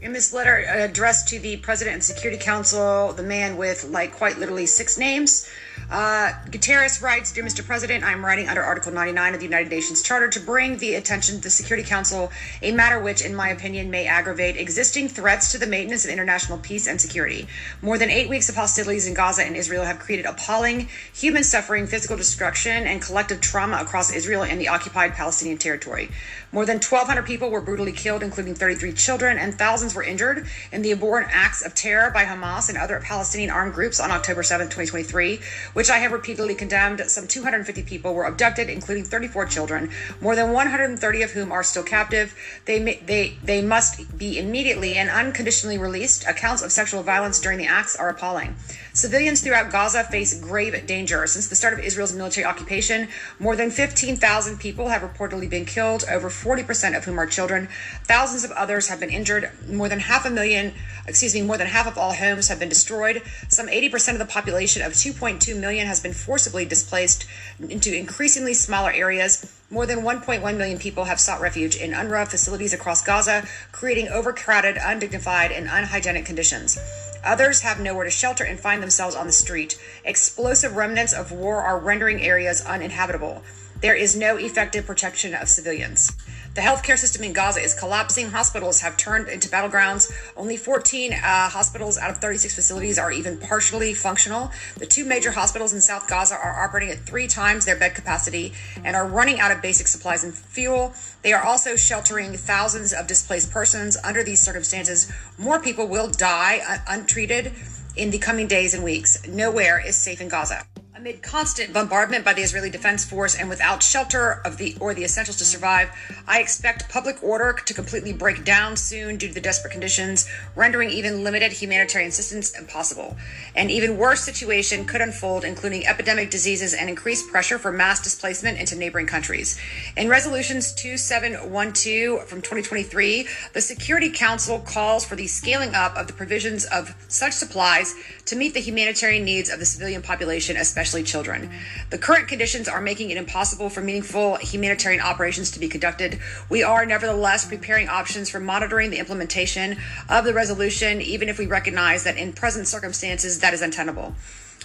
In 0.02 0.14
this 0.14 0.34
letter 0.34 0.66
addressed 0.68 1.28
to 1.30 1.40
the 1.40 1.58
President 1.58 1.96
and 1.96 2.04
Security 2.04 2.42
Council, 2.42 3.14
the 3.14 3.24
man 3.24 3.58
with 3.58 3.84
like 3.86 4.14
quite 4.14 4.38
literally 4.38 4.66
six 4.66 4.98
names, 4.98 5.48
uh, 5.92 6.32
Guterres 6.46 7.02
writes, 7.02 7.34
Dear 7.34 7.44
Mr. 7.44 7.66
President, 7.66 8.06
I'm 8.06 8.24
writing 8.24 8.48
under 8.48 8.64
Article 8.64 8.94
99 8.94 9.34
of 9.34 9.40
the 9.42 9.46
United 9.46 9.70
Nations 9.70 10.02
Charter 10.02 10.30
to 10.30 10.40
bring 10.40 10.78
the 10.78 10.96
attention 10.96 11.36
to 11.36 11.42
the 11.42 11.50
Security 11.50 11.86
Council 11.86 12.32
a 12.62 12.72
matter 12.72 12.98
which, 12.98 13.22
in 13.22 13.36
my 13.36 13.50
opinion, 13.50 13.92
may 13.92 14.08
aggravate 14.08 14.56
existing 14.56 15.10
threats 15.10 15.52
to 15.52 15.58
the 15.58 15.68
maintenance 15.68 16.06
of 16.06 16.12
international 16.12 16.58
peace 16.60 16.88
and 16.88 17.02
security. 17.02 17.46
More 17.82 17.98
than 17.98 18.10
eight 18.10 18.30
weeks 18.30 18.48
of 18.48 18.56
hostilities 18.56 19.06
in 19.06 19.14
Gaza 19.14 19.44
and 19.44 19.58
Israel 19.58 19.84
have 19.84 20.00
created 20.00 20.26
appalling 20.26 20.88
human 21.14 21.44
suffering, 21.44 21.88
physical 21.88 22.16
destruction, 22.16 22.88
and 22.88 23.02
collective 23.02 23.42
trauma 23.42 23.80
across 23.82 24.14
Israel 24.14 24.44
and 24.44 24.62
the 24.62 24.70
occupied 24.70 25.14
Palestinian 25.14 25.58
territory. 25.58 26.10
More 26.54 26.66
than 26.66 26.78
1,200 26.78 27.26
people 27.26 27.50
were 27.50 27.62
brutally 27.62 27.92
killed, 27.92 28.24
including 28.24 28.56
33 28.56 28.94
children, 28.94 29.38
and 29.38 29.56
thousands 29.56 29.94
were 29.94 30.04
injured 30.04 30.48
in 30.72 30.82
the 30.82 30.92
abhorrent 30.92 31.30
acts 31.32 31.66
of 31.66 31.76
terror 31.76 32.12
by 32.12 32.24
Hamas 32.24 32.70
and 32.70 32.78
other 32.78 33.00
Palestinian 33.00 33.50
armed 33.50 33.74
groups 33.74 34.00
on 34.00 34.12
October 34.12 34.44
7, 34.44 34.68
2023, 34.68 35.40
which 35.82 35.90
I 35.90 35.98
have 35.98 36.12
repeatedly 36.12 36.54
condemned. 36.54 37.02
Some 37.10 37.28
250 37.28 37.82
people 37.82 38.14
were 38.14 38.26
abducted, 38.26 38.70
including 38.70 39.04
34 39.04 39.48
children, 39.48 39.90
more 40.22 40.36
than 40.36 40.52
130 40.52 41.22
of 41.24 41.32
whom 41.32 41.52
are 41.52 41.64
still 41.64 41.82
captive. 41.82 42.36
They, 42.66 42.78
they, 43.04 43.38
they 43.44 43.64
must 43.64 44.16
be 44.16 44.38
immediately 44.38 44.94
and 44.94 45.10
unconditionally 45.10 45.80
released. 45.80 46.24
Accounts 46.28 46.62
of 46.62 46.72
sexual 46.72 47.02
violence 47.02 47.40
during 47.40 47.58
the 47.58 47.66
acts 47.66 47.96
are 47.96 48.10
appalling. 48.10 48.58
Civilians 48.94 49.42
throughout 49.42 49.72
Gaza 49.72 50.04
face 50.04 50.40
grave 50.40 50.86
danger. 50.86 51.26
Since 51.26 51.48
the 51.48 51.56
start 51.56 51.74
of 51.74 51.80
Israel's 51.80 52.14
military 52.14 52.46
occupation, 52.46 53.08
more 53.40 53.56
than 53.56 53.72
15,000 53.72 54.60
people 54.60 54.90
have 54.90 55.02
reportedly 55.02 55.50
been 55.50 55.66
killed, 55.66 56.04
over 56.12 56.30
40% 56.30 56.96
of 56.96 57.06
whom 57.06 57.18
are 57.18 57.26
children. 57.26 57.70
Thousands 58.04 58.44
of 58.44 58.52
others 58.52 58.90
have 58.90 59.00
been 59.00 59.10
injured. 59.10 59.50
More 59.68 59.90
than 59.90 60.02
half 60.02 60.26
a 60.26 60.30
million, 60.30 60.74
excuse 61.08 61.34
me, 61.34 61.42
more 61.42 61.58
than 61.58 61.68
half 61.68 61.88
of 61.88 61.98
all 61.98 62.14
homes 62.14 62.50
have 62.50 62.60
been 62.60 62.70
destroyed. 62.70 63.24
Some 63.48 63.68
80% 63.68 64.14
of 64.14 64.20
the 64.20 64.26
population 64.26 64.84
of 64.84 64.92
2.2 64.92 65.58
million 65.58 65.71
has 65.80 66.00
been 66.00 66.14
forcibly 66.14 66.66
displaced 66.66 67.26
into 67.60 67.96
increasingly 67.96 68.54
smaller 68.54 68.92
areas. 68.92 69.52
More 69.70 69.86
than 69.86 70.00
1.1 70.00 70.58
million 70.58 70.78
people 70.78 71.06
have 71.06 71.20
sought 71.20 71.42
refuge 71.42 71.76
in 71.76 71.92
UNRWA 71.92 72.28
facilities 72.28 72.74
across 72.74 73.04
Gaza, 73.04 73.46
creating 73.72 74.10
overcrowded, 74.10 74.78
undignified, 74.82 75.52
and 75.52 75.68
unhygienic 75.68 76.26
conditions. 76.26 76.78
Others 77.24 77.62
have 77.62 77.80
nowhere 77.80 78.06
to 78.06 78.12
shelter 78.12 78.44
and 78.44 78.60
find 78.60 78.82
themselves 78.82 79.16
on 79.16 79.28
the 79.28 79.32
street. 79.32 79.80
Explosive 80.04 80.76
remnants 80.76 81.14
of 81.14 81.32
war 81.32 81.62
are 81.62 81.78
rendering 81.78 82.22
areas 82.22 82.66
uninhabitable. 82.66 83.44
There 83.82 83.96
is 83.96 84.16
no 84.16 84.38
effective 84.38 84.86
protection 84.86 85.34
of 85.34 85.50
civilians. 85.50 86.12
The 86.54 86.60
healthcare 86.60 86.98
system 86.98 87.24
in 87.24 87.32
Gaza 87.32 87.62
is 87.62 87.74
collapsing. 87.74 88.32
Hospitals 88.32 88.82
have 88.82 88.98
turned 88.98 89.30
into 89.30 89.48
battlegrounds. 89.48 90.12
Only 90.36 90.58
14 90.58 91.14
uh, 91.14 91.48
hospitals 91.48 91.98
out 91.98 92.10
of 92.10 92.18
36 92.18 92.54
facilities 92.54 93.00
are 93.00 93.10
even 93.10 93.38
partially 93.38 93.94
functional. 93.94 94.52
The 94.76 94.86
two 94.86 95.06
major 95.06 95.32
hospitals 95.32 95.72
in 95.72 95.80
South 95.80 96.10
Gaza 96.10 96.36
are 96.36 96.66
operating 96.66 96.90
at 96.90 97.00
three 97.00 97.28
times 97.28 97.64
their 97.64 97.78
bed 97.78 97.96
capacity 97.96 98.52
and 98.84 98.98
are 98.98 99.08
running 99.08 99.40
out 99.40 99.54
of 99.54 99.62
basic 99.62 99.88
supplies 99.88 100.26
and 100.26 100.36
fuel. 100.36 100.94
They 101.22 101.32
are 101.32 101.42
also 101.42 101.78
sheltering 101.78 102.34
thousands 102.34 102.92
of 102.92 103.08
displaced 103.08 103.50
persons. 103.50 103.96
Under 104.04 104.22
these 104.22 104.42
circumstances, 104.42 105.10
more 105.38 105.62
people 105.62 105.88
will 105.88 106.10
die 106.10 106.82
untreated 106.86 107.54
in 107.96 108.12
the 108.12 108.18
coming 108.18 108.48
days 108.48 108.74
and 108.74 108.84
weeks. 108.84 109.26
Nowhere 109.26 109.82
is 109.86 109.96
safe 109.96 110.20
in 110.20 110.28
Gaza. 110.28 110.66
Amid 111.02 111.24
constant 111.24 111.74
bombardment 111.74 112.24
by 112.24 112.34
the 112.34 112.44
Israeli 112.44 112.70
Defense 112.70 113.04
Force 113.04 113.34
and 113.34 113.50
without 113.50 113.82
shelter 113.82 114.40
of 114.46 114.58
the 114.58 114.78
or 114.80 114.94
the 114.94 115.04
essentials 115.04 115.38
to 115.38 115.46
survive, 115.46 115.90
I 116.28 116.42
expect 116.42 116.90
public 116.90 117.24
order 117.24 117.54
to 117.54 117.74
completely 117.74 118.14
break 118.14 118.46
down 118.46 118.78
soon 118.78 119.18
due 119.18 119.30
to 119.30 119.34
the 119.34 119.42
desperate 119.42 119.72
conditions, 119.72 120.30
rendering 120.56 120.92
even 120.92 121.24
limited 121.24 121.54
humanitarian 121.54 122.10
assistance 122.10 122.56
impossible. 122.56 123.18
An 123.56 123.72
even 123.72 123.98
worse 123.98 124.22
situation 124.22 124.86
could 124.86 125.02
unfold, 125.02 125.44
including 125.44 125.88
epidemic 125.88 126.30
diseases 126.30 126.76
and 126.76 126.88
increased 126.88 127.32
pressure 127.32 127.58
for 127.58 127.72
mass 127.72 128.00
displacement 128.00 128.60
into 128.60 128.76
neighboring 128.76 129.08
countries. 129.08 129.60
In 129.98 130.08
resolutions 130.08 130.72
2712 130.72 132.28
from 132.28 132.44
2023, 132.44 133.28
the 133.54 133.62
Security 133.62 134.12
Council 134.12 134.60
calls 134.60 135.04
for 135.04 135.16
the 135.16 135.26
scaling 135.26 135.74
up 135.74 135.98
of 135.98 136.06
the 136.06 136.14
provisions 136.14 136.66
of 136.66 136.94
such 137.08 137.34
supplies 137.34 137.96
to 138.26 138.36
meet 138.36 138.54
the 138.54 138.60
humanitarian 138.60 139.26
needs 139.26 139.50
of 139.50 139.58
the 139.58 139.66
civilian 139.66 140.04
population, 140.04 140.58
especially 140.58 140.91
children. 141.00 141.50
The 141.90 141.98
current 141.98 142.28
conditions 142.28 142.68
are 142.68 142.82
making 142.82 143.10
it 143.10 143.18
impossible 143.18 143.70
for 143.70 143.82
meaningful 143.82 144.36
humanitarian 144.36 145.02
operations 145.02 145.50
to 145.52 145.60
be 145.60 145.70
conducted. 145.70 146.20
We 146.50 146.64
are 146.64 146.86
nevertheless 146.86 147.46
preparing 147.46 147.88
options 147.88 148.30
for 148.30 148.42
monitoring 148.42 148.90
the 148.90 149.00
implementation 149.00 149.78
of 150.10 150.26
the 150.26 150.34
resolution, 150.34 151.02
even 151.02 151.30
if 151.30 151.40
we 151.40 151.46
recognize 151.46 152.04
that 152.04 152.18
in 152.18 152.34
present 152.34 152.68
circumstances 152.68 153.40
that 153.40 153.54
is 153.54 153.62
untenable. 153.62 154.14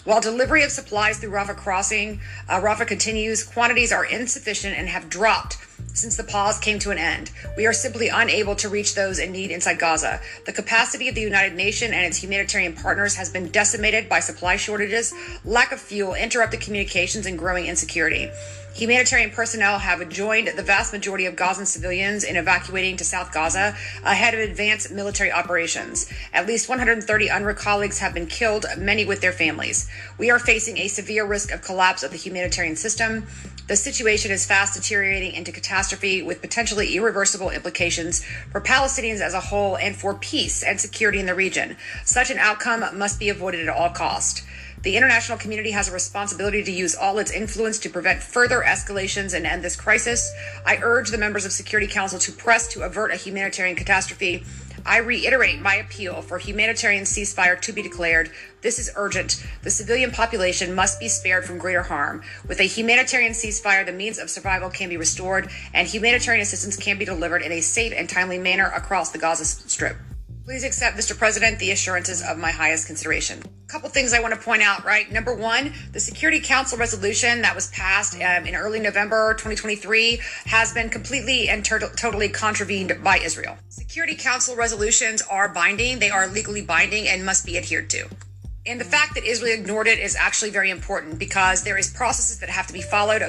While 0.05 0.21
delivery 0.21 0.63
of 0.63 0.71
supplies 0.71 1.19
through 1.19 1.31
Rafah 1.31 1.57
crossing, 1.57 2.21
uh, 2.49 2.61
Rafah 2.61 2.87
continues, 2.87 3.45
quantities 3.45 3.93
are 3.93 4.05
insufficient 4.05 4.77
and 4.77 4.89
have 4.89 5.09
dropped 5.09 5.59
since 5.97 6.17
the 6.17 6.25
pause 6.25 6.59
came 6.59 6.79
to 6.79 6.91
an 6.91 6.99
end. 6.99 7.31
We 7.57 7.67
are 7.67 7.73
simply 7.73 8.09
unable 8.09 8.55
to 8.57 8.69
reach 8.69 8.95
those 8.95 9.19
in 9.19 9.33
need 9.33 9.51
inside 9.51 9.79
Gaza. 9.79 10.21
The 10.45 10.53
capacity 10.53 11.09
of 11.09 11.15
the 11.15 11.23
United 11.23 11.57
Nations 11.57 11.93
and 11.93 12.05
its 12.05 12.23
humanitarian 12.23 12.75
partners 12.75 13.15
has 13.17 13.31
been 13.31 13.49
decimated 13.49 14.09
by 14.09 14.21
supply 14.21 14.57
shortages, 14.57 15.15
lack 15.45 15.73
of 15.73 15.81
fuel, 15.81 16.15
interrupted 16.15 16.61
communications, 16.61 17.27
and 17.27 17.39
growing 17.39 17.67
insecurity. 17.67 18.31
Humanitarian 18.77 19.31
personnel 19.31 19.79
have 19.79 20.07
joined 20.11 20.49
the 20.49 20.63
vast 20.63 20.93
majority 20.93 21.25
of 21.25 21.35
Gazan 21.35 21.65
civilians 21.65 22.25
in 22.25 22.37
evacuating 22.37 22.99
to 22.99 23.05
South 23.05 23.33
Gaza 23.33 23.75
ahead 24.05 24.35
of 24.35 24.41
advanced 24.41 24.91
military 24.91 25.33
operations. 25.33 26.13
At 26.35 26.47
least 26.47 26.69
130 26.69 27.29
UNRWA 27.29 27.57
colleagues 27.57 28.01
have 28.01 28.13
been 28.13 28.27
killed, 28.27 28.67
many 28.77 29.07
with 29.07 29.23
their 29.23 29.33
families. 29.33 29.89
We 30.19 30.31
are 30.31 30.39
facing 30.39 30.77
a 30.77 30.89
severe 30.89 31.25
risk 31.25 31.53
of 31.53 31.63
collapse 31.63 32.03
of 32.03 32.11
the 32.11 32.19
humanitarian 32.19 32.77
system. 32.77 33.27
The 33.69 33.75
situation 33.75 34.31
is 34.31 34.47
fast 34.47 34.75
deteriorating 34.75 35.33
into 35.33 35.51
catastrophe 35.51 36.23
with 36.23 36.41
potentially 36.41 36.95
irreversible 36.95 37.51
implications 37.51 38.25
for 38.53 38.61
Palestinians 38.61 39.21
as 39.21 39.35
a 39.35 39.41
whole 39.41 39.77
and 39.77 39.97
for 39.97 40.15
peace 40.15 40.63
and 40.63 40.81
security 40.81 41.19
in 41.19 41.27
the 41.27 41.35
region. 41.35 41.77
Such 42.05 42.31
an 42.31 42.39
outcome 42.39 42.97
must 42.97 43.19
be 43.19 43.29
avoided 43.29 43.69
at 43.69 43.77
all 43.77 43.91
cost. 43.91 44.45
The 44.83 44.97
international 44.97 45.37
community 45.37 45.73
has 45.73 45.89
a 45.89 45.93
responsibility 45.93 46.63
to 46.63 46.71
use 46.71 46.95
all 46.95 47.19
its 47.19 47.33
influence 47.33 47.81
to 47.81 47.91
prevent 47.91 48.23
further 48.23 48.63
escalations 48.65 49.35
and 49.35 49.45
end 49.45 49.65
this 49.65 49.75
crisis. 49.75 50.33
I 50.65 50.79
urge 50.81 51.11
the 51.11 51.19
members 51.19 51.45
of 51.45 51.51
Security 51.51 51.93
Council 51.93 52.21
to 52.21 52.31
press 52.31 52.69
to 52.69 52.83
avert 52.83 53.11
a 53.11 53.17
humanitarian 53.17 53.75
catastrophe. 53.75 54.45
I 54.87 54.99
reiterate 54.99 55.61
my 55.61 55.75
appeal 55.75 56.23
for 56.23 56.39
humanitarian 56.39 57.05
ceasefire 57.05 57.61
to 57.61 57.73
be 57.73 57.83
declared. 57.83 58.31
This 58.63 58.79
is 58.79 58.91
urgent. 58.95 59.45
The 59.63 59.71
civilian 59.71 60.13
population 60.13 60.75
must 60.75 61.01
be 61.01 61.09
spared 61.09 61.45
from 61.45 61.59
greater 61.59 61.83
harm. 61.83 62.23
With 62.47 62.61
a 62.61 62.65
humanitarian 62.65 63.33
ceasefire, 63.33 63.85
the 63.85 63.93
means 63.93 64.19
of 64.19 64.31
survival 64.31 64.71
can 64.71 64.89
be 64.89 64.97
restored 64.97 65.51
and 65.75 65.89
humanitarian 65.89 66.43
assistance 66.43 66.77
can 66.77 66.99
be 66.99 67.05
delivered 67.05 67.43
in 67.43 67.51
a 67.51 67.61
safe 67.61 67.93
and 67.97 68.09
timely 68.09 68.39
manner 68.39 68.71
across 68.75 69.11
the 69.11 69.19
Gaza 69.19 69.45
Strip. 69.45 69.97
Please 70.47 70.63
accept, 70.63 70.97
Mr. 70.97 71.19
President, 71.19 71.59
the 71.59 71.73
assurances 71.73 72.23
of 72.23 72.39
my 72.39 72.53
highest 72.53 72.87
consideration. 72.87 73.43
A 73.43 73.69
couple 73.69 73.89
things 73.89 74.13
I 74.13 74.21
want 74.21 74.33
to 74.33 74.39
point 74.39 74.63
out, 74.63 74.85
right? 74.85 75.11
Number 75.11 75.35
one, 75.35 75.73
the 75.91 75.99
Security 75.99 76.39
Council 76.39 76.79
resolution 76.79 77.43
that 77.43 77.53
was 77.53 77.67
passed 77.73 78.15
um, 78.15 78.47
in 78.47 78.55
early 78.55 78.79
November 78.79 79.35
2023 79.35 80.21
has 80.45 80.73
been 80.73 80.89
completely 80.89 81.49
and 81.49 81.65
totally 81.65 82.29
contravened 82.29 82.97
by 83.03 83.19
Israel. 83.19 83.59
Security 83.71 84.15
Council 84.15 84.55
resolutions 84.55 85.21
are 85.23 85.49
binding, 85.49 85.99
they 85.99 86.11
are 86.11 86.29
legally 86.29 86.63
binding, 86.63 87.09
and 87.09 87.27
must 87.27 87.45
be 87.45 87.59
adhered 87.59 87.91
to. 87.91 88.09
And 88.67 88.81
the 88.81 88.85
fact 88.85 89.15
that 89.15 89.25
Israel 89.25 89.55
ignored 89.55 89.87
it 89.87 90.01
is 90.01 90.17
actually 90.17 90.51
very 90.51 90.71
important 90.71 91.21
because 91.21 91.63
there 91.63 91.79
is 91.79 91.89
processes 91.89 92.41
that 92.41 92.49
have 92.49 92.67
to 92.67 92.73
be 92.73 92.83
followed 92.83 93.23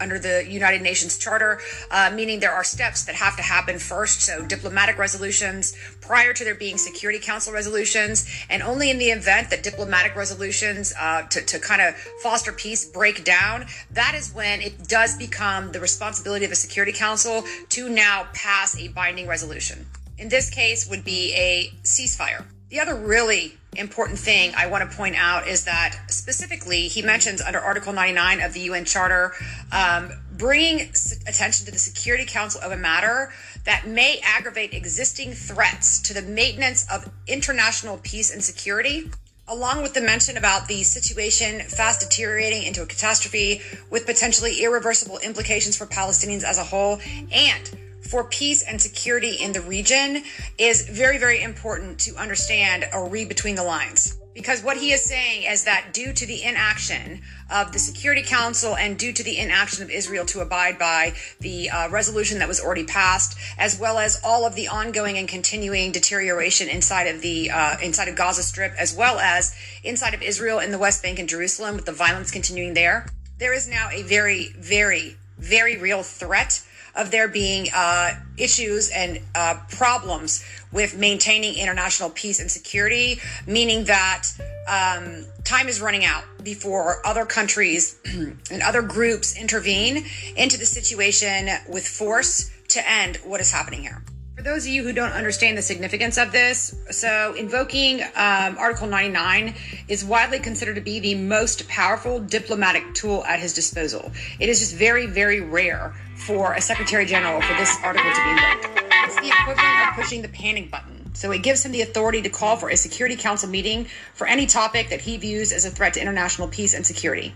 under 0.00 0.20
the 0.20 0.46
United 0.48 0.82
Nations 0.82 1.18
Charter, 1.18 1.60
uh, 1.90 2.12
meaning 2.14 2.38
there 2.38 2.52
are 2.52 2.62
steps 2.62 3.04
that 3.06 3.16
have 3.16 3.36
to 3.36 3.42
happen 3.42 3.80
first. 3.80 4.20
So 4.20 4.46
diplomatic 4.46 4.96
resolutions 4.96 5.76
prior 6.00 6.32
to 6.32 6.44
there 6.44 6.54
being 6.54 6.78
Security 6.78 7.18
Council 7.18 7.52
resolutions, 7.52 8.24
and 8.48 8.62
only 8.62 8.88
in 8.88 8.98
the 8.98 9.06
event 9.06 9.50
that 9.50 9.64
diplomatic 9.64 10.14
resolutions 10.14 10.94
uh, 11.00 11.22
to, 11.22 11.44
to 11.44 11.58
kind 11.58 11.82
of 11.82 11.96
foster 12.22 12.52
peace 12.52 12.84
break 12.84 13.24
down, 13.24 13.66
that 13.90 14.14
is 14.14 14.32
when 14.32 14.60
it 14.60 14.86
does 14.86 15.16
become 15.16 15.72
the 15.72 15.80
responsibility 15.80 16.44
of 16.44 16.50
the 16.50 16.56
Security 16.56 16.92
Council 16.92 17.42
to 17.70 17.88
now 17.88 18.28
pass 18.32 18.78
a 18.78 18.86
binding 18.88 19.26
resolution. 19.26 19.86
In 20.18 20.28
this 20.28 20.50
case, 20.50 20.88
would 20.88 21.04
be 21.04 21.34
a 21.34 21.72
ceasefire. 21.82 22.44
The 22.68 22.80
other 22.80 22.94
really 22.94 23.56
important 23.76 24.18
thing 24.18 24.52
I 24.56 24.66
want 24.66 24.88
to 24.88 24.96
point 24.96 25.16
out 25.16 25.46
is 25.48 25.64
that 25.64 25.98
specifically 26.08 26.88
he 26.88 27.02
mentions 27.02 27.40
under 27.40 27.58
Article 27.58 27.92
99 27.92 28.40
of 28.40 28.52
the 28.52 28.60
UN 28.60 28.84
Charter 28.84 29.32
um, 29.72 30.10
bringing 30.36 30.80
attention 31.26 31.66
to 31.66 31.72
the 31.72 31.78
Security 31.78 32.24
Council 32.24 32.60
of 32.60 32.72
a 32.72 32.76
matter 32.76 33.32
that 33.64 33.86
may 33.86 34.20
aggravate 34.22 34.74
existing 34.74 35.32
threats 35.32 36.00
to 36.02 36.14
the 36.14 36.22
maintenance 36.22 36.86
of 36.92 37.10
international 37.26 37.98
peace 38.02 38.32
and 38.32 38.42
security. 38.42 39.10
Along 39.46 39.82
with 39.82 39.92
the 39.92 40.00
mention 40.00 40.38
about 40.38 40.68
the 40.68 40.82
situation 40.82 41.60
fast 41.60 42.00
deteriorating 42.00 42.62
into 42.62 42.82
a 42.82 42.86
catastrophe 42.86 43.60
with 43.90 44.06
potentially 44.06 44.62
irreversible 44.62 45.18
implications 45.18 45.76
for 45.76 45.84
Palestinians 45.84 46.44
as 46.44 46.56
a 46.56 46.64
whole, 46.64 46.98
and 47.30 47.70
for 48.06 48.24
peace 48.24 48.62
and 48.62 48.80
security 48.80 49.32
in 49.34 49.52
the 49.52 49.60
region 49.60 50.22
is 50.58 50.88
very, 50.88 51.18
very 51.18 51.42
important 51.42 51.98
to 52.00 52.16
understand 52.16 52.86
or 52.92 53.08
read 53.08 53.28
between 53.28 53.54
the 53.54 53.64
lines. 53.64 54.18
Because 54.34 54.64
what 54.64 54.76
he 54.76 54.90
is 54.90 55.04
saying 55.04 55.44
is 55.44 55.62
that 55.62 55.90
due 55.92 56.12
to 56.12 56.26
the 56.26 56.42
inaction 56.42 57.22
of 57.48 57.72
the 57.72 57.78
Security 57.78 58.22
Council 58.22 58.74
and 58.74 58.98
due 58.98 59.12
to 59.12 59.22
the 59.22 59.38
inaction 59.38 59.84
of 59.84 59.90
Israel 59.90 60.26
to 60.26 60.40
abide 60.40 60.76
by 60.76 61.14
the 61.38 61.70
uh, 61.70 61.88
resolution 61.88 62.40
that 62.40 62.48
was 62.48 62.60
already 62.60 62.82
passed, 62.82 63.38
as 63.56 63.78
well 63.78 63.96
as 63.96 64.20
all 64.24 64.44
of 64.44 64.56
the 64.56 64.66
ongoing 64.66 65.18
and 65.18 65.28
continuing 65.28 65.92
deterioration 65.92 66.68
inside 66.68 67.04
of 67.04 67.22
the 67.22 67.48
uh, 67.48 67.76
inside 67.80 68.08
of 68.08 68.16
Gaza 68.16 68.42
Strip, 68.42 68.72
as 68.76 68.92
well 68.92 69.20
as 69.20 69.54
inside 69.84 70.14
of 70.14 70.22
Israel 70.22 70.58
in 70.58 70.72
the 70.72 70.78
West 70.78 71.00
Bank 71.00 71.20
and 71.20 71.28
Jerusalem, 71.28 71.76
with 71.76 71.84
the 71.84 71.92
violence 71.92 72.32
continuing 72.32 72.74
there, 72.74 73.06
there 73.38 73.52
is 73.52 73.68
now 73.68 73.88
a 73.92 74.02
very, 74.02 74.48
very, 74.58 75.16
very 75.38 75.76
real 75.76 76.02
threat 76.02 76.60
of 76.96 77.10
there 77.10 77.28
being 77.28 77.68
uh, 77.74 78.12
issues 78.36 78.90
and 78.90 79.20
uh, 79.34 79.58
problems 79.70 80.44
with 80.72 80.96
maintaining 80.96 81.54
international 81.56 82.10
peace 82.10 82.40
and 82.40 82.50
security, 82.50 83.20
meaning 83.46 83.84
that 83.84 84.24
um, 84.68 85.24
time 85.44 85.68
is 85.68 85.80
running 85.80 86.04
out 86.04 86.24
before 86.42 87.04
other 87.06 87.24
countries 87.24 87.96
and 88.04 88.62
other 88.62 88.82
groups 88.82 89.36
intervene 89.36 90.04
into 90.36 90.58
the 90.58 90.66
situation 90.66 91.48
with 91.68 91.86
force 91.86 92.50
to 92.68 92.88
end 92.88 93.16
what 93.24 93.40
is 93.40 93.50
happening 93.50 93.82
here. 93.82 94.02
Those 94.44 94.66
of 94.66 94.72
you 94.72 94.84
who 94.84 94.92
don't 94.92 95.12
understand 95.12 95.56
the 95.56 95.62
significance 95.62 96.18
of 96.18 96.30
this, 96.30 96.76
so 96.90 97.32
invoking 97.34 98.02
um, 98.02 98.58
Article 98.58 98.86
99 98.86 99.54
is 99.88 100.04
widely 100.04 100.38
considered 100.38 100.74
to 100.74 100.82
be 100.82 101.00
the 101.00 101.14
most 101.14 101.66
powerful 101.66 102.20
diplomatic 102.20 102.92
tool 102.92 103.24
at 103.24 103.40
his 103.40 103.54
disposal. 103.54 104.12
It 104.38 104.50
is 104.50 104.60
just 104.60 104.74
very, 104.74 105.06
very 105.06 105.40
rare 105.40 105.94
for 106.26 106.52
a 106.52 106.60
Secretary 106.60 107.06
General 107.06 107.40
for 107.40 107.54
this 107.54 107.74
article 107.82 108.10
to 108.10 108.22
be 108.22 108.30
invoked. 108.32 108.82
It's 109.06 109.14
the 109.14 109.28
equivalent 109.28 109.88
of 109.88 109.94
pushing 109.94 110.20
the 110.20 110.28
panic 110.28 110.70
button. 110.70 111.14
So 111.14 111.30
it 111.30 111.42
gives 111.42 111.64
him 111.64 111.72
the 111.72 111.80
authority 111.80 112.20
to 112.20 112.28
call 112.28 112.56
for 112.56 112.68
a 112.68 112.76
Security 112.76 113.16
Council 113.16 113.48
meeting 113.48 113.86
for 114.12 114.26
any 114.26 114.44
topic 114.44 114.90
that 114.90 115.00
he 115.00 115.16
views 115.16 115.52
as 115.52 115.64
a 115.64 115.70
threat 115.70 115.94
to 115.94 116.02
international 116.02 116.48
peace 116.48 116.74
and 116.74 116.86
security. 116.86 117.32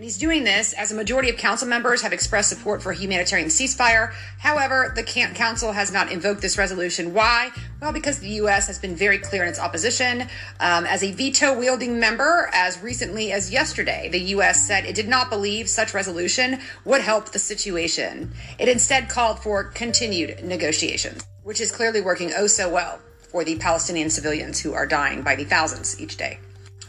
And 0.00 0.04
he's 0.06 0.16
doing 0.16 0.44
this 0.44 0.72
as 0.72 0.90
a 0.90 0.94
majority 0.94 1.28
of 1.28 1.36
council 1.36 1.68
members 1.68 2.00
have 2.00 2.14
expressed 2.14 2.48
support 2.48 2.82
for 2.82 2.90
a 2.90 2.94
humanitarian 2.94 3.50
ceasefire. 3.50 4.14
However, 4.38 4.94
the 4.96 5.02
council 5.02 5.72
has 5.72 5.92
not 5.92 6.10
invoked 6.10 6.40
this 6.40 6.56
resolution. 6.56 7.12
Why? 7.12 7.50
Well, 7.82 7.92
because 7.92 8.18
the 8.18 8.30
U.S. 8.30 8.66
has 8.68 8.78
been 8.78 8.96
very 8.96 9.18
clear 9.18 9.42
in 9.42 9.50
its 9.50 9.58
opposition. 9.58 10.22
Um, 10.58 10.86
as 10.86 11.02
a 11.02 11.12
veto 11.12 11.52
wielding 11.52 12.00
member, 12.00 12.48
as 12.54 12.80
recently 12.80 13.30
as 13.30 13.52
yesterday, 13.52 14.08
the 14.08 14.20
U.S. 14.36 14.66
said 14.66 14.86
it 14.86 14.94
did 14.94 15.06
not 15.06 15.28
believe 15.28 15.68
such 15.68 15.92
resolution 15.92 16.60
would 16.86 17.02
help 17.02 17.32
the 17.32 17.38
situation. 17.38 18.32
It 18.58 18.70
instead 18.70 19.10
called 19.10 19.40
for 19.40 19.64
continued 19.64 20.42
negotiations, 20.42 21.26
which 21.42 21.60
is 21.60 21.70
clearly 21.70 22.00
working 22.00 22.32
oh 22.34 22.46
so 22.46 22.70
well 22.70 23.00
for 23.28 23.44
the 23.44 23.56
Palestinian 23.56 24.08
civilians 24.08 24.60
who 24.60 24.72
are 24.72 24.86
dying 24.86 25.20
by 25.20 25.36
the 25.36 25.44
thousands 25.44 26.00
each 26.00 26.16
day. 26.16 26.38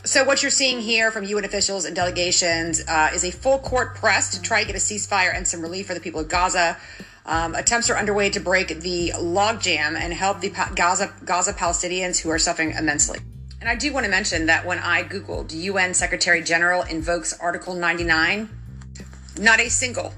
So 0.04 0.24
what 0.24 0.42
you're 0.42 0.50
seeing 0.50 0.82
here 0.82 1.12
from 1.12 1.26
UN 1.26 1.46
officials 1.46 1.86
and 1.86 1.96
delegations 1.96 2.82
uh, 2.88 3.12
is 3.14 3.24
a 3.24 3.30
full 3.30 3.60
court 3.60 3.94
press 3.94 4.32
to 4.36 4.42
try 4.42 4.62
to 4.62 4.66
get 4.66 4.76
a 4.76 4.80
ceasefire 4.80 5.32
and 5.36 5.48
some 5.48 5.62
relief 5.62 5.86
for 5.86 5.94
the 5.94 6.00
people 6.00 6.22
of 6.22 6.28
Gaza. 6.28 6.76
Um, 7.24 7.54
attempts 7.54 7.88
are 7.92 7.96
underway 7.96 8.32
to 8.32 8.40
break 8.40 8.80
the 8.80 9.12
logjam 9.16 9.96
and 9.96 10.12
help 10.12 10.42
the 10.42 10.50
pa- 10.50 10.72
Gaza 10.76 11.14
Gaza 11.24 11.54
Palestinians 11.54 12.20
who 12.20 12.32
are 12.32 12.40
suffering 12.40 12.72
immensely. 12.72 13.20
And 13.60 13.70
I 13.70 13.76
do 13.76 13.94
want 13.94 14.06
to 14.06 14.10
mention 14.10 14.48
that 14.48 14.66
when 14.66 14.80
I 14.80 15.04
googled 15.04 15.54
UN 15.54 15.94
Secretary 15.94 16.42
General 16.42 16.82
invokes 16.82 17.38
Article 17.40 17.76
99, 17.76 18.50
not 19.38 19.60
a 19.60 19.70
single 19.70 20.16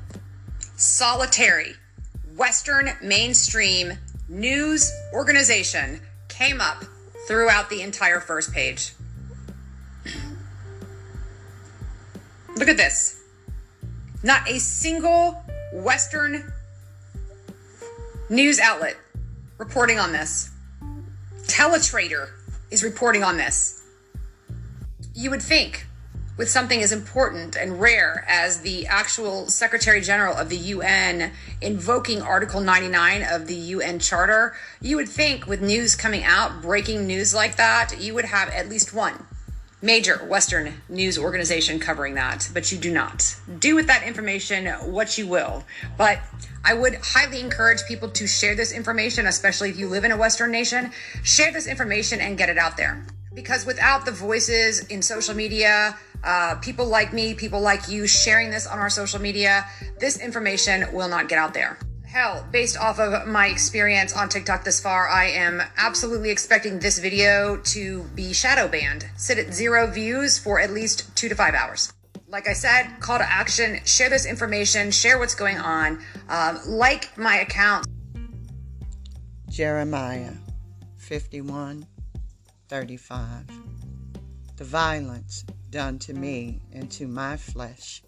solitary 0.78 1.74
Western 2.38 2.92
mainstream 3.02 3.98
news 4.30 4.94
organization 5.12 6.00
came 6.30 6.62
up 6.62 6.86
throughout 7.28 7.70
the 7.70 7.82
entire 7.82 8.22
first 8.22 8.54
page. 8.54 8.94
Look 12.56 12.70
at 12.70 12.78
this. 12.78 13.20
Not 14.22 14.48
a 14.48 14.60
single 14.60 15.44
Western 15.74 16.54
news 18.30 18.60
outlet 18.60 18.96
reporting 19.58 20.00
on 20.00 20.12
this. 20.12 20.52
Teletrader 21.44 22.30
is 22.72 22.84
reporting 22.84 23.24
on 23.24 23.38
this. 23.38 23.84
You 25.14 25.30
would 25.32 25.42
think 25.42 25.88
with 26.38 26.50
something 26.50 26.82
as 26.82 26.92
important 26.92 27.56
and 27.56 27.80
rare 27.80 28.26
as 28.28 28.62
the 28.62 28.88
actual 28.88 29.48
Secretary 29.48 30.02
General 30.02 30.36
of 30.36 30.50
the 30.50 30.58
UN 30.58 31.32
invoking 31.62 32.22
Article 32.22 32.62
99 32.62 33.24
of 33.24 33.48
the 33.48 33.56
UN 33.56 34.00
Charter, 34.00 34.56
you 34.82 34.96
would 34.96 35.10
think 35.10 35.48
with 35.48 35.62
news 35.62 35.96
coming 35.96 36.24
out, 36.24 36.62
breaking 36.62 37.06
news 37.06 37.34
like 37.34 37.56
that, 37.58 38.00
you 38.00 38.14
would 38.14 38.26
have 38.26 38.50
at 38.50 38.70
least 38.70 38.94
one 38.94 39.26
major 39.84 40.26
Western 40.30 40.82
news 40.88 41.20
organization 41.20 41.78
covering 41.78 42.16
that, 42.16 42.50
but 42.54 42.72
you 42.72 42.78
do 42.78 42.92
not. 42.92 43.36
Do 43.60 43.76
with 43.76 43.88
that 43.88 44.04
information 44.04 44.66
what 44.92 45.18
you 45.18 45.28
will. 45.28 45.66
But 45.98 46.20
I 46.64 46.74
would 46.74 46.96
highly 46.96 47.42
encourage 47.42 47.84
people 47.86 48.10
to 48.12 48.26
share 48.26 48.56
this 48.56 48.72
information, 48.72 49.28
especially 49.28 49.70
if 49.70 49.78
you 49.78 49.90
live 49.90 50.06
in 50.06 50.12
a 50.14 50.18
Western 50.18 50.52
nation. 50.52 50.92
Share 51.24 51.52
this 51.52 51.68
information 51.68 52.22
and 52.22 52.38
get 52.38 52.50
it 52.50 52.58
out 52.58 52.78
there. 52.78 53.06
Because 53.34 53.66
without 53.66 54.06
the 54.06 54.12
voices 54.12 54.86
in 54.86 55.02
social 55.02 55.36
media, 55.36 55.98
uh, 56.24 56.56
people 56.62 56.86
like 56.86 57.12
me, 57.12 57.34
people 57.34 57.60
like 57.60 57.90
you 57.90 58.08
sharing 58.08 58.52
this 58.52 58.66
on 58.66 58.80
our 58.80 58.90
social 58.90 59.20
media, 59.20 59.66
this 60.00 60.18
information 60.18 60.94
will 60.94 61.10
not 61.10 61.28
get 61.28 61.38
out 61.38 61.54
there. 61.54 61.78
Hell, 62.14 62.46
based 62.52 62.78
off 62.78 63.00
of 63.00 63.28
my 63.28 63.48
experience 63.48 64.16
on 64.16 64.30
TikTok 64.30 64.64
this 64.64 64.80
far, 64.80 65.10
I 65.10 65.30
am 65.30 65.64
absolutely 65.78 66.30
expecting 66.30 66.78
this 66.78 67.00
video 67.00 67.58
to 67.58 68.04
be 68.14 68.34
shadow 68.34 68.68
banned. 68.68 69.08
Sit 69.18 69.40
at 69.40 69.52
zero 69.52 69.88
views 69.88 70.38
for 70.38 70.60
at 70.60 70.70
least 70.70 71.10
two 71.18 71.28
to 71.28 71.34
five 71.34 71.56
hours. 71.56 71.92
Like 72.28 72.48
I 72.48 72.54
said, 72.54 73.00
call 73.00 73.18
to 73.18 73.28
action, 73.28 73.80
share 73.86 74.12
this 74.12 74.28
information, 74.28 74.92
share 74.92 75.18
what's 75.18 75.34
going 75.34 75.58
on, 75.58 76.04
um, 76.30 76.60
like 76.68 77.18
my 77.18 77.38
account. 77.38 77.88
Jeremiah 79.50 80.34
51 80.98 81.84
35. 82.70 83.26
The 84.58 84.64
violence 84.64 85.46
done 85.72 85.98
to 85.98 86.14
me 86.14 86.62
and 86.72 86.92
to 86.92 87.08
my 87.08 87.38
flesh 87.38 88.04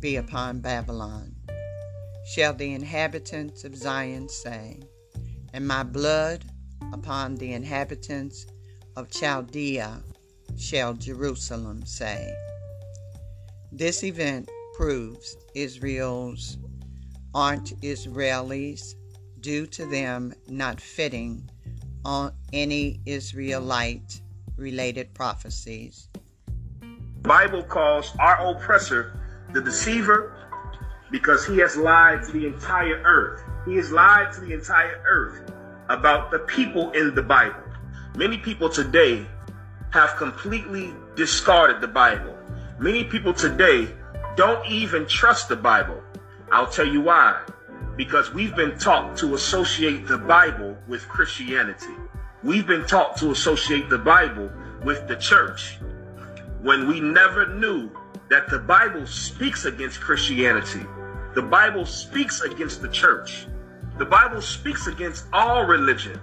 be 0.00 0.16
upon 0.16 0.58
Babylon 0.58 1.35
shall 2.26 2.52
the 2.54 2.74
inhabitants 2.74 3.64
of 3.64 3.76
Zion 3.76 4.28
say, 4.28 4.80
and 5.52 5.66
my 5.66 5.82
blood 5.82 6.44
upon 6.92 7.36
the 7.36 7.52
inhabitants 7.52 8.46
of 8.96 9.10
Chaldea 9.10 10.02
shall 10.58 10.94
Jerusalem 10.94 11.86
say. 11.86 12.34
This 13.72 14.02
event 14.02 14.50
proves 14.74 15.36
Israel's 15.54 16.58
aren't 17.34 17.80
Israelis 17.82 18.94
due 19.40 19.66
to 19.66 19.86
them 19.86 20.34
not 20.48 20.80
fitting 20.80 21.48
on 22.04 22.32
any 22.52 23.00
Israelite 23.06 24.20
related 24.56 25.12
prophecies 25.14 26.08
Bible 27.26 27.64
calls 27.64 28.12
our 28.20 28.54
oppressor 28.54 29.18
the 29.52 29.60
deceiver 29.60 30.35
because 31.10 31.46
he 31.46 31.58
has 31.58 31.76
lied 31.76 32.22
to 32.24 32.32
the 32.32 32.46
entire 32.46 33.00
earth. 33.04 33.42
He 33.64 33.76
has 33.76 33.90
lied 33.90 34.32
to 34.34 34.40
the 34.40 34.52
entire 34.52 35.02
earth 35.08 35.52
about 35.88 36.30
the 36.30 36.40
people 36.40 36.90
in 36.92 37.14
the 37.14 37.22
Bible. 37.22 37.62
Many 38.16 38.38
people 38.38 38.68
today 38.68 39.26
have 39.90 40.16
completely 40.16 40.92
discarded 41.14 41.80
the 41.80 41.88
Bible. 41.88 42.36
Many 42.78 43.04
people 43.04 43.32
today 43.32 43.88
don't 44.36 44.66
even 44.66 45.06
trust 45.06 45.48
the 45.48 45.56
Bible. 45.56 46.02
I'll 46.50 46.70
tell 46.70 46.86
you 46.86 47.00
why. 47.00 47.42
Because 47.96 48.32
we've 48.34 48.54
been 48.54 48.78
taught 48.78 49.16
to 49.18 49.34
associate 49.34 50.06
the 50.06 50.18
Bible 50.18 50.76
with 50.86 51.08
Christianity. 51.08 51.94
We've 52.42 52.66
been 52.66 52.86
taught 52.86 53.16
to 53.18 53.30
associate 53.30 53.88
the 53.88 53.98
Bible 53.98 54.50
with 54.84 55.08
the 55.08 55.16
church 55.16 55.78
when 56.62 56.86
we 56.86 57.00
never 57.00 57.54
knew 57.54 57.90
that 58.28 58.48
the 58.48 58.58
Bible 58.58 59.06
speaks 59.06 59.64
against 59.64 60.00
Christianity. 60.00 60.84
The 61.36 61.42
Bible 61.42 61.84
speaks 61.84 62.40
against 62.40 62.80
the 62.80 62.88
church. 62.88 63.46
The 63.98 64.06
Bible 64.06 64.40
speaks 64.40 64.86
against 64.86 65.26
all 65.34 65.66
religion. 65.66 66.18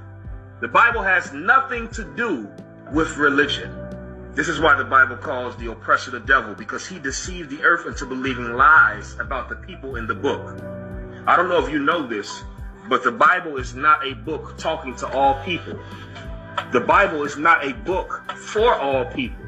The 0.59 0.68
Bible 0.68 1.03
has 1.03 1.32
nothing 1.32 1.88
to 1.89 2.03
do 2.16 2.49
with 2.91 3.16
religion. 3.18 3.70
This 4.34 4.47
is 4.47 4.59
why 4.59 4.76
the 4.76 4.84
Bible 4.84 5.16
calls 5.18 5.55
the 5.57 5.72
oppressor 5.72 6.09
the 6.09 6.20
devil, 6.20 6.55
because 6.55 6.88
he 6.88 6.97
deceived 6.97 7.51
the 7.51 7.61
earth 7.61 7.86
into 7.86 8.07
believing 8.07 8.53
lies 8.53 9.16
about 9.20 9.49
the 9.49 9.55
people 9.57 9.97
in 9.97 10.07
the 10.07 10.16
book. 10.16 10.59
I 11.28 11.36
don't 11.36 11.47
know 11.47 11.64
if 11.64 11.72
you 11.72 11.78
know 11.78 12.07
this, 12.07 12.41
but 12.89 13.03
the 13.03 13.11
Bible 13.11 13.57
is 13.57 13.76
not 13.76 14.03
a 14.03 14.16
book 14.16 14.57
talking 14.57 14.95
to 14.95 15.07
all 15.09 15.39
people. 15.45 15.80
The 16.72 16.80
Bible 16.80 17.24
is 17.24 17.38
not 17.38 17.64
a 17.64 17.74
book 17.74 18.24
for 18.36 18.74
all 18.74 19.05
people. 19.05 19.45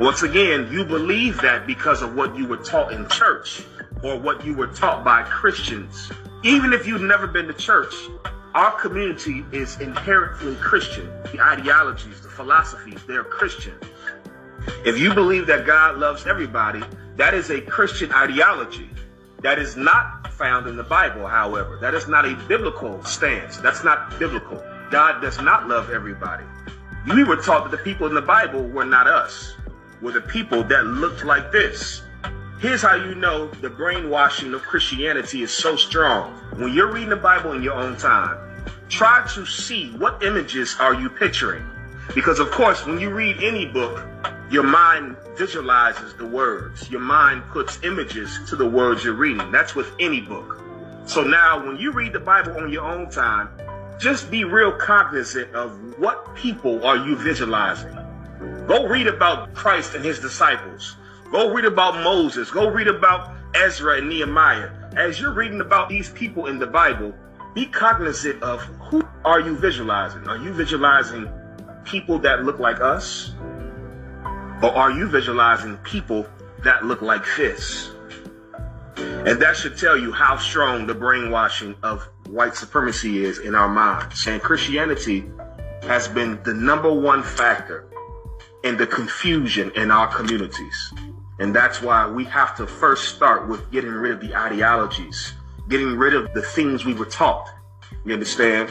Once 0.00 0.22
again, 0.22 0.72
you 0.72 0.86
believe 0.86 1.38
that 1.42 1.66
because 1.66 2.00
of 2.00 2.14
what 2.14 2.34
you 2.34 2.46
were 2.46 2.56
taught 2.56 2.94
in 2.94 3.06
church 3.10 3.62
or 4.02 4.18
what 4.18 4.44
you 4.44 4.54
were 4.54 4.68
taught 4.68 5.04
by 5.04 5.22
Christians. 5.22 6.10
Even 6.42 6.72
if 6.72 6.86
you've 6.86 7.02
never 7.02 7.26
been 7.26 7.46
to 7.46 7.52
church, 7.52 7.94
our 8.54 8.72
community 8.80 9.44
is 9.52 9.80
inherently 9.80 10.56
Christian. 10.56 11.08
The 11.32 11.40
ideologies, 11.40 12.20
the 12.20 12.28
philosophies, 12.28 13.00
they're 13.06 13.24
Christian. 13.24 13.74
If 14.84 14.98
you 14.98 15.14
believe 15.14 15.46
that 15.46 15.66
God 15.66 15.98
loves 15.98 16.26
everybody, 16.26 16.82
that 17.16 17.34
is 17.34 17.50
a 17.50 17.60
Christian 17.60 18.12
ideology. 18.12 18.88
That 19.42 19.58
is 19.58 19.76
not 19.76 20.32
found 20.32 20.66
in 20.66 20.76
the 20.76 20.82
Bible, 20.82 21.26
however. 21.26 21.78
That 21.80 21.94
is 21.94 22.08
not 22.08 22.24
a 22.26 22.34
biblical 22.48 23.02
stance. 23.04 23.56
That's 23.58 23.84
not 23.84 24.18
biblical. 24.18 24.62
God 24.90 25.20
does 25.20 25.40
not 25.40 25.68
love 25.68 25.90
everybody. 25.90 26.44
We 27.14 27.24
were 27.24 27.36
taught 27.36 27.70
that 27.70 27.76
the 27.76 27.82
people 27.82 28.06
in 28.06 28.14
the 28.14 28.22
Bible 28.22 28.62
were 28.68 28.84
not 28.84 29.06
us, 29.06 29.54
were 30.02 30.12
the 30.12 30.20
people 30.20 30.62
that 30.64 30.84
looked 30.84 31.24
like 31.24 31.52
this. 31.52 32.02
Here's 32.60 32.82
how 32.82 32.94
you 32.94 33.14
know 33.14 33.46
the 33.62 33.70
brainwashing 33.70 34.52
of 34.52 34.60
Christianity 34.60 35.40
is 35.40 35.50
so 35.50 35.76
strong. 35.76 36.34
When 36.56 36.74
you're 36.74 36.92
reading 36.92 37.08
the 37.08 37.16
Bible 37.16 37.52
in 37.52 37.62
your 37.62 37.72
own 37.72 37.96
time, 37.96 38.36
try 38.90 39.26
to 39.32 39.46
see 39.46 39.92
what 39.92 40.22
images 40.22 40.76
are 40.78 40.92
you 40.92 41.08
picturing. 41.08 41.64
Because 42.14 42.38
of 42.38 42.50
course, 42.50 42.84
when 42.84 43.00
you 43.00 43.08
read 43.08 43.42
any 43.42 43.64
book, 43.64 44.06
your 44.50 44.64
mind 44.64 45.16
visualizes 45.38 46.12
the 46.16 46.26
words. 46.26 46.90
Your 46.90 47.00
mind 47.00 47.44
puts 47.48 47.82
images 47.82 48.38
to 48.50 48.56
the 48.56 48.68
words 48.68 49.04
you're 49.04 49.14
reading. 49.14 49.50
That's 49.50 49.74
with 49.74 49.90
any 49.98 50.20
book. 50.20 50.60
So 51.06 51.24
now 51.24 51.66
when 51.66 51.78
you 51.78 51.92
read 51.92 52.12
the 52.12 52.20
Bible 52.20 52.58
on 52.58 52.70
your 52.70 52.84
own 52.84 53.08
time, 53.08 53.48
just 53.98 54.30
be 54.30 54.44
real 54.44 54.72
cognizant 54.72 55.54
of 55.54 55.98
what 55.98 56.34
people 56.34 56.84
are 56.84 56.98
you 56.98 57.16
visualizing. 57.16 57.96
Go 58.66 58.86
read 58.86 59.06
about 59.06 59.54
Christ 59.54 59.94
and 59.94 60.04
his 60.04 60.18
disciples. 60.18 60.96
Go 61.30 61.52
read 61.52 61.64
about 61.64 62.02
Moses. 62.02 62.50
Go 62.50 62.68
read 62.68 62.88
about 62.88 63.36
Ezra 63.54 63.98
and 63.98 64.08
Nehemiah. 64.08 64.70
As 64.96 65.20
you're 65.20 65.32
reading 65.32 65.60
about 65.60 65.88
these 65.88 66.10
people 66.10 66.46
in 66.46 66.58
the 66.58 66.66
Bible, 66.66 67.14
be 67.54 67.66
cognizant 67.66 68.42
of 68.42 68.60
who 68.90 69.02
are 69.24 69.38
you 69.38 69.56
visualizing? 69.56 70.26
Are 70.26 70.38
you 70.38 70.52
visualizing 70.52 71.30
people 71.84 72.18
that 72.20 72.44
look 72.44 72.58
like 72.58 72.80
us? 72.80 73.32
Or 74.60 74.74
are 74.74 74.90
you 74.90 75.06
visualizing 75.06 75.76
people 75.78 76.26
that 76.64 76.84
look 76.84 77.00
like 77.00 77.24
this? 77.36 77.90
And 78.96 79.40
that 79.40 79.56
should 79.56 79.78
tell 79.78 79.96
you 79.96 80.10
how 80.10 80.36
strong 80.36 80.86
the 80.86 80.94
brainwashing 80.94 81.76
of 81.84 82.08
white 82.26 82.56
supremacy 82.56 83.24
is 83.24 83.38
in 83.38 83.54
our 83.54 83.68
minds. 83.68 84.26
And 84.26 84.42
Christianity 84.42 85.30
has 85.82 86.08
been 86.08 86.42
the 86.42 86.54
number 86.54 86.92
one 86.92 87.22
factor 87.22 87.88
in 88.64 88.76
the 88.76 88.86
confusion 88.86 89.70
in 89.76 89.90
our 89.90 90.08
communities. 90.08 90.92
And 91.40 91.56
that's 91.56 91.80
why 91.80 92.06
we 92.06 92.24
have 92.26 92.54
to 92.58 92.66
first 92.66 93.16
start 93.16 93.48
with 93.48 93.70
getting 93.70 93.90
rid 93.90 94.12
of 94.12 94.20
the 94.20 94.36
ideologies, 94.36 95.32
getting 95.70 95.96
rid 95.96 96.14
of 96.14 96.32
the 96.34 96.42
things 96.42 96.84
we 96.84 96.92
were 96.92 97.06
taught. 97.06 97.48
You 98.04 98.12
understand? 98.12 98.70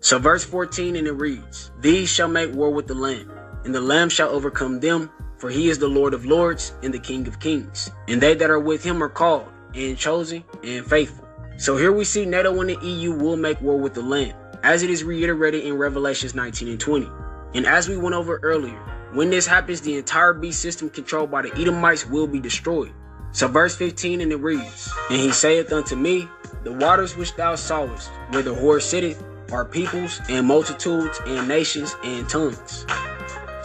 So, 0.00 0.18
verse 0.18 0.44
14, 0.44 0.96
and 0.96 1.06
it 1.06 1.12
reads 1.12 1.70
These 1.80 2.08
shall 2.08 2.28
make 2.28 2.54
war 2.54 2.70
with 2.70 2.86
the 2.86 2.94
Lamb, 2.94 3.30
and 3.64 3.74
the 3.74 3.82
Lamb 3.82 4.08
shall 4.08 4.30
overcome 4.30 4.80
them, 4.80 5.10
for 5.36 5.50
he 5.50 5.68
is 5.68 5.78
the 5.78 5.88
Lord 5.88 6.14
of 6.14 6.24
lords 6.24 6.72
and 6.82 6.92
the 6.92 6.98
King 6.98 7.28
of 7.28 7.38
kings. 7.38 7.90
And 8.08 8.18
they 8.18 8.34
that 8.34 8.48
are 8.48 8.58
with 8.58 8.82
him 8.82 9.02
are 9.02 9.10
called, 9.10 9.48
and 9.74 9.98
chosen, 9.98 10.44
and 10.64 10.86
faithful. 10.86 11.28
So, 11.58 11.76
here 11.76 11.92
we 11.92 12.04
see 12.04 12.24
NATO 12.24 12.58
and 12.60 12.70
the 12.70 12.86
EU 12.86 13.12
will 13.12 13.36
make 13.36 13.60
war 13.60 13.76
with 13.76 13.92
the 13.92 14.02
Lamb, 14.02 14.34
as 14.62 14.82
it 14.82 14.88
is 14.88 15.04
reiterated 15.04 15.64
in 15.64 15.76
Revelations 15.76 16.34
19 16.34 16.68
and 16.68 16.80
20. 16.80 17.10
And 17.54 17.66
as 17.66 17.90
we 17.90 17.98
went 17.98 18.14
over 18.14 18.38
earlier, 18.42 18.80
when 19.12 19.30
this 19.30 19.46
happens, 19.46 19.80
the 19.80 19.96
entire 19.96 20.32
beast 20.32 20.60
system 20.60 20.90
controlled 20.90 21.30
by 21.30 21.42
the 21.42 21.54
Edomites 21.54 22.06
will 22.06 22.26
be 22.26 22.40
destroyed. 22.40 22.92
So, 23.32 23.48
verse 23.48 23.76
15, 23.76 24.20
and 24.20 24.32
it 24.32 24.36
reads 24.36 24.92
And 25.10 25.20
he 25.20 25.30
saith 25.32 25.72
unto 25.72 25.96
me, 25.96 26.28
The 26.64 26.72
waters 26.72 27.16
which 27.16 27.34
thou 27.36 27.54
sawest, 27.54 28.08
where 28.30 28.42
the 28.42 28.54
whore 28.54 28.82
sitteth, 28.82 29.22
are 29.52 29.64
peoples 29.64 30.20
and 30.28 30.46
multitudes 30.46 31.20
and 31.26 31.48
nations 31.48 31.96
and 32.04 32.28
tongues. 32.28 32.84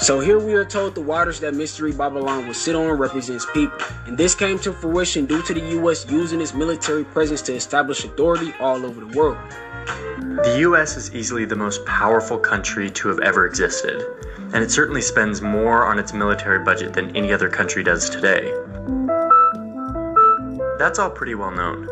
So 0.03 0.19
here 0.19 0.37
we 0.37 0.53
are 0.55 0.65
told 0.65 0.95
the 0.95 1.01
waters 1.01 1.39
that 1.39 1.53
Mystery 1.53 1.93
Babylon 1.93 2.45
will 2.45 2.53
sit 2.53 2.75
on 2.75 2.91
represents 2.97 3.45
people. 3.53 3.77
And 4.05 4.17
this 4.17 4.35
came 4.35 4.59
to 4.59 4.73
fruition 4.73 5.25
due 5.25 5.41
to 5.43 5.53
the 5.53 5.61
US 5.79 6.05
using 6.11 6.41
its 6.41 6.53
military 6.53 7.05
presence 7.05 7.41
to 7.43 7.53
establish 7.53 8.03
authority 8.03 8.53
all 8.59 8.85
over 8.85 8.99
the 8.99 9.17
world. 9.17 9.37
The 10.43 10.57
US 10.67 10.97
is 10.97 11.15
easily 11.15 11.45
the 11.45 11.55
most 11.55 11.85
powerful 11.85 12.37
country 12.37 12.91
to 12.91 13.07
have 13.07 13.21
ever 13.21 13.45
existed, 13.45 14.05
and 14.53 14.57
it 14.61 14.71
certainly 14.71 15.01
spends 15.01 15.41
more 15.41 15.85
on 15.85 15.97
its 15.97 16.11
military 16.11 16.61
budget 16.65 16.91
than 16.91 17.15
any 17.15 17.31
other 17.31 17.47
country 17.47 17.81
does 17.81 18.09
today. 18.09 18.53
That's 20.79 20.99
all 20.99 21.11
pretty 21.11 21.35
well 21.35 21.51
known. 21.51 21.87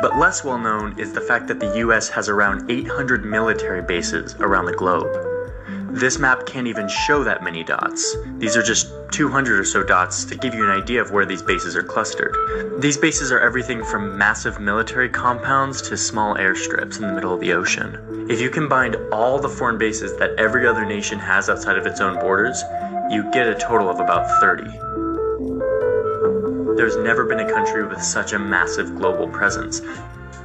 But 0.00 0.18
less 0.18 0.42
well 0.42 0.58
known 0.58 0.98
is 0.98 1.12
the 1.12 1.20
fact 1.20 1.46
that 1.46 1.60
the 1.60 1.78
US 1.78 2.08
has 2.08 2.28
around 2.28 2.68
800 2.68 3.24
military 3.24 3.82
bases 3.82 4.34
around 4.40 4.64
the 4.64 4.72
globe. 4.72 5.31
This 5.92 6.18
map 6.18 6.46
can't 6.46 6.66
even 6.66 6.88
show 6.88 7.22
that 7.22 7.44
many 7.44 7.62
dots. 7.62 8.16
These 8.38 8.56
are 8.56 8.62
just 8.62 8.90
200 9.12 9.60
or 9.60 9.64
so 9.64 9.82
dots 9.82 10.24
to 10.24 10.34
give 10.34 10.54
you 10.54 10.64
an 10.64 10.70
idea 10.70 11.02
of 11.02 11.10
where 11.10 11.26
these 11.26 11.42
bases 11.42 11.76
are 11.76 11.82
clustered. 11.82 12.34
These 12.80 12.96
bases 12.96 13.30
are 13.30 13.38
everything 13.38 13.84
from 13.84 14.16
massive 14.16 14.58
military 14.58 15.10
compounds 15.10 15.82
to 15.82 15.98
small 15.98 16.34
airstrips 16.36 16.96
in 16.96 17.02
the 17.02 17.12
middle 17.12 17.34
of 17.34 17.40
the 17.40 17.52
ocean. 17.52 18.26
If 18.30 18.40
you 18.40 18.48
combined 18.48 18.96
all 19.12 19.38
the 19.38 19.50
foreign 19.50 19.76
bases 19.76 20.16
that 20.16 20.30
every 20.38 20.66
other 20.66 20.86
nation 20.86 21.18
has 21.18 21.50
outside 21.50 21.76
of 21.76 21.84
its 21.84 22.00
own 22.00 22.18
borders, 22.18 22.62
you 23.10 23.30
get 23.30 23.46
a 23.46 23.54
total 23.54 23.90
of 23.90 24.00
about 24.00 24.40
30. 24.40 24.64
There's 26.74 26.96
never 26.96 27.26
been 27.26 27.40
a 27.40 27.52
country 27.52 27.86
with 27.86 28.02
such 28.02 28.32
a 28.32 28.38
massive 28.38 28.96
global 28.96 29.28
presence. 29.28 29.82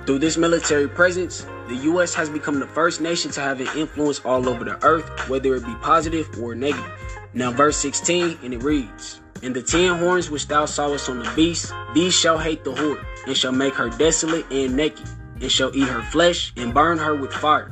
Through 0.08 0.20
this 0.20 0.38
military 0.38 0.88
presence, 0.88 1.46
the 1.68 1.76
US 1.92 2.14
has 2.14 2.30
become 2.30 2.62
the 2.62 2.68
first 2.68 3.02
nation 3.02 3.30
to 3.32 3.42
have 3.42 3.60
an 3.60 3.68
influence 3.78 4.22
all 4.24 4.48
over 4.48 4.64
the 4.64 4.82
earth, 4.82 5.28
whether 5.28 5.54
it 5.56 5.66
be 5.66 5.76
positive 5.82 6.30
or 6.42 6.56
negative. 6.56 6.90
Now, 7.34 7.52
verse 7.52 7.76
16, 7.76 8.40
and 8.42 8.54
it 8.54 8.64
reads 8.64 9.20
And 9.44 9.54
the 9.54 9.62
ten 9.62 10.00
horns 10.00 10.32
which 10.32 10.48
thou 10.48 10.66
sawest 10.66 11.10
on 11.10 11.20
the 11.20 11.30
beast, 11.36 11.74
these 11.94 12.18
shall 12.18 12.38
hate 12.38 12.64
the 12.64 12.72
whore, 12.72 13.04
and 13.26 13.36
shall 13.36 13.52
make 13.52 13.74
her 13.74 13.90
desolate 13.90 14.50
and 14.50 14.78
naked, 14.78 15.10
and 15.42 15.52
shall 15.52 15.76
eat 15.76 15.90
her 15.90 16.04
flesh, 16.04 16.54
and 16.56 16.74
burn 16.74 16.98
her 17.00 17.14
with 17.14 17.34
fire. 17.34 17.70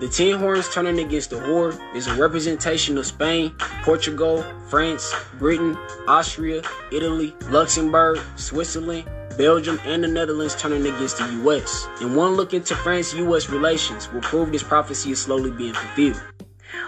The 0.00 0.08
ten 0.08 0.40
horns 0.40 0.68
turning 0.74 0.98
against 0.98 1.30
the 1.30 1.36
whore 1.36 1.78
is 1.94 2.08
a 2.08 2.14
representation 2.16 2.98
of 2.98 3.06
Spain, 3.06 3.54
Portugal, 3.84 4.44
France, 4.68 5.14
Britain, 5.38 5.78
Austria, 6.08 6.60
Italy, 6.90 7.36
Luxembourg, 7.50 8.18
Switzerland, 8.34 9.08
Belgium, 9.38 9.80
and 9.84 10.04
the 10.04 10.08
Netherlands 10.08 10.54
turning 10.56 10.84
against 10.84 11.18
the 11.18 11.24
US. 11.44 11.88
And 12.00 12.14
one 12.14 12.32
look 12.32 12.52
into 12.52 12.74
France 12.74 13.14
US 13.14 13.48
relations 13.48 14.12
will 14.12 14.20
prove 14.20 14.52
this 14.52 14.62
prophecy 14.62 15.12
is 15.12 15.22
slowly 15.22 15.52
being 15.52 15.72
fulfilled. 15.72 16.20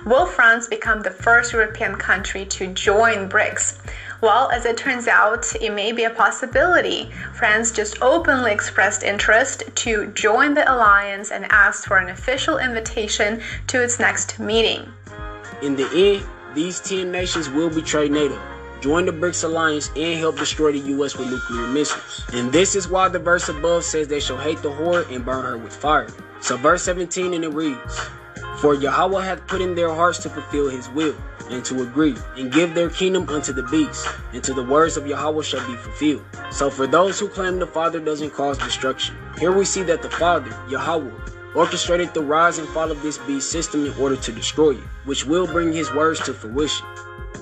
Will 0.04 0.26
France 0.26 0.66
become 0.66 1.00
the 1.00 1.10
first 1.10 1.52
European 1.52 1.96
country 1.96 2.44
to 2.46 2.66
join 2.74 3.28
BRICS? 3.28 3.78
Well, 4.20 4.50
as 4.50 4.66
it 4.66 4.76
turns 4.76 5.08
out, 5.08 5.54
it 5.60 5.72
may 5.72 5.92
be 5.92 6.04
a 6.04 6.10
possibility. 6.10 7.10
France 7.34 7.70
just 7.70 8.02
openly 8.02 8.52
expressed 8.52 9.02
interest 9.02 9.64
to 9.76 10.08
join 10.08 10.54
the 10.54 10.70
alliance 10.70 11.30
and 11.30 11.46
asked 11.50 11.86
for 11.86 11.98
an 11.98 12.10
official 12.10 12.58
invitation 12.58 13.40
to 13.68 13.82
its 13.82 13.98
next 13.98 14.38
meeting. 14.38 14.86
In 15.62 15.76
the 15.76 15.88
end, 15.94 16.26
these 16.54 16.80
10 16.80 17.10
nations 17.10 17.48
will 17.48 17.70
betray 17.70 18.08
NATO. 18.08 18.38
Join 18.80 19.06
the 19.06 19.12
BRICS 19.12 19.44
alliance, 19.44 19.90
and 19.96 20.18
help 20.18 20.36
destroy 20.36 20.72
the 20.72 20.78
US 20.96 21.16
with 21.16 21.28
nuclear 21.28 21.66
missiles. 21.66 22.24
And 22.32 22.52
this 22.52 22.74
is 22.74 22.88
why 22.88 23.08
the 23.08 23.18
verse 23.18 23.48
above 23.48 23.84
says 23.84 24.08
they 24.08 24.20
shall 24.20 24.38
hate 24.38 24.62
the 24.62 24.70
whore 24.70 25.10
and 25.10 25.24
burn 25.24 25.44
her 25.44 25.58
with 25.58 25.74
fire. 25.74 26.08
So 26.40 26.56
verse 26.56 26.82
17 26.84 27.34
and 27.34 27.44
it 27.44 27.52
reads, 27.52 28.00
For 28.58 28.74
Yahweh 28.74 29.24
hath 29.24 29.46
put 29.46 29.60
in 29.60 29.74
their 29.74 29.92
hearts 29.94 30.18
to 30.20 30.30
fulfill 30.30 30.68
his 30.68 30.88
will, 30.90 31.16
and 31.50 31.64
to 31.64 31.82
agree, 31.82 32.16
and 32.36 32.52
give 32.52 32.74
their 32.74 32.90
kingdom 32.90 33.28
unto 33.28 33.52
the 33.52 33.64
beast, 33.64 34.06
and 34.32 34.42
to 34.44 34.54
the 34.54 34.62
words 34.62 34.96
of 34.96 35.06
Yahweh 35.06 35.42
shall 35.42 35.66
be 35.66 35.76
fulfilled. 35.76 36.24
So 36.50 36.70
for 36.70 36.86
those 36.86 37.18
who 37.18 37.28
claim 37.28 37.58
the 37.58 37.66
Father 37.66 38.00
doesn't 38.00 38.30
cause 38.30 38.58
destruction, 38.58 39.16
here 39.38 39.52
we 39.52 39.64
see 39.64 39.82
that 39.84 40.02
the 40.02 40.10
Father, 40.10 40.54
Yahweh, 40.68 41.10
orchestrated 41.54 42.14
the 42.14 42.22
rise 42.22 42.58
and 42.58 42.68
fall 42.68 42.90
of 42.90 43.02
this 43.02 43.18
beast 43.18 43.50
system 43.50 43.86
in 43.86 43.92
order 43.94 44.16
to 44.16 44.32
destroy 44.32 44.70
it, 44.70 44.84
which 45.04 45.26
will 45.26 45.46
bring 45.46 45.72
his 45.72 45.92
words 45.92 46.20
to 46.20 46.32
fruition. 46.32 46.86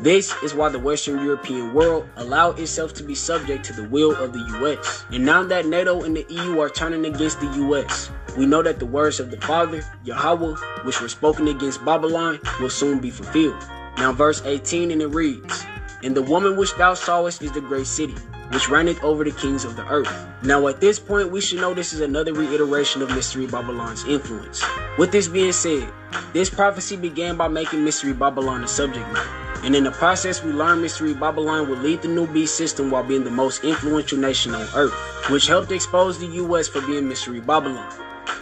This 0.01 0.33
is 0.45 0.55
why 0.55 0.69
the 0.69 0.79
Western 0.79 1.25
European 1.25 1.75
world 1.75 2.09
allowed 2.17 2.61
itself 2.61 2.95
to 2.95 3.03
be 3.03 3.17
subject 3.17 3.65
to 3.65 3.73
the 3.73 3.89
will 3.89 4.15
of 4.15 4.33
the 4.33 4.39
US. 4.61 5.05
And 5.11 5.27
now 5.27 5.43
that 5.43 5.67
NATO 5.67 6.05
and 6.05 6.17
the 6.17 6.25
EU 6.29 6.61
are 6.61 6.69
turning 6.71 7.05
against 7.05 7.41
the 7.41 7.49
US, 7.67 8.09
we 8.37 8.47
know 8.47 8.63
that 8.63 8.79
the 8.79 8.87
words 8.87 9.19
of 9.19 9.33
the 9.33 9.41
Father, 9.41 9.85
Yahweh, 10.05 10.55
which 10.85 11.01
were 11.01 11.09
spoken 11.09 11.49
against 11.49 11.85
Babylon, 11.85 12.39
will 12.61 12.71
soon 12.71 13.01
be 13.01 13.11
fulfilled. 13.11 13.61
Now, 13.97 14.13
verse 14.13 14.41
18, 14.45 14.93
and 14.93 15.03
it 15.03 15.09
reads, 15.09 15.65
And 16.05 16.17
the 16.17 16.23
woman 16.23 16.57
which 16.57 16.73
thou 16.77 16.95
sawest 16.95 17.43
is 17.43 17.51
the 17.51 17.61
great 17.61 17.89
city, 17.89 18.15
which 18.53 18.69
reigneth 18.69 19.03
over 19.03 19.25
the 19.25 19.31
kings 19.33 19.65
of 19.65 19.77
the 19.77 19.87
earth. 19.89 20.27
Now, 20.43 20.67
at 20.69 20.81
this 20.81 20.99
point, 20.99 21.31
we 21.31 21.41
should 21.41 21.61
know 21.61 21.75
this 21.75 21.93
is 21.93 22.01
another 22.01 22.33
reiteration 22.33 23.03
of 23.03 23.11
Mystery 23.11 23.47
Babylon's 23.47 24.05
influence. 24.05 24.65
With 24.97 25.13
this 25.13 25.29
being 25.29 25.53
said, 25.53 25.89
this 26.33 26.51
prophecy 26.51 26.97
began 26.97 27.37
by 27.37 27.49
making 27.49 27.85
Mystery 27.85 28.13
Babylon 28.13 28.65
a 28.65 28.69
subject 28.69 29.07
matter. 29.13 29.29
And 29.65 29.75
in 29.75 29.85
the 29.85 29.91
process, 29.91 30.43
we 30.43 30.53
learn 30.53 30.81
Mystery 30.81 31.15
Babylon 31.15 31.69
would 31.69 31.81
lead 31.81 32.03
the 32.03 32.09
New 32.09 32.27
Beast 32.29 32.57
system 32.57 32.91
while 32.91 33.03
being 33.03 33.25
the 33.25 33.31
most 33.31 33.65
influential 33.65 34.19
nation 34.19 34.55
on 34.55 34.69
Earth, 34.75 34.95
which 35.31 35.49
helped 35.49 35.73
expose 35.73 36.19
the 36.19 36.27
US 36.27 36.69
for 36.69 36.81
being 36.83 37.09
Mystery 37.09 37.41
Babylon. 37.41 37.93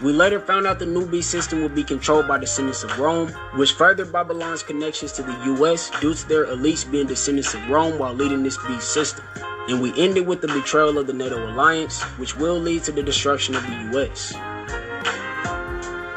We 0.03 0.13
later 0.13 0.41
found 0.41 0.67
out 0.67 0.79
the 0.79 0.87
Beast 1.11 1.31
system 1.31 1.63
would 1.63 1.75
be 1.75 1.83
controlled 1.83 2.29
by 2.29 2.39
descendants 2.39 2.85
of 2.85 2.99
Rome, 2.99 3.29
which 3.55 3.73
furthered 3.73 4.13
Babylon's 4.13 4.63
connections 4.63 5.13
to 5.13 5.23
the 5.23 5.33
US 5.55 5.91
due 6.01 6.15
to 6.15 6.29
their 6.29 6.47
elites 6.47 6.91
being 6.91 7.07
descendants 7.07 7.55
of 7.55 7.69
Rome 7.69 7.99
while 7.99 8.13
leading 8.13 8.43
this 8.43 8.59
beast 8.67 8.93
system. 8.93 9.25
And 9.69 9.81
we 9.81 9.93
ended 9.97 10.27
with 10.27 10.43
the 10.43 10.49
betrayal 10.49 10.99
of 10.99 11.07
the 11.07 11.13
NATO 11.13 11.51
alliance, 11.51 12.03
which 12.19 12.37
will 12.37 12.59
lead 12.59 12.85
to 12.85 12.93
the 12.93 13.03
destruction 13.03 13.55
of 13.55 13.63
the 13.63 13.99
US. 13.99 14.35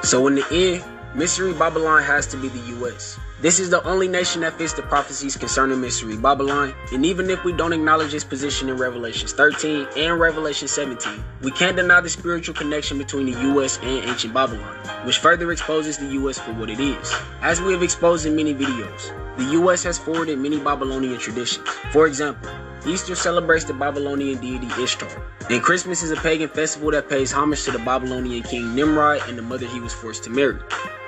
So 0.03 0.27
in 0.27 0.35
the 0.35 0.45
end, 0.51 0.83
Mystery 1.15 1.53
Babylon 1.53 2.03
has 2.03 2.27
to 2.27 2.37
be 2.37 2.49
the 2.49 2.85
US. 2.85 3.17
This 3.41 3.61
is 3.61 3.69
the 3.69 3.81
only 3.87 4.09
nation 4.09 4.41
that 4.41 4.57
fits 4.57 4.73
the 4.73 4.81
prophecies 4.81 5.37
concerning 5.37 5.79
Mystery 5.79 6.17
Babylon, 6.17 6.75
and 6.91 7.05
even 7.05 7.29
if 7.29 7.45
we 7.45 7.53
don't 7.53 7.71
acknowledge 7.71 8.13
its 8.13 8.25
position 8.25 8.67
in 8.67 8.75
Revelations 8.75 9.31
13 9.31 9.87
and 9.95 10.19
Revelation 10.19 10.67
17, 10.67 11.23
we 11.41 11.49
can't 11.51 11.77
deny 11.77 12.01
the 12.01 12.09
spiritual 12.09 12.53
connection 12.53 12.97
between 12.97 13.27
the 13.27 13.39
US 13.53 13.77
and 13.77 14.03
ancient 14.09 14.33
Babylon, 14.33 14.75
which 15.05 15.19
further 15.19 15.53
exposes 15.53 15.97
the 15.97 16.07
US 16.07 16.37
for 16.37 16.51
what 16.51 16.69
it 16.69 16.81
is. 16.81 17.13
As 17.41 17.61
we 17.61 17.71
have 17.71 17.81
exposed 17.81 18.25
in 18.25 18.35
many 18.35 18.53
videos, 18.53 19.15
the 19.39 19.51
US 19.51 19.83
has 19.83 19.97
forwarded 19.97 20.37
many 20.37 20.59
Babylonian 20.59 21.17
traditions. 21.17 21.65
For 21.93 22.07
example, 22.07 22.51
Easter 22.85 23.15
celebrates 23.15 23.63
the 23.63 23.73
Babylonian 23.73 24.39
deity 24.39 24.67
Ishtar, 24.81 25.09
and 25.49 25.61
Christmas 25.61 26.03
is 26.03 26.11
a 26.11 26.17
pagan 26.17 26.49
festival 26.49 26.91
that 26.91 27.09
pays 27.09 27.31
homage 27.31 27.63
to 27.63 27.71
the 27.71 27.79
Babylonian 27.79 28.43
king 28.43 28.75
Nimrod 28.75 29.21
and 29.27 29.37
the 29.37 29.41
mother 29.41 29.65
he 29.65 29.79
was 29.79 29.93
forced 29.93 30.25
to 30.25 30.29
marry. 30.29 30.59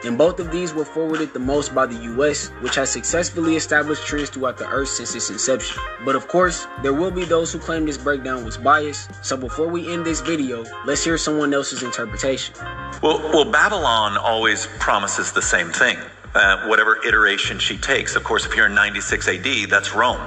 And 0.04 0.18
both 0.18 0.40
of 0.40 0.50
these 0.50 0.74
were 0.74 0.86
forwarded 0.86 1.34
the 1.34 1.40
most 1.40 1.76
by 1.76 1.86
the 1.86 1.96
US, 2.16 2.48
which 2.62 2.76
has 2.76 2.90
successfully 2.90 3.56
established 3.56 4.06
trends 4.06 4.30
throughout 4.30 4.58
the 4.58 4.68
earth 4.68 4.90
since 4.90 5.14
its 5.14 5.30
inception. 5.30 5.82
But 6.06 6.16
of 6.16 6.28
course, 6.28 6.68
there 6.82 6.94
will 6.94 7.12
be 7.12 7.26
those 7.26 7.52
who 7.52 7.60
claim 7.60 7.86
this 7.86 7.98
breakdown 7.98 8.46
was 8.46 8.58
biased, 8.58 9.12
so 9.24 9.36
before 9.36 9.68
we 9.68 9.94
end 9.94 10.06
this 10.06 10.22
video, 10.22 10.64
let's 10.86 11.04
hear 11.04 11.18
someone 11.18 11.54
else's 11.54 11.84
interpretation. 11.84 12.56
Well, 13.04 13.20
well 13.34 13.46
Babylon 13.46 14.18
always 14.18 14.68
promises 14.80 15.34
the 15.34 15.42
same 15.42 15.70
thing. 15.70 15.98
Uh, 16.34 16.68
whatever 16.68 16.98
iteration 17.06 17.60
she 17.60 17.78
takes. 17.78 18.16
Of 18.16 18.24
course, 18.24 18.46
if 18.46 18.56
you're 18.56 18.68
in 18.68 18.74
96 18.74 19.28
AD, 19.28 19.70
that's 19.70 19.94
Rome. 19.94 20.22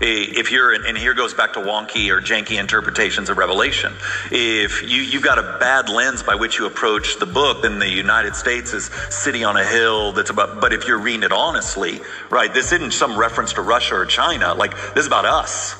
If 0.00 0.50
you're, 0.50 0.72
and 0.72 0.96
here 0.98 1.14
goes 1.14 1.34
back 1.34 1.52
to 1.52 1.60
wonky 1.60 2.08
or 2.10 2.20
janky 2.20 2.58
interpretations 2.58 3.28
of 3.28 3.36
Revelation. 3.38 3.92
If 4.30 4.82
you, 4.82 5.02
you've 5.02 5.22
got 5.22 5.38
a 5.38 5.58
bad 5.60 5.88
lens 5.88 6.22
by 6.22 6.34
which 6.34 6.58
you 6.58 6.64
approach 6.66 7.18
the 7.18 7.26
book, 7.26 7.62
then 7.62 7.78
the 7.78 7.88
United 7.88 8.34
States 8.34 8.72
is 8.72 8.86
city 9.10 9.44
on 9.44 9.56
a 9.56 9.64
hill 9.64 10.12
that's 10.12 10.30
about, 10.30 10.60
but 10.60 10.72
if 10.72 10.88
you're 10.88 10.98
reading 10.98 11.22
it 11.22 11.32
honestly, 11.32 12.00
right, 12.30 12.52
this 12.52 12.72
isn't 12.72 12.92
some 12.92 13.16
reference 13.16 13.52
to 13.52 13.62
Russia 13.62 13.94
or 13.96 14.06
China. 14.06 14.54
Like, 14.54 14.72
this 14.94 15.02
is 15.02 15.06
about 15.06 15.26
us. 15.26 15.76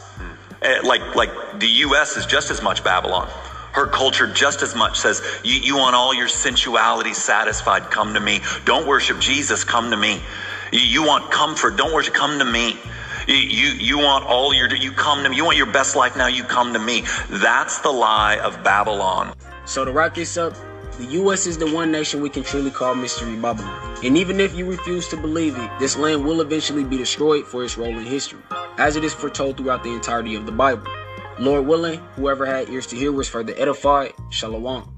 Eh, 0.61 0.81
Like, 0.85 1.17
like 1.17 1.31
the 1.59 1.69
U.S. 1.87 2.17
is 2.17 2.27
just 2.27 2.51
as 2.51 2.63
much 2.63 2.85
Babylon. 2.85 3.29
Her 3.73 3.87
culture 3.87 4.27
just 4.27 4.63
as 4.63 4.75
much 4.75 4.99
says, 4.99 5.23
you, 5.43 5.55
you 5.55 5.77
want 5.77 5.97
all 5.97 6.15
your 6.15 6.29
sensuality 6.29 7.15
satisfied, 7.15 7.91
come 7.91 8.15
to 8.15 8.21
me. 8.21 8.41
Don't 8.65 8.87
worship 8.87 9.19
Jesus, 9.19 9.65
come 9.65 9.91
to 9.91 9.97
me. 9.97 10.21
You, 10.73 10.81
you 10.81 11.03
want 11.03 11.31
comfort, 11.31 11.77
don't 11.77 11.93
worship, 11.93 12.15
come 12.15 12.39
to 12.39 12.45
me. 12.45 12.77
You, 13.27 13.35
you, 13.35 13.69
you 13.75 13.99
want 13.99 14.27
all 14.27 14.53
your, 14.53 14.75
you 14.75 14.93
come 14.93 15.23
to 15.23 15.31
me. 15.31 15.37
You 15.37 15.45
want 15.45 15.57
your 15.57 15.73
best 15.73 15.97
life 15.97 16.17
now, 16.17 16.27
you 16.27 16.45
come 16.45 16.73
to 16.75 16.79
me. 16.79 17.05
That's 17.31 17.81
the 17.81 17.91
lie 17.91 18.39
of 18.39 18.63
Babylon. 18.63 19.35
So 19.65 19.85
to 19.85 19.93
wrap 19.93 20.15
this 20.15 20.37
up, 20.37 20.55
the 20.99 21.07
US 21.23 21.47
is 21.47 21.57
the 21.57 21.73
one 21.73 21.91
nation 21.91 22.21
we 22.21 22.29
can 22.29 22.43
truly 22.43 22.71
call 22.71 22.95
Mystery 22.95 23.37
Babylon. 23.37 23.97
And 24.05 24.19
even 24.19 24.39
if 24.39 24.55
you 24.55 24.67
refuse 24.67 25.09
to 25.09 25.17
believe 25.17 25.57
it, 25.57 25.71
this 25.79 25.97
land 25.97 26.27
will 26.27 26.43
eventually 26.43 26.85
be 26.85 26.99
destroyed 26.99 27.47
for 27.47 27.65
its 27.65 27.79
role 27.79 27.97
in 27.97 28.05
history, 28.05 28.41
as 28.77 28.97
it 28.97 29.05
is 29.05 29.15
foretold 29.15 29.57
throughout 29.57 29.83
the 29.83 29.91
entirety 29.91 30.35
of 30.35 30.45
the 30.45 30.53
Bible. 30.53 30.87
Lord 31.39 31.67
willing, 31.67 31.99
whoever 32.15 32.45
had 32.45 32.69
ears 32.69 32.87
to 32.89 32.97
hear 32.97 33.11
was 33.11 33.29
further 33.29 33.55
edified. 33.57 34.13
Shalom. 34.31 34.95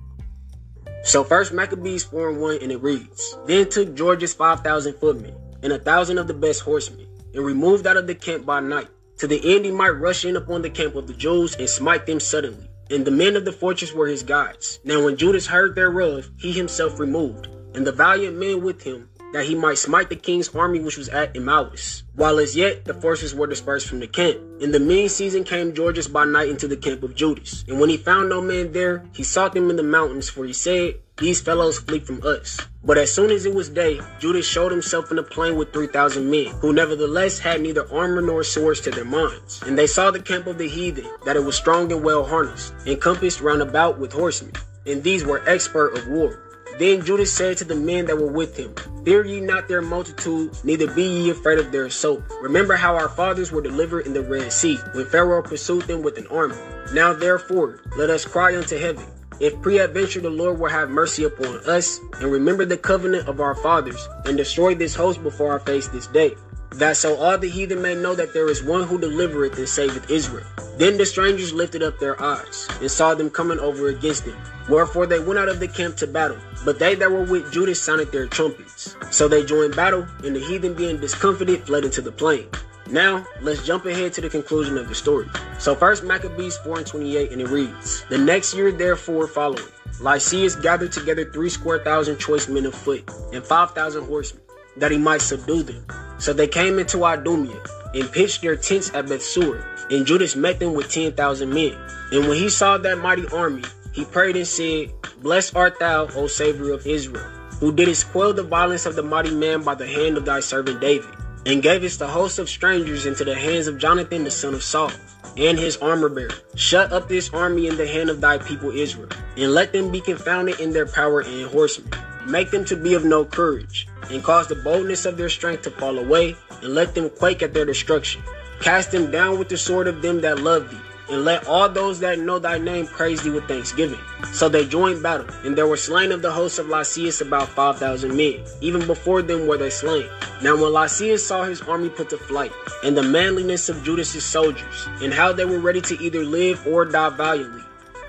So 1.05 1.23
first 1.23 1.53
Maccabees 1.53 2.05
4 2.05 2.31
and 2.31 2.41
1 2.41 2.59
and 2.63 2.73
it 2.73 2.83
reads, 2.83 3.37
Then 3.47 3.69
took 3.69 3.95
Gorgias 3.95 4.35
5,000 4.35 4.95
footmen 4.95 5.35
and 5.63 5.73
a 5.73 5.79
thousand 5.79 6.19
of 6.19 6.27
the 6.27 6.35
best 6.35 6.63
horsemen 6.63 7.07
and 7.35 7.45
removed 7.45 7.87
out 7.87 7.97
of 7.97 8.07
the 8.07 8.15
camp 8.15 8.47
by 8.47 8.61
night, 8.61 8.89
to 9.19 9.27
the 9.27 9.55
end 9.55 9.65
he 9.65 9.71
might 9.71 9.91
rush 9.91 10.25
in 10.25 10.37
upon 10.37 10.63
the 10.63 10.71
camp 10.71 10.97
of 10.97 11.07
the 11.07 11.15
Jews 11.15 11.55
and 11.57 11.69
smite 11.69 12.07
them 12.07 12.21
suddenly. 12.21 12.69
And 12.91 13.05
the 13.05 13.11
men 13.11 13.37
of 13.37 13.45
the 13.45 13.53
fortress 13.53 13.93
were 13.93 14.07
his 14.07 14.23
guides. 14.23 14.81
Now 14.85 15.05
when 15.05 15.17
Judas 15.17 15.47
heard 15.47 15.75
thereof, 15.75 16.31
he 16.39 16.53
himself 16.53 16.99
removed, 16.99 17.49
and 17.75 17.87
the 17.87 17.93
valiant 17.93 18.37
men 18.37 18.63
with 18.63 18.83
him, 18.83 19.09
that 19.35 19.45
he 19.45 19.57
might 19.57 19.77
smite 19.77 20.09
the 20.09 20.17
king's 20.17 20.55
army 20.55 20.79
which 20.79 20.97
was 20.97 21.09
at 21.09 21.37
Emmaus. 21.37 22.05
While 22.15 22.39
as 22.39 22.55
yet 22.55 22.85
the 22.85 22.95
forces 22.95 23.35
were 23.35 23.49
dispersed 23.49 23.89
from 23.89 23.99
the 23.99 24.07
camp. 24.07 24.39
In 24.61 24.71
the 24.71 24.79
mean 24.79 25.09
season 25.09 25.43
came 25.43 25.73
Gorgias 25.73 26.07
by 26.07 26.25
night 26.25 26.49
into 26.49 26.69
the 26.69 26.77
camp 26.77 27.03
of 27.03 27.17
Judas. 27.17 27.65
And 27.67 27.81
when 27.81 27.91
he 27.91 27.97
found 27.97 28.29
no 28.29 28.41
man 28.41 28.71
there, 28.71 29.05
he 29.13 29.25
sought 29.25 29.53
them 29.53 29.71
in 29.71 29.77
the 29.77 29.83
mountains, 29.83 30.31
for 30.31 30.45
he 30.45 30.53
said, 30.53 31.01
These 31.17 31.41
fellows 31.41 31.81
flee 31.81 31.99
from 31.99 32.23
us. 32.25 32.61
But 32.85 32.97
as 32.97 33.13
soon 33.13 33.33
as 33.33 33.45
it 33.45 33.53
was 33.53 33.69
day, 33.69 34.01
Judas 34.21 34.47
showed 34.47 34.71
himself 34.71 35.11
in 35.11 35.17
the 35.17 35.25
plain 35.25 35.57
with 35.57 35.73
3,000 35.73 36.31
men, 36.31 36.55
who 36.61 36.73
nevertheless 36.73 37.41
had 37.41 37.61
neither 37.61 37.93
armor 37.93 38.21
nor 38.21 38.45
swords 38.45 38.83
to 38.83 38.93
their 38.93 39.05
minds. 39.05 39.61
And 39.67 39.77
they 39.77 39.89
saw 39.89 40.13
the 40.13 40.23
camp 40.23 40.47
of 40.47 40.59
the 40.59 40.69
heathen, 40.69 41.11
that 41.25 41.35
it 41.35 41.45
was 41.45 41.57
strong 41.57 41.91
and 41.91 42.05
well 42.05 42.25
harnessed, 42.25 42.73
encompassed 42.87 43.41
round 43.41 43.63
about 43.63 43.99
with 43.99 44.13
horsemen. 44.13 44.53
And 44.87 45.03
these 45.03 45.25
were 45.25 45.43
expert 45.49 45.99
of 45.99 46.07
war. 46.07 46.39
Then 46.79 47.05
Judas 47.05 47.33
said 47.33 47.57
to 47.59 47.65
the 47.65 47.77
men 47.77 48.07
that 48.07 48.19
were 48.19 48.31
with 48.31 48.57
him, 48.57 48.75
Fear 49.05 49.27
ye 49.27 49.41
not 49.41 49.69
their 49.69 49.81
multitude, 49.83 50.51
neither 50.65 50.93
be 50.93 51.05
ye 51.05 51.31
afraid 51.31 51.59
of 51.59 51.71
their 51.71 51.87
assault. 51.87 52.23
Remember 52.43 52.75
how 52.75 52.97
our 52.97 53.09
fathers 53.09 53.53
were 53.53 53.63
delivered 53.63 54.07
in 54.07 54.13
the 54.13 54.23
Red 54.23 54.53
Sea, 54.53 54.77
when 54.93 55.07
Pharaoh 55.07 55.43
pursued 55.43 55.83
them 55.83 56.03
with 56.03 56.19
an 56.19 56.27
army. 56.29 56.57
Now 56.93 57.13
therefore, 57.13 57.81
let 57.97 58.11
us 58.11 58.25
cry 58.25 58.57
unto 58.57 58.77
heaven. 58.77 59.05
If 59.41 59.61
peradventure 59.63 60.21
the 60.21 60.31
Lord 60.31 60.59
will 60.59 60.69
have 60.69 60.91
mercy 60.91 61.25
upon 61.25 61.59
us, 61.69 62.01
and 62.21 62.31
remember 62.31 62.65
the 62.65 62.77
covenant 62.77 63.29
of 63.29 63.41
our 63.41 63.55
fathers, 63.55 64.09
and 64.25 64.37
destroy 64.37 64.75
this 64.75 64.95
host 64.95 65.23
before 65.23 65.53
our 65.53 65.61
face 65.61 65.89
this 65.89 66.07
day, 66.09 66.35
that 66.79 66.97
so 66.97 67.17
all 67.17 67.39
the 67.39 67.49
heathen 67.49 67.81
may 67.81 67.95
know 67.95 68.15
that 68.15 68.33
there 68.33 68.49
is 68.49 68.63
one 68.63 68.85
who 68.85 68.99
delivereth 68.99 69.59
and 69.59 69.69
saveth 69.69 70.11
Israel. 70.11 70.47
Then 70.77 70.97
the 70.97 71.07
strangers 71.07 71.53
lifted 71.53 71.83
up 71.83 71.99
their 71.99 72.21
eyes, 72.21 72.69
and 72.81 72.91
saw 72.91 73.15
them 73.15 73.31
coming 73.31 73.61
over 73.61 73.89
against 73.89 74.25
them. 74.25 74.37
Wherefore 74.69 75.07
they 75.07 75.21
went 75.21 75.39
out 75.39 75.49
of 75.49 75.61
the 75.61 75.69
camp 75.69 75.97
to 75.97 76.07
battle. 76.07 76.39
But 76.65 76.79
they 76.79 76.95
that 76.97 77.11
were 77.11 77.25
with 77.25 77.53
Judas 77.53 77.81
sounded 77.81 78.11
their 78.11 78.27
trumpets. 78.27 78.97
So 79.11 79.29
they 79.29 79.45
joined 79.45 79.77
battle, 79.77 80.07
and 80.25 80.35
the 80.35 80.41
heathen 80.41 80.75
being 80.75 80.99
discomfited 80.99 81.67
fled 81.67 81.85
into 81.85 82.01
the 82.01 82.11
plain. 82.11 82.49
Now, 82.91 83.27
let's 83.41 83.65
jump 83.65 83.87
ahead 83.87 84.13
to 84.15 84.21
the 84.21 84.29
conclusion 84.29 84.77
of 84.77 84.89
the 84.89 84.95
story. 84.95 85.29
So 85.59 85.75
first 85.75 86.05
Maccabees 86.05 86.57
4 86.59 86.79
and 86.79 86.87
28, 86.87 87.33
and 87.33 87.41
it 87.41 87.49
reads, 87.49 88.05
The 88.11 88.19
next 88.19 88.55
year 88.55 88.73
therefore 88.73 89.27
following, 89.27 89.65
Lysias 90.01 90.57
gathered 90.57 90.93
together 90.93 91.25
three 91.25 91.49
square 91.49 91.79
thousand 91.79 92.19
choice 92.19 92.49
men 92.49 92.67
of 92.67 92.75
foot, 92.75 93.09
and 93.33 93.45
five 93.45 93.71
thousand 93.71 94.05
horsemen, 94.07 94.43
that 94.77 94.91
he 94.91 94.99
might 94.99 95.23
subdue 95.23 95.63
them. 95.63 95.85
So 96.19 96.33
they 96.33 96.49
came 96.49 96.79
into 96.79 97.05
Idumea, 97.05 97.61
and 97.95 98.11
pitched 98.11 98.43
their 98.43 98.57
tents 98.57 98.91
at 98.95 99.07
Bethsur, 99.07 99.63
and 99.91 100.07
Judas 100.07 100.37
met 100.37 100.59
them 100.59 100.75
with 100.75 100.91
ten 100.91 101.13
thousand 101.13 101.53
men. 101.53 101.77
And 102.13 102.29
when 102.29 102.39
he 102.39 102.49
saw 102.49 102.79
that 102.79 102.99
mighty 102.99 103.27
army, 103.29 103.65
he 103.93 104.05
prayed 104.05 104.37
and 104.37 104.47
said, 104.47 104.93
Blessed 105.23 105.55
art 105.57 105.79
thou, 105.79 106.09
O 106.15 106.27
Savior 106.27 106.73
of 106.73 106.87
Israel, 106.87 107.25
who 107.61 107.73
didst 107.73 108.11
quell 108.11 108.33
the 108.33 108.43
violence 108.43 108.87
of 108.87 108.97
the 108.97 109.03
mighty 109.03 109.35
man 109.35 109.63
by 109.63 109.75
the 109.75 109.87
hand 109.87 110.17
of 110.17 110.25
thy 110.25 110.41
servant 110.41 110.81
David. 110.81 111.11
and 111.47 111.63
gavest 111.63 111.99
the 111.99 112.09
host 112.09 112.39
of 112.39 112.49
strangers 112.49 113.07
into 113.07 113.25
the 113.25 113.35
hands 113.35 113.67
of 113.67 113.79
Jonathan 113.79 114.25
the 114.25 114.31
son 114.31 114.55
of 114.55 114.63
Saul, 114.63 114.91
and 115.37 115.59
his 115.59 115.77
armor 115.79 116.09
bearer. 116.09 116.31
Shut 116.55 116.93
up 116.93 117.09
this 117.09 117.33
army 117.35 117.67
in 117.67 117.77
the 117.77 117.87
hand 117.87 118.11
of 118.11 118.21
thy 118.21 118.39
people 118.39 118.71
Israel, 118.71 119.09
and 119.37 119.53
let 119.53 119.73
them 119.73 119.91
be 119.91 120.01
confounded 120.01 120.61
in 120.61 120.73
their 120.73 120.87
power 120.87 121.21
and 121.21 121.47
horsemen. 121.51 121.93
Make 122.27 122.51
them 122.51 122.65
to 122.67 122.77
be 122.77 122.95
of 122.95 123.05
no 123.05 123.25
courage, 123.25 123.87
and 124.11 124.25
cause 124.25 124.47
the 124.47 124.55
boldness 124.55 125.05
of 125.05 125.17
their 125.17 125.29
strength 125.29 125.63
to 125.63 125.71
fall 125.71 125.99
away, 125.99 126.37
and 126.63 126.75
let 126.75 126.95
them 126.95 127.11
quake 127.11 127.43
at 127.43 127.53
their 127.53 127.67
destruction. 127.67 128.23
Cast 128.61 128.93
them 128.93 129.11
down 129.11 129.39
with 129.39 129.51
the 129.51 129.59
sword 129.59 129.89
of 129.89 130.01
them 130.01 130.23
that 130.23 130.39
love 130.39 130.71
thee, 130.71 130.81
and 131.11 131.25
let 131.25 131.47
all 131.47 131.69
those 131.69 132.01
that 132.01 132.19
know 132.19 132.39
thy 132.39 132.57
name 132.57 132.87
praise 132.87 133.23
thee 133.23 133.29
with 133.29 133.47
thanksgiving. 133.47 133.99
So 134.33 134.49
they 134.49 134.67
joined 134.67 135.03
battle, 135.03 135.27
and 135.45 135.57
there 135.57 135.67
were 135.67 135.77
slain 135.77 136.13
of 136.13 136.23
the 136.23 136.31
host 136.33 136.59
of 136.59 136.69
Lysias 136.69 137.21
about 137.21 137.49
five 137.49 137.79
thousand 137.79 138.17
men. 138.17 138.41
Even 138.63 138.87
before 138.87 139.21
them 139.21 139.47
were 139.47 139.59
they 139.59 139.69
slain. 139.69 140.09
Now 140.43 140.57
when 140.57 140.73
Lysias 140.73 141.27
saw 141.27 141.45
his 141.45 141.61
army 141.63 141.91
put 141.91 142.09
to 142.09 142.17
flight, 142.17 142.53
and 142.83 142.97
the 142.97 143.03
manliness 143.03 143.69
of 143.69 143.85
Judas's 143.85 144.25
soldiers, 144.25 144.89
and 145.03 145.13
how 145.13 145.33
they 145.33 145.45
were 145.45 145.61
ready 145.61 145.83
to 145.83 146.03
either 146.03 146.25
live 146.25 146.67
or 146.67 146.87
die 146.87 147.11
valiantly, 147.11 147.65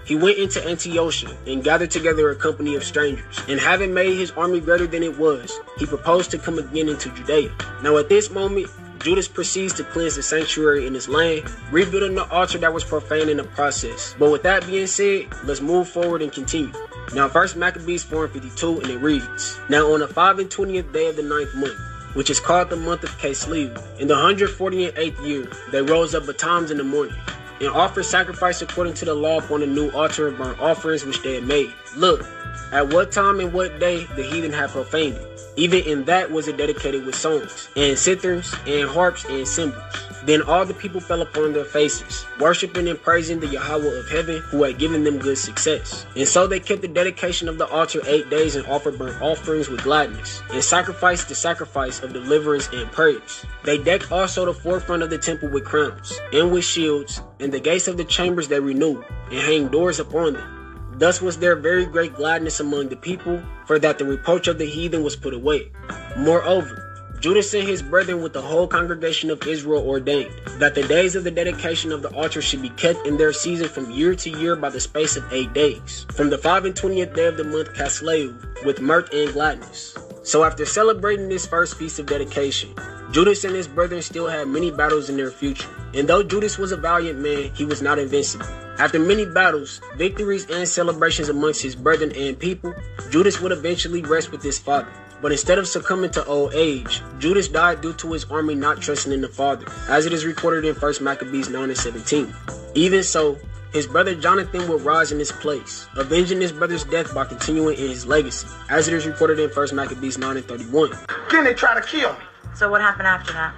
he 0.05 0.15
went 0.15 0.37
into 0.37 0.59
Antiochia 0.59 1.35
and 1.47 1.63
gathered 1.63 1.91
together 1.91 2.29
a 2.29 2.35
company 2.35 2.75
of 2.75 2.83
strangers. 2.83 3.39
And 3.47 3.59
having 3.59 3.93
made 3.93 4.17
his 4.17 4.31
army 4.31 4.59
greater 4.59 4.87
than 4.87 5.03
it 5.03 5.17
was, 5.17 5.59
he 5.77 5.85
proposed 5.85 6.31
to 6.31 6.37
come 6.37 6.59
again 6.59 6.89
into 6.89 7.09
Judea. 7.09 7.51
Now 7.81 7.97
at 7.97 8.07
this 8.07 8.29
moment, 8.29 8.67
Judas 8.99 9.27
proceeds 9.27 9.73
to 9.73 9.83
cleanse 9.83 10.15
the 10.15 10.23
sanctuary 10.23 10.87
in 10.87 10.93
his 10.93 11.09
land, 11.09 11.43
rebuilding 11.71 12.15
the 12.15 12.27
altar 12.29 12.57
that 12.59 12.73
was 12.73 12.83
profaned 12.83 13.29
in 13.29 13.37
the 13.37 13.43
process. 13.43 14.15
But 14.17 14.31
with 14.31 14.43
that 14.43 14.65
being 14.65 14.87
said, 14.87 15.27
let's 15.43 15.61
move 15.61 15.89
forward 15.89 16.21
and 16.21 16.31
continue. 16.31 16.73
Now, 17.13 17.27
first 17.27 17.55
Maccabees 17.55 18.03
4 18.03 18.25
and 18.25 18.33
52, 18.33 18.79
and 18.81 18.89
it 18.89 18.97
reads 18.97 19.59
Now, 19.69 19.93
on 19.93 19.99
the 19.99 20.07
5 20.07 20.39
and 20.39 20.49
20th 20.49 20.91
day 20.91 21.07
of 21.07 21.15
the 21.15 21.23
ninth 21.23 21.53
month, 21.55 21.77
which 22.13 22.29
is 22.29 22.39
called 22.39 22.69
the 22.69 22.75
month 22.75 23.03
of 23.03 23.11
Kislev, 23.19 23.99
in 23.99 24.07
the 24.07 24.15
148th 24.15 25.27
year, 25.27 25.51
they 25.71 25.81
rose 25.81 26.15
up 26.15 26.25
betimes 26.25 26.71
in 26.71 26.77
the 26.77 26.83
morning 26.83 27.15
and 27.59 27.69
offer 27.69 28.03
sacrifice 28.03 28.61
according 28.61 28.93
to 28.95 29.05
the 29.05 29.13
law 29.13 29.39
upon 29.39 29.61
the 29.61 29.67
new 29.67 29.89
altar 29.91 30.27
of 30.27 30.37
burnt 30.37 30.59
offerings 30.59 31.05
which 31.05 31.21
they 31.23 31.35
had 31.35 31.45
made. 31.45 31.73
Look, 31.95 32.25
at 32.71 32.93
what 32.93 33.11
time 33.11 33.39
and 33.39 33.53
what 33.53 33.79
day 33.79 34.05
the 34.15 34.23
heathen 34.23 34.51
had 34.51 34.69
profaned 34.69 35.15
it. 35.15 35.41
Even 35.57 35.83
in 35.85 36.03
that 36.05 36.31
was 36.31 36.47
it 36.49 36.57
dedicated 36.57 37.05
with 37.05 37.15
songs, 37.15 37.69
and 37.77 37.95
citherns, 37.95 38.53
and 38.67 38.89
harps, 38.89 39.23
and 39.25 39.47
cymbals. 39.47 39.81
Then 40.25 40.41
all 40.41 40.65
the 40.65 40.73
people 40.73 40.99
fell 40.99 41.21
upon 41.21 41.53
their 41.53 41.63
faces, 41.63 42.25
worshiping 42.39 42.87
and 42.87 42.99
praising 42.99 43.39
the 43.39 43.47
Yahweh 43.47 43.99
of 43.99 44.09
heaven 44.09 44.41
who 44.49 44.63
had 44.63 44.79
given 44.79 45.03
them 45.03 45.19
good 45.19 45.37
success. 45.37 46.05
And 46.15 46.27
so 46.27 46.47
they 46.47 46.59
kept 46.59 46.81
the 46.81 46.87
dedication 46.87 47.47
of 47.47 47.57
the 47.57 47.67
altar 47.67 48.01
eight 48.07 48.29
days 48.29 48.55
and 48.55 48.65
offered 48.65 48.97
burnt 48.97 49.21
offerings 49.21 49.69
with 49.69 49.83
gladness, 49.83 50.41
and 50.51 50.63
sacrificed 50.63 51.29
the 51.29 51.35
sacrifice 51.35 52.01
of 52.01 52.11
deliverance 52.11 52.67
and 52.73 52.91
praise. 52.91 53.45
They 53.63 53.77
decked 53.77 54.11
also 54.11 54.45
the 54.45 54.53
forefront 54.53 55.03
of 55.03 55.09
the 55.09 55.19
temple 55.19 55.49
with 55.49 55.63
crowns, 55.63 56.19
and 56.33 56.51
with 56.51 56.65
shields, 56.65 57.21
and 57.39 57.53
the 57.53 57.59
gates 57.59 57.87
of 57.87 57.97
the 57.97 58.03
chambers 58.03 58.47
they 58.47 58.59
renewed, 58.59 59.05
and 59.31 59.39
hanged 59.39 59.71
doors 59.71 59.99
upon 59.99 60.33
them. 60.33 60.54
Thus 60.97 61.21
was 61.21 61.37
there 61.37 61.55
very 61.55 61.85
great 61.85 62.15
gladness 62.15 62.59
among 62.59 62.87
the 62.87 62.95
people, 62.95 63.41
for 63.65 63.79
that 63.79 63.97
the 63.97 64.05
reproach 64.05 64.47
of 64.47 64.57
the 64.57 64.65
heathen 64.65 65.03
was 65.03 65.15
put 65.15 65.33
away. 65.33 65.71
Moreover, 66.17 66.81
Judas 67.19 67.53
and 67.53 67.67
his 67.67 67.81
brethren 67.81 68.21
with 68.21 68.33
the 68.33 68.41
whole 68.41 68.67
congregation 68.67 69.29
of 69.29 69.45
Israel 69.47 69.85
ordained 69.87 70.33
that 70.59 70.75
the 70.75 70.87
days 70.87 71.15
of 71.15 71.23
the 71.23 71.31
dedication 71.31 71.91
of 71.91 72.01
the 72.01 72.13
altar 72.13 72.41
should 72.41 72.61
be 72.61 72.69
kept 72.69 73.05
in 73.07 73.17
their 73.17 73.33
season 73.33 73.67
from 73.67 73.91
year 73.91 74.15
to 74.15 74.29
year 74.29 74.55
by 74.55 74.69
the 74.69 74.79
space 74.79 75.17
of 75.17 75.33
eight 75.33 75.51
days, 75.53 76.05
from 76.13 76.29
the 76.29 76.37
five 76.37 76.65
and 76.65 76.75
twentieth 76.75 77.13
day 77.13 77.25
of 77.25 77.35
the 77.35 77.43
month 77.43 77.73
Caslev, 77.73 78.63
with 78.63 78.79
mirth 78.79 79.11
and 79.11 79.33
gladness. 79.33 79.97
So 80.23 80.43
after 80.43 80.65
celebrating 80.65 81.27
this 81.27 81.45
first 81.45 81.77
feast 81.77 81.99
of 81.99 82.05
dedication, 82.05 82.73
Judas 83.11 83.43
and 83.43 83.55
his 83.55 83.67
brethren 83.67 84.01
still 84.01 84.27
had 84.27 84.47
many 84.47 84.71
battles 84.71 85.09
in 85.09 85.17
their 85.17 85.31
future. 85.31 85.69
And 85.95 86.09
though 86.09 86.23
Judas 86.23 86.57
was 86.57 86.73
a 86.73 86.77
valiant 86.77 87.19
man, 87.19 87.51
he 87.55 87.63
was 87.63 87.81
not 87.81 87.99
invincible. 87.99 88.45
After 88.77 88.99
many 88.99 89.25
battles, 89.25 89.79
victories, 89.95 90.45
and 90.49 90.67
celebrations 90.67 91.29
amongst 91.29 91.61
his 91.61 91.73
brethren 91.73 92.11
and 92.13 92.37
people, 92.37 92.75
Judas 93.09 93.39
would 93.39 93.53
eventually 93.53 94.01
rest 94.01 94.29
with 94.29 94.43
his 94.43 94.59
father. 94.59 94.91
But 95.21 95.31
instead 95.31 95.57
of 95.57 95.69
succumbing 95.69 96.11
to 96.11 96.25
old 96.25 96.53
age, 96.53 97.01
Judas 97.17 97.47
died 97.47 97.79
due 97.79 97.93
to 97.93 98.11
his 98.11 98.25
army 98.25 98.55
not 98.55 98.81
trusting 98.81 99.13
in 99.13 99.21
the 99.21 99.29
Father, 99.29 99.65
as 99.87 100.05
it 100.05 100.11
is 100.11 100.25
recorded 100.25 100.65
in 100.65 100.75
1 100.75 100.93
Maccabees 101.01 101.49
9 101.49 101.63
and 101.69 101.77
17. 101.77 102.35
Even 102.75 103.01
so, 103.01 103.37
his 103.71 103.87
brother 103.87 104.13
Jonathan 104.13 104.67
would 104.67 104.81
rise 104.81 105.13
in 105.13 105.19
his 105.19 105.31
place, 105.31 105.87
avenging 105.95 106.41
his 106.41 106.51
brother's 106.51 106.83
death 106.83 107.13
by 107.15 107.23
continuing 107.23 107.77
in 107.77 107.87
his 107.87 108.05
legacy, 108.05 108.45
as 108.69 108.89
it 108.89 108.93
is 108.93 109.07
recorded 109.07 109.39
in 109.39 109.49
1 109.49 109.67
Maccabees 109.73 110.17
9 110.17 110.35
and 110.35 110.45
31. 110.45 110.91
Then 111.31 111.45
they 111.45 111.53
try 111.53 111.73
to 111.73 111.87
kill 111.87 112.11
me. 112.11 112.19
So 112.53 112.69
what 112.69 112.81
happened 112.81 113.07
after 113.07 113.31
that? 113.31 113.53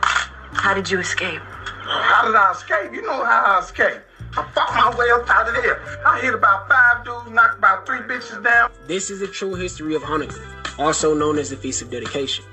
How 0.54 0.76
did 0.76 0.90
you 0.90 1.00
escape? 1.00 1.42
How 1.88 2.26
did 2.26 2.36
I 2.36 2.52
escape? 2.52 2.94
You 2.94 3.02
know 3.02 3.24
how 3.24 3.44
I 3.46 3.60
escaped. 3.60 4.02
I 4.38 4.44
fought 4.54 4.76
my 4.76 4.98
way 4.98 5.10
up 5.10 5.30
out 5.30 5.48
of 5.48 5.56
there. 5.56 5.82
I 6.06 6.20
hit 6.20 6.34
about 6.34 6.68
five 6.68 7.06
dudes, 7.06 7.32
knocked 7.32 7.58
about 7.58 7.86
three 7.86 8.00
bitches 8.00 8.44
down. 8.44 8.72
This 8.88 9.10
is 9.10 9.22
the 9.22 9.28
true 9.28 9.56
history 9.56 9.96
of 9.96 10.02
Hanukkah, 10.02 10.78
also 10.78 11.16
known 11.16 11.38
as 11.40 11.50
the 11.50 11.56
Feast 11.56 11.82
of 11.82 11.90
Dedication. 11.90 12.44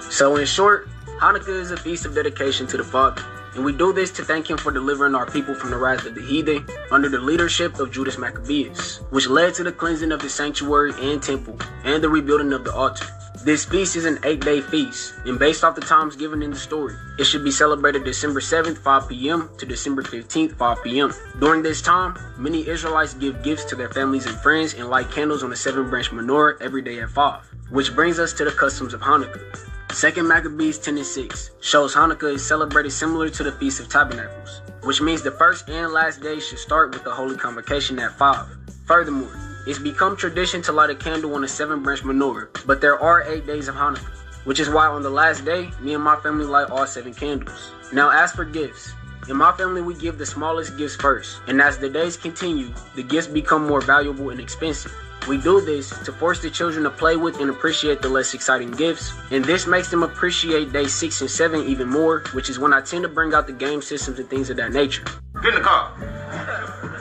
So, 0.00 0.36
in 0.36 0.46
short, 0.46 0.88
Hanukkah 1.20 1.60
is 1.60 1.72
a 1.72 1.76
feast 1.76 2.06
of 2.06 2.14
dedication 2.14 2.66
to 2.68 2.78
the 2.78 2.84
Father, 2.84 3.22
and 3.54 3.64
we 3.64 3.72
do 3.72 3.92
this 3.92 4.10
to 4.12 4.24
thank 4.24 4.48
Him 4.48 4.56
for 4.56 4.72
delivering 4.72 5.14
our 5.14 5.30
people 5.30 5.54
from 5.54 5.70
the 5.70 5.76
wrath 5.76 6.06
of 6.06 6.14
the 6.14 6.22
heathen 6.22 6.66
under 6.90 7.10
the 7.10 7.18
leadership 7.20 7.78
of 7.78 7.92
Judas 7.92 8.16
Maccabeus, 8.16 9.02
which 9.10 9.28
led 9.28 9.52
to 9.54 9.62
the 9.62 9.72
cleansing 9.72 10.10
of 10.10 10.22
the 10.22 10.30
sanctuary 10.30 10.92
and 10.98 11.22
temple 11.22 11.58
and 11.84 12.02
the 12.02 12.08
rebuilding 12.08 12.54
of 12.54 12.64
the 12.64 12.72
altar. 12.72 13.06
This 13.46 13.64
feast 13.64 13.94
is 13.94 14.06
an 14.06 14.18
eight 14.24 14.40
day 14.40 14.60
feast, 14.60 15.14
and 15.24 15.38
based 15.38 15.62
off 15.62 15.76
the 15.76 15.80
times 15.80 16.16
given 16.16 16.42
in 16.42 16.50
the 16.50 16.58
story, 16.58 16.96
it 17.16 17.22
should 17.22 17.44
be 17.44 17.52
celebrated 17.52 18.02
December 18.02 18.40
7th, 18.40 18.76
5 18.78 19.08
p.m. 19.08 19.48
to 19.58 19.64
December 19.64 20.02
15th, 20.02 20.56
5 20.56 20.82
p.m. 20.82 21.14
During 21.38 21.62
this 21.62 21.80
time, 21.80 22.18
many 22.36 22.66
Israelites 22.66 23.14
give 23.14 23.44
gifts 23.44 23.64
to 23.66 23.76
their 23.76 23.88
families 23.88 24.26
and 24.26 24.36
friends 24.38 24.74
and 24.74 24.90
light 24.90 25.12
candles 25.12 25.44
on 25.44 25.52
a 25.52 25.54
seven 25.54 25.88
branch 25.88 26.10
menorah 26.10 26.60
every 26.60 26.82
day 26.82 26.98
at 26.98 27.10
5, 27.10 27.44
which 27.70 27.94
brings 27.94 28.18
us 28.18 28.32
to 28.32 28.44
the 28.44 28.50
customs 28.50 28.92
of 28.92 29.00
Hanukkah. 29.00 29.56
Second 29.92 30.26
Maccabees 30.26 30.80
10 30.80 30.96
and 30.96 31.06
6 31.06 31.50
shows 31.60 31.94
Hanukkah 31.94 32.34
is 32.34 32.44
celebrated 32.44 32.90
similar 32.90 33.30
to 33.30 33.44
the 33.44 33.52
Feast 33.52 33.78
of 33.78 33.88
Tabernacles, 33.88 34.60
which 34.82 35.00
means 35.00 35.22
the 35.22 35.30
first 35.30 35.68
and 35.68 35.92
last 35.92 36.20
day 36.20 36.40
should 36.40 36.58
start 36.58 36.90
with 36.90 37.04
the 37.04 37.12
Holy 37.12 37.36
Convocation 37.36 37.96
at 38.00 38.18
5. 38.18 38.44
Furthermore, 38.86 39.55
it's 39.66 39.80
become 39.80 40.16
tradition 40.16 40.62
to 40.62 40.72
light 40.72 40.90
a 40.90 40.94
candle 40.94 41.34
on 41.34 41.42
a 41.42 41.48
seven 41.48 41.82
branch 41.82 42.02
menorah, 42.02 42.46
but 42.66 42.80
there 42.80 42.98
are 43.00 43.22
eight 43.22 43.46
days 43.46 43.66
of 43.66 43.74
Hanukkah, 43.74 44.14
which 44.44 44.60
is 44.60 44.70
why 44.70 44.86
on 44.86 45.02
the 45.02 45.10
last 45.10 45.44
day, 45.44 45.70
me 45.80 45.94
and 45.94 46.04
my 46.04 46.14
family 46.20 46.44
light 46.44 46.70
all 46.70 46.86
seven 46.86 47.12
candles. 47.12 47.72
Now, 47.92 48.10
as 48.10 48.30
for 48.30 48.44
gifts, 48.44 48.94
in 49.28 49.36
my 49.36 49.50
family, 49.56 49.82
we 49.82 49.94
give 49.94 50.18
the 50.18 50.26
smallest 50.26 50.78
gifts 50.78 50.94
first, 50.94 51.40
and 51.48 51.60
as 51.60 51.78
the 51.78 51.88
days 51.88 52.16
continue, 52.16 52.72
the 52.94 53.02
gifts 53.02 53.26
become 53.26 53.66
more 53.66 53.80
valuable 53.80 54.30
and 54.30 54.38
expensive. 54.38 54.94
We 55.26 55.38
do 55.38 55.60
this 55.60 55.90
to 56.04 56.12
force 56.12 56.40
the 56.40 56.50
children 56.50 56.84
to 56.84 56.90
play 56.90 57.16
with 57.16 57.40
and 57.40 57.50
appreciate 57.50 58.00
the 58.00 58.08
less 58.08 58.34
exciting 58.34 58.70
gifts, 58.70 59.12
and 59.32 59.44
this 59.44 59.66
makes 59.66 59.90
them 59.90 60.04
appreciate 60.04 60.72
day 60.72 60.86
6 60.86 61.20
and 61.22 61.30
7 61.30 61.66
even 61.66 61.88
more, 61.88 62.20
which 62.32 62.48
is 62.48 62.60
when 62.60 62.72
I 62.72 62.80
tend 62.82 63.02
to 63.02 63.08
bring 63.08 63.34
out 63.34 63.48
the 63.48 63.52
game 63.52 63.82
systems 63.82 64.20
and 64.20 64.30
things 64.30 64.48
of 64.48 64.56
that 64.58 64.72
nature. 64.72 65.02
Get 65.42 65.54
in 65.54 65.54
the 65.56 65.60
car. 65.60 65.92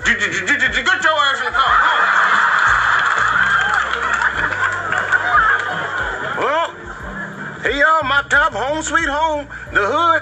Get 0.06 0.20
your 0.20 1.14
ass 1.14 1.40
in 1.40 1.46
the 1.46 1.52
car. 1.52 2.55
Well, 6.46 6.70
here 7.64 7.72
y'all, 7.72 8.04
my 8.04 8.22
top 8.30 8.54
home, 8.54 8.84
sweet 8.84 9.10
home, 9.10 9.48
the 9.74 9.82
hood. 9.82 10.22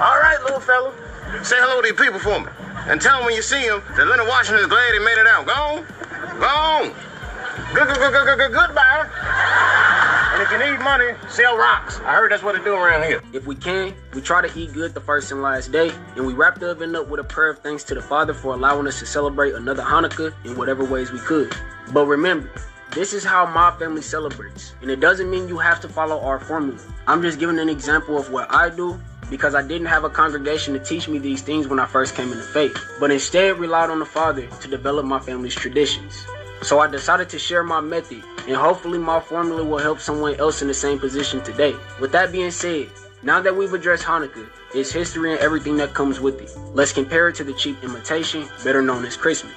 All 0.00 0.18
right, 0.22 0.38
little 0.44 0.60
fella. 0.60 0.94
Say 1.42 1.56
hello 1.58 1.82
to 1.82 1.88
your 1.88 1.96
people 1.96 2.20
for 2.20 2.38
me. 2.38 2.46
And 2.86 3.00
tell 3.00 3.16
them 3.16 3.26
when 3.26 3.34
you 3.34 3.42
see 3.42 3.66
them 3.66 3.82
that 3.96 4.06
Leonard 4.06 4.28
Washington 4.28 4.62
is 4.62 4.70
glad 4.70 4.94
he 4.94 5.00
made 5.00 5.18
it 5.18 5.26
out. 5.26 5.44
Go 5.44 5.52
on. 5.52 5.82
Go 6.38 6.46
on. 6.46 6.86
Good, 7.74 7.88
good, 7.88 7.98
good, 7.98 8.12
good, 8.12 8.26
good, 8.26 8.38
good, 8.38 8.52
goodbye. 8.52 9.10
And 10.34 10.42
if 10.44 10.52
you 10.52 10.58
need 10.58 10.78
money, 10.84 11.18
sell 11.28 11.56
rocks. 11.56 11.98
I 12.06 12.14
heard 12.14 12.30
that's 12.30 12.44
what 12.44 12.54
they 12.54 12.62
do 12.62 12.74
around 12.74 13.02
here. 13.02 13.20
If 13.32 13.44
we 13.44 13.56
can, 13.56 13.92
we 14.14 14.20
try 14.20 14.40
to 14.40 14.56
eat 14.56 14.72
good 14.72 14.94
the 14.94 15.00
first 15.00 15.32
and 15.32 15.42
last 15.42 15.72
day, 15.72 15.90
and 16.14 16.24
we 16.24 16.32
wrap 16.32 16.60
the 16.60 16.70
oven 16.70 16.94
up 16.94 17.08
with 17.08 17.18
a 17.18 17.24
prayer 17.24 17.50
of 17.50 17.58
thanks 17.58 17.82
to 17.90 17.96
the 17.96 18.02
Father 18.02 18.34
for 18.34 18.54
allowing 18.54 18.86
us 18.86 19.00
to 19.00 19.06
celebrate 19.06 19.54
another 19.54 19.82
Hanukkah 19.82 20.32
in 20.44 20.56
whatever 20.56 20.84
ways 20.84 21.10
we 21.10 21.18
could. 21.18 21.52
But 21.92 22.06
remember, 22.06 22.48
this 22.94 23.12
is 23.12 23.24
how 23.24 23.44
my 23.44 23.72
family 23.72 24.02
celebrates, 24.02 24.74
and 24.80 24.88
it 24.88 25.00
doesn't 25.00 25.28
mean 25.28 25.48
you 25.48 25.58
have 25.58 25.80
to 25.80 25.88
follow 25.88 26.20
our 26.20 26.38
formula. 26.38 26.78
I'm 27.08 27.22
just 27.22 27.40
giving 27.40 27.58
an 27.58 27.68
example 27.68 28.16
of 28.16 28.30
what 28.30 28.52
I 28.52 28.70
do 28.70 29.00
because 29.28 29.56
I 29.56 29.62
didn't 29.62 29.88
have 29.88 30.04
a 30.04 30.10
congregation 30.10 30.74
to 30.74 30.80
teach 30.80 31.08
me 31.08 31.18
these 31.18 31.42
things 31.42 31.66
when 31.66 31.80
I 31.80 31.86
first 31.86 32.14
came 32.14 32.30
into 32.30 32.44
faith, 32.44 32.78
but 33.00 33.10
instead 33.10 33.58
relied 33.58 33.90
on 33.90 33.98
the 33.98 34.04
Father 34.04 34.46
to 34.46 34.68
develop 34.68 35.06
my 35.06 35.18
family's 35.18 35.56
traditions. 35.56 36.24
So 36.62 36.78
I 36.78 36.86
decided 36.86 37.28
to 37.30 37.38
share 37.38 37.64
my 37.64 37.80
method, 37.80 38.22
and 38.46 38.56
hopefully 38.56 38.98
my 38.98 39.18
formula 39.18 39.64
will 39.64 39.78
help 39.78 39.98
someone 39.98 40.36
else 40.36 40.62
in 40.62 40.68
the 40.68 40.74
same 40.74 41.00
position 41.00 41.42
today. 41.42 41.74
With 42.00 42.12
that 42.12 42.30
being 42.30 42.52
said, 42.52 42.90
now 43.24 43.40
that 43.40 43.56
we've 43.56 43.72
addressed 43.72 44.04
Hanukkah, 44.04 44.48
its 44.72 44.92
history 44.92 45.32
and 45.32 45.40
everything 45.40 45.76
that 45.78 45.94
comes 45.94 46.20
with 46.20 46.40
it, 46.40 46.56
let's 46.74 46.92
compare 46.92 47.28
it 47.28 47.34
to 47.36 47.44
the 47.44 47.54
cheap 47.54 47.82
imitation, 47.82 48.48
better 48.62 48.82
known 48.82 49.04
as 49.04 49.16
Christmas. 49.16 49.54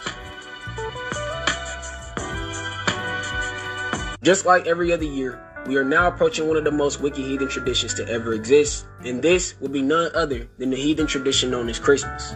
Just 4.28 4.46
like 4.46 4.68
every 4.68 4.92
other 4.92 5.06
year, 5.06 5.40
we 5.68 5.78
are 5.78 5.86
now 5.86 6.10
approaching 6.10 6.50
one 6.50 6.58
of 6.58 6.66
the 6.66 6.72
most 6.72 7.00
wicked 7.00 7.24
heathen 7.24 7.48
traditions 7.48 7.94
to 7.94 8.06
ever 8.10 8.34
exist, 8.34 8.86
and 9.06 9.22
this 9.22 9.58
will 9.62 9.70
be 9.70 9.82
none 9.82 10.12
other 10.14 10.50
than 10.58 10.70
the 10.70 10.76
heathen 10.76 11.08
tradition 11.08 11.50
known 11.50 11.70
as 11.70 11.80
Christmas. 11.80 12.34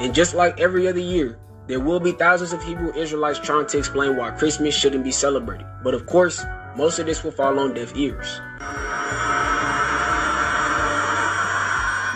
And 0.00 0.12
just 0.12 0.34
like 0.34 0.58
every 0.58 0.88
other 0.88 0.98
year, 0.98 1.38
there 1.68 1.78
will 1.78 2.00
be 2.00 2.10
thousands 2.10 2.52
of 2.52 2.60
Hebrew 2.64 2.92
Israelites 2.92 3.38
trying 3.38 3.68
to 3.68 3.78
explain 3.78 4.16
why 4.16 4.32
Christmas 4.32 4.74
shouldn't 4.74 5.04
be 5.04 5.12
celebrated. 5.12 5.64
But 5.84 5.94
of 5.94 6.06
course, 6.06 6.44
most 6.76 6.98
of 6.98 7.06
this 7.06 7.22
will 7.22 7.30
fall 7.30 7.56
on 7.60 7.72
deaf 7.72 7.94
ears. 7.94 8.40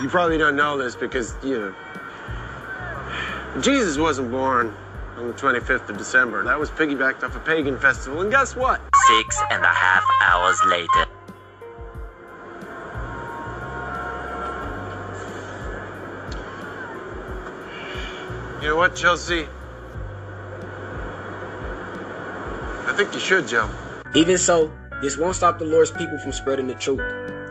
You 0.03 0.09
probably 0.09 0.37
don't 0.37 0.57
know 0.57 0.77
this 0.77 0.97
because, 0.97 1.33
you 1.41 1.59
know, 1.59 1.75
Jesus 3.61 3.97
wasn't 3.97 4.31
born 4.31 4.75
on 5.17 5.27
the 5.27 5.33
25th 5.33 5.89
of 5.89 5.97
December. 5.97 6.43
That 6.43 6.59
was 6.59 6.69
piggybacked 6.69 7.23
off 7.23 7.35
a 7.35 7.39
pagan 7.39 7.77
festival. 7.77 8.21
And 8.21 8.31
guess 8.31 8.55
what? 8.55 8.81
Six 9.07 9.39
and 9.51 9.63
a 9.63 9.67
half 9.67 10.03
hours 10.21 10.59
later. 10.67 11.05
You 18.61 18.69
know 18.69 18.77
what, 18.77 18.95
Chelsea? 18.95 19.47
I 22.87 22.93
think 22.95 23.13
you 23.13 23.19
should 23.19 23.47
jump. 23.47 23.73
Even 24.15 24.37
so, 24.37 24.71
this 25.03 25.17
won't 25.17 25.35
stop 25.35 25.59
the 25.59 25.65
Lord's 25.65 25.91
people 25.91 26.17
from 26.17 26.31
spreading 26.31 26.67
the 26.67 26.75
truth. 26.75 27.01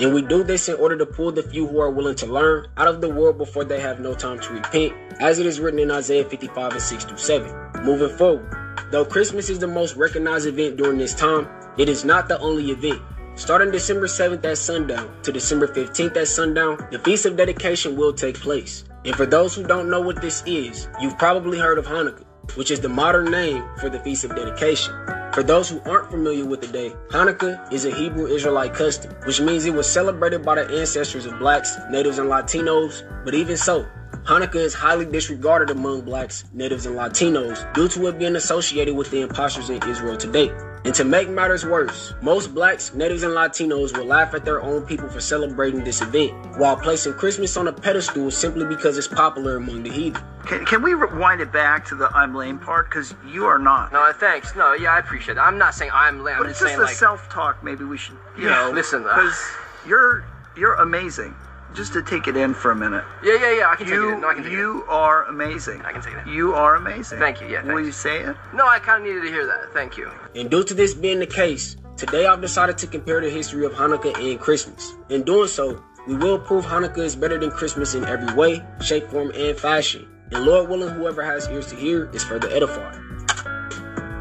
And 0.00 0.14
we 0.14 0.22
do 0.22 0.42
this 0.42 0.70
in 0.70 0.76
order 0.76 0.96
to 0.96 1.04
pull 1.04 1.30
the 1.32 1.42
few 1.42 1.66
who 1.66 1.80
are 1.80 1.90
willing 1.90 2.14
to 2.16 2.26
learn 2.26 2.66
out 2.78 2.88
of 2.88 3.02
the 3.02 3.10
world 3.10 3.36
before 3.36 3.62
they 3.62 3.78
have 3.78 4.00
no 4.00 4.14
time 4.14 4.40
to 4.40 4.54
repent, 4.54 4.94
as 5.20 5.38
it 5.38 5.44
is 5.44 5.60
written 5.60 5.78
in 5.78 5.90
Isaiah 5.90 6.24
55 6.24 6.72
and 6.72 6.80
6 6.80 7.04
through 7.04 7.18
7. 7.18 7.84
Moving 7.84 8.16
forward, 8.16 8.50
though 8.90 9.04
Christmas 9.04 9.50
is 9.50 9.58
the 9.58 9.66
most 9.66 9.96
recognized 9.96 10.46
event 10.46 10.78
during 10.78 10.96
this 10.96 11.14
time, 11.14 11.46
it 11.76 11.88
is 11.88 12.04
not 12.04 12.26
the 12.26 12.38
only 12.38 12.70
event. 12.70 13.02
Starting 13.34 13.70
December 13.70 14.06
7th 14.06 14.44
at 14.44 14.58
sundown 14.58 15.22
to 15.22 15.30
December 15.30 15.68
15th 15.68 16.16
at 16.16 16.28
sundown, 16.28 16.78
the 16.90 16.98
Feast 17.00 17.26
of 17.26 17.36
Dedication 17.36 17.96
will 17.96 18.12
take 18.12 18.40
place. 18.40 18.84
And 19.04 19.14
for 19.14 19.26
those 19.26 19.54
who 19.54 19.62
don't 19.62 19.90
know 19.90 20.00
what 20.00 20.22
this 20.22 20.42
is, 20.46 20.88
you've 21.00 21.18
probably 21.18 21.58
heard 21.58 21.78
of 21.78 21.86
Hanukkah, 21.86 22.24
which 22.56 22.70
is 22.70 22.80
the 22.80 22.88
modern 22.88 23.30
name 23.30 23.62
for 23.78 23.90
the 23.90 24.00
Feast 24.00 24.24
of 24.24 24.34
Dedication. 24.34 25.21
For 25.32 25.42
those 25.42 25.70
who 25.70 25.80
aren't 25.86 26.10
familiar 26.10 26.44
with 26.44 26.60
the 26.60 26.66
day, 26.66 26.94
Hanukkah 27.08 27.72
is 27.72 27.86
a 27.86 27.90
Hebrew 27.90 28.26
Israelite 28.26 28.74
custom, 28.74 29.14
which 29.24 29.40
means 29.40 29.64
it 29.64 29.72
was 29.72 29.88
celebrated 29.88 30.44
by 30.44 30.56
the 30.56 30.78
ancestors 30.78 31.24
of 31.24 31.38
blacks, 31.38 31.74
natives, 31.90 32.18
and 32.18 32.28
Latinos. 32.28 33.02
But 33.24 33.32
even 33.32 33.56
so, 33.56 33.86
Hanukkah 34.24 34.56
is 34.56 34.74
highly 34.74 35.04
disregarded 35.04 35.70
among 35.70 36.02
blacks, 36.02 36.44
natives, 36.52 36.86
and 36.86 36.96
Latinos 36.96 37.72
due 37.74 37.88
to 37.88 38.06
it 38.06 38.18
being 38.18 38.36
associated 38.36 38.94
with 38.94 39.10
the 39.10 39.20
imposters 39.20 39.68
in 39.68 39.82
Israel 39.88 40.16
today. 40.16 40.50
And 40.84 40.94
to 40.94 41.04
make 41.04 41.28
matters 41.28 41.64
worse, 41.64 42.12
most 42.22 42.54
blacks, 42.54 42.94
natives, 42.94 43.22
and 43.22 43.32
Latinos 43.32 43.96
will 43.96 44.04
laugh 44.04 44.34
at 44.34 44.44
their 44.44 44.60
own 44.60 44.82
people 44.82 45.08
for 45.08 45.20
celebrating 45.20 45.84
this 45.84 46.00
event, 46.02 46.32
while 46.58 46.76
placing 46.76 47.14
Christmas 47.14 47.56
on 47.56 47.68
a 47.68 47.72
pedestal 47.72 48.30
simply 48.30 48.64
because 48.64 48.98
it's 48.98 49.08
popular 49.08 49.56
among 49.56 49.82
the 49.82 49.90
heathen. 49.90 50.22
Can, 50.46 50.64
can 50.66 50.82
we 50.82 50.94
rewind 50.94 51.40
it 51.40 51.52
back 51.52 51.84
to 51.86 51.94
the 51.94 52.08
I'm 52.08 52.34
lame 52.34 52.58
part? 52.58 52.90
Because 52.90 53.14
you 53.28 53.44
are 53.44 53.58
not. 53.58 53.92
No, 53.92 54.12
thanks. 54.12 54.56
No, 54.56 54.74
yeah, 54.74 54.92
I 54.92 54.98
appreciate 54.98 55.36
it. 55.36 55.40
I'm 55.40 55.58
not 55.58 55.74
saying 55.74 55.92
I'm 55.94 56.22
lame. 56.24 56.38
But 56.38 56.46
I'm 56.46 56.50
it's 56.50 56.58
just 56.58 56.62
just 56.62 56.70
saying 56.70 56.80
a 56.80 56.84
like 56.84 56.96
self-talk. 56.96 57.62
Maybe 57.62 57.84
we 57.84 57.96
should, 57.96 58.16
you 58.36 58.48
Yeah, 58.48 58.66
know, 58.66 58.70
listen, 58.72 59.04
uh, 59.06 59.14
because 59.14 59.40
you're 59.86 60.24
you're 60.56 60.74
amazing. 60.74 61.34
Just 61.74 61.92
to 61.94 62.02
take 62.02 62.28
it 62.28 62.36
in 62.36 62.52
for 62.52 62.70
a 62.70 62.76
minute. 62.76 63.04
Yeah, 63.24 63.38
yeah, 63.40 63.58
yeah. 63.58 63.70
I 63.70 63.76
can 63.76 63.88
you, 63.88 63.92
take 63.92 64.10
it. 64.10 64.14
in. 64.14 64.20
No, 64.20 64.28
I 64.28 64.34
can 64.34 64.42
take 64.42 64.52
you 64.52 64.84
are 64.88 65.24
amazing. 65.24 65.80
I 65.82 65.92
can 65.92 66.02
take 66.02 66.14
it. 66.14 66.26
in. 66.26 66.32
You 66.34 66.54
are 66.54 66.74
amazing. 66.74 67.18
Thank 67.18 67.40
you. 67.40 67.48
Yeah, 67.48 67.64
Will 67.64 67.80
you 67.80 67.92
say 67.92 68.20
it? 68.20 68.36
No, 68.52 68.66
I 68.66 68.78
kind 68.78 69.02
of 69.02 69.08
needed 69.08 69.22
to 69.22 69.28
hear 69.28 69.46
that. 69.46 69.72
Thank 69.72 69.96
you. 69.96 70.10
And 70.34 70.50
due 70.50 70.64
to 70.64 70.74
this 70.74 70.92
being 70.92 71.18
the 71.18 71.26
case, 71.26 71.76
today 71.96 72.26
I've 72.26 72.40
decided 72.42 72.76
to 72.78 72.86
compare 72.86 73.20
the 73.20 73.30
history 73.30 73.64
of 73.64 73.72
Hanukkah 73.72 74.14
and 74.18 74.38
Christmas. 74.38 74.92
In 75.08 75.22
doing 75.22 75.48
so, 75.48 75.82
we 76.06 76.16
will 76.16 76.38
prove 76.38 76.66
Hanukkah 76.66 76.98
is 76.98 77.16
better 77.16 77.38
than 77.38 77.50
Christmas 77.50 77.94
in 77.94 78.04
every 78.04 78.34
way, 78.34 78.62
shape, 78.82 79.08
form, 79.08 79.32
and 79.34 79.56
fashion. 79.58 80.06
And 80.30 80.44
Lord 80.44 80.68
willing, 80.68 80.94
whoever 80.94 81.22
has 81.22 81.48
ears 81.48 81.68
to 81.68 81.76
hear 81.76 82.10
is 82.12 82.24
further 82.24 82.48
edified. 82.50 82.98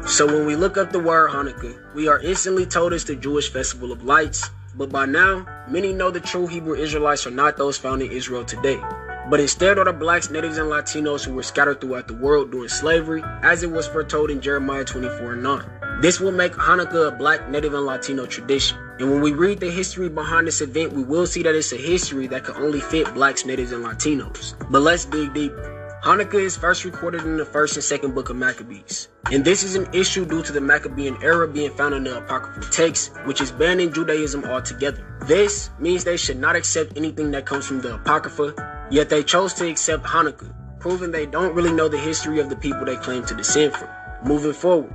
So 0.06 0.26
when 0.26 0.46
we 0.46 0.56
look 0.56 0.76
up 0.76 0.92
the 0.92 1.00
word 1.00 1.30
Hanukkah, 1.30 1.94
we 1.94 2.08
are 2.08 2.20
instantly 2.20 2.66
told 2.66 2.92
it's 2.92 3.04
the 3.04 3.16
Jewish 3.16 3.50
festival 3.52 3.92
of 3.92 4.04
lights. 4.04 4.48
But 4.74 4.90
by 4.90 5.04
now, 5.04 5.46
many 5.68 5.92
know 5.92 6.10
the 6.10 6.20
true 6.20 6.46
Hebrew 6.46 6.74
Israelites 6.74 7.26
are 7.26 7.30
not 7.30 7.58
those 7.58 7.76
found 7.76 8.00
in 8.00 8.10
Israel 8.10 8.44
today. 8.44 8.80
But 9.28 9.38
instead 9.38 9.78
are 9.78 9.84
the 9.84 9.92
blacks, 9.92 10.30
natives, 10.30 10.56
and 10.56 10.68
Latinos 10.68 11.24
who 11.24 11.34
were 11.34 11.42
scattered 11.42 11.80
throughout 11.80 12.08
the 12.08 12.14
world 12.14 12.50
during 12.50 12.68
slavery, 12.68 13.22
as 13.42 13.62
it 13.62 13.70
was 13.70 13.86
foretold 13.86 14.30
in 14.30 14.40
Jeremiah 14.40 14.84
24 14.84 15.34
and 15.34 15.42
9. 15.42 15.64
This 16.00 16.20
will 16.20 16.32
make 16.32 16.52
Hanukkah 16.52 17.08
a 17.08 17.10
black, 17.12 17.48
native, 17.50 17.74
and 17.74 17.84
Latino 17.84 18.24
tradition. 18.24 18.78
And 18.98 19.10
when 19.10 19.20
we 19.20 19.32
read 19.32 19.60
the 19.60 19.70
history 19.70 20.08
behind 20.08 20.46
this 20.46 20.62
event, 20.62 20.92
we 20.92 21.02
will 21.04 21.26
see 21.26 21.42
that 21.42 21.54
it's 21.54 21.72
a 21.72 21.76
history 21.76 22.26
that 22.28 22.44
can 22.44 22.56
only 22.56 22.80
fit 22.80 23.12
blacks, 23.14 23.44
natives, 23.44 23.72
and 23.72 23.84
Latinos. 23.84 24.54
But 24.70 24.80
let's 24.80 25.04
dig 25.04 25.34
deeper. 25.34 25.81
Hanukkah 26.02 26.42
is 26.42 26.56
first 26.56 26.84
recorded 26.84 27.22
in 27.22 27.36
the 27.36 27.44
first 27.44 27.76
and 27.76 27.84
second 27.84 28.12
book 28.12 28.28
of 28.28 28.34
Maccabees. 28.34 29.06
And 29.30 29.44
this 29.44 29.62
is 29.62 29.76
an 29.76 29.86
issue 29.94 30.24
due 30.24 30.42
to 30.42 30.50
the 30.50 30.60
Maccabean 30.60 31.16
era 31.22 31.46
being 31.46 31.70
found 31.76 31.94
in 31.94 32.02
the 32.02 32.18
apocryphal 32.18 32.68
text, 32.72 33.12
which 33.24 33.40
is 33.40 33.52
banned 33.52 33.80
in 33.80 33.92
Judaism 33.92 34.42
altogether. 34.44 35.06
This 35.28 35.70
means 35.78 36.02
they 36.02 36.16
should 36.16 36.40
not 36.40 36.56
accept 36.56 36.96
anything 36.96 37.30
that 37.30 37.46
comes 37.46 37.68
from 37.68 37.82
the 37.82 37.94
Apocrypha, 37.94 38.88
yet 38.90 39.10
they 39.10 39.22
chose 39.22 39.54
to 39.54 39.68
accept 39.70 40.02
Hanukkah, 40.02 40.52
proving 40.80 41.12
they 41.12 41.24
don't 41.24 41.54
really 41.54 41.72
know 41.72 41.86
the 41.86 41.98
history 41.98 42.40
of 42.40 42.50
the 42.50 42.56
people 42.56 42.84
they 42.84 42.96
claim 42.96 43.24
to 43.26 43.36
descend 43.36 43.72
from. 43.72 43.88
Moving 44.24 44.54
forward, 44.54 44.92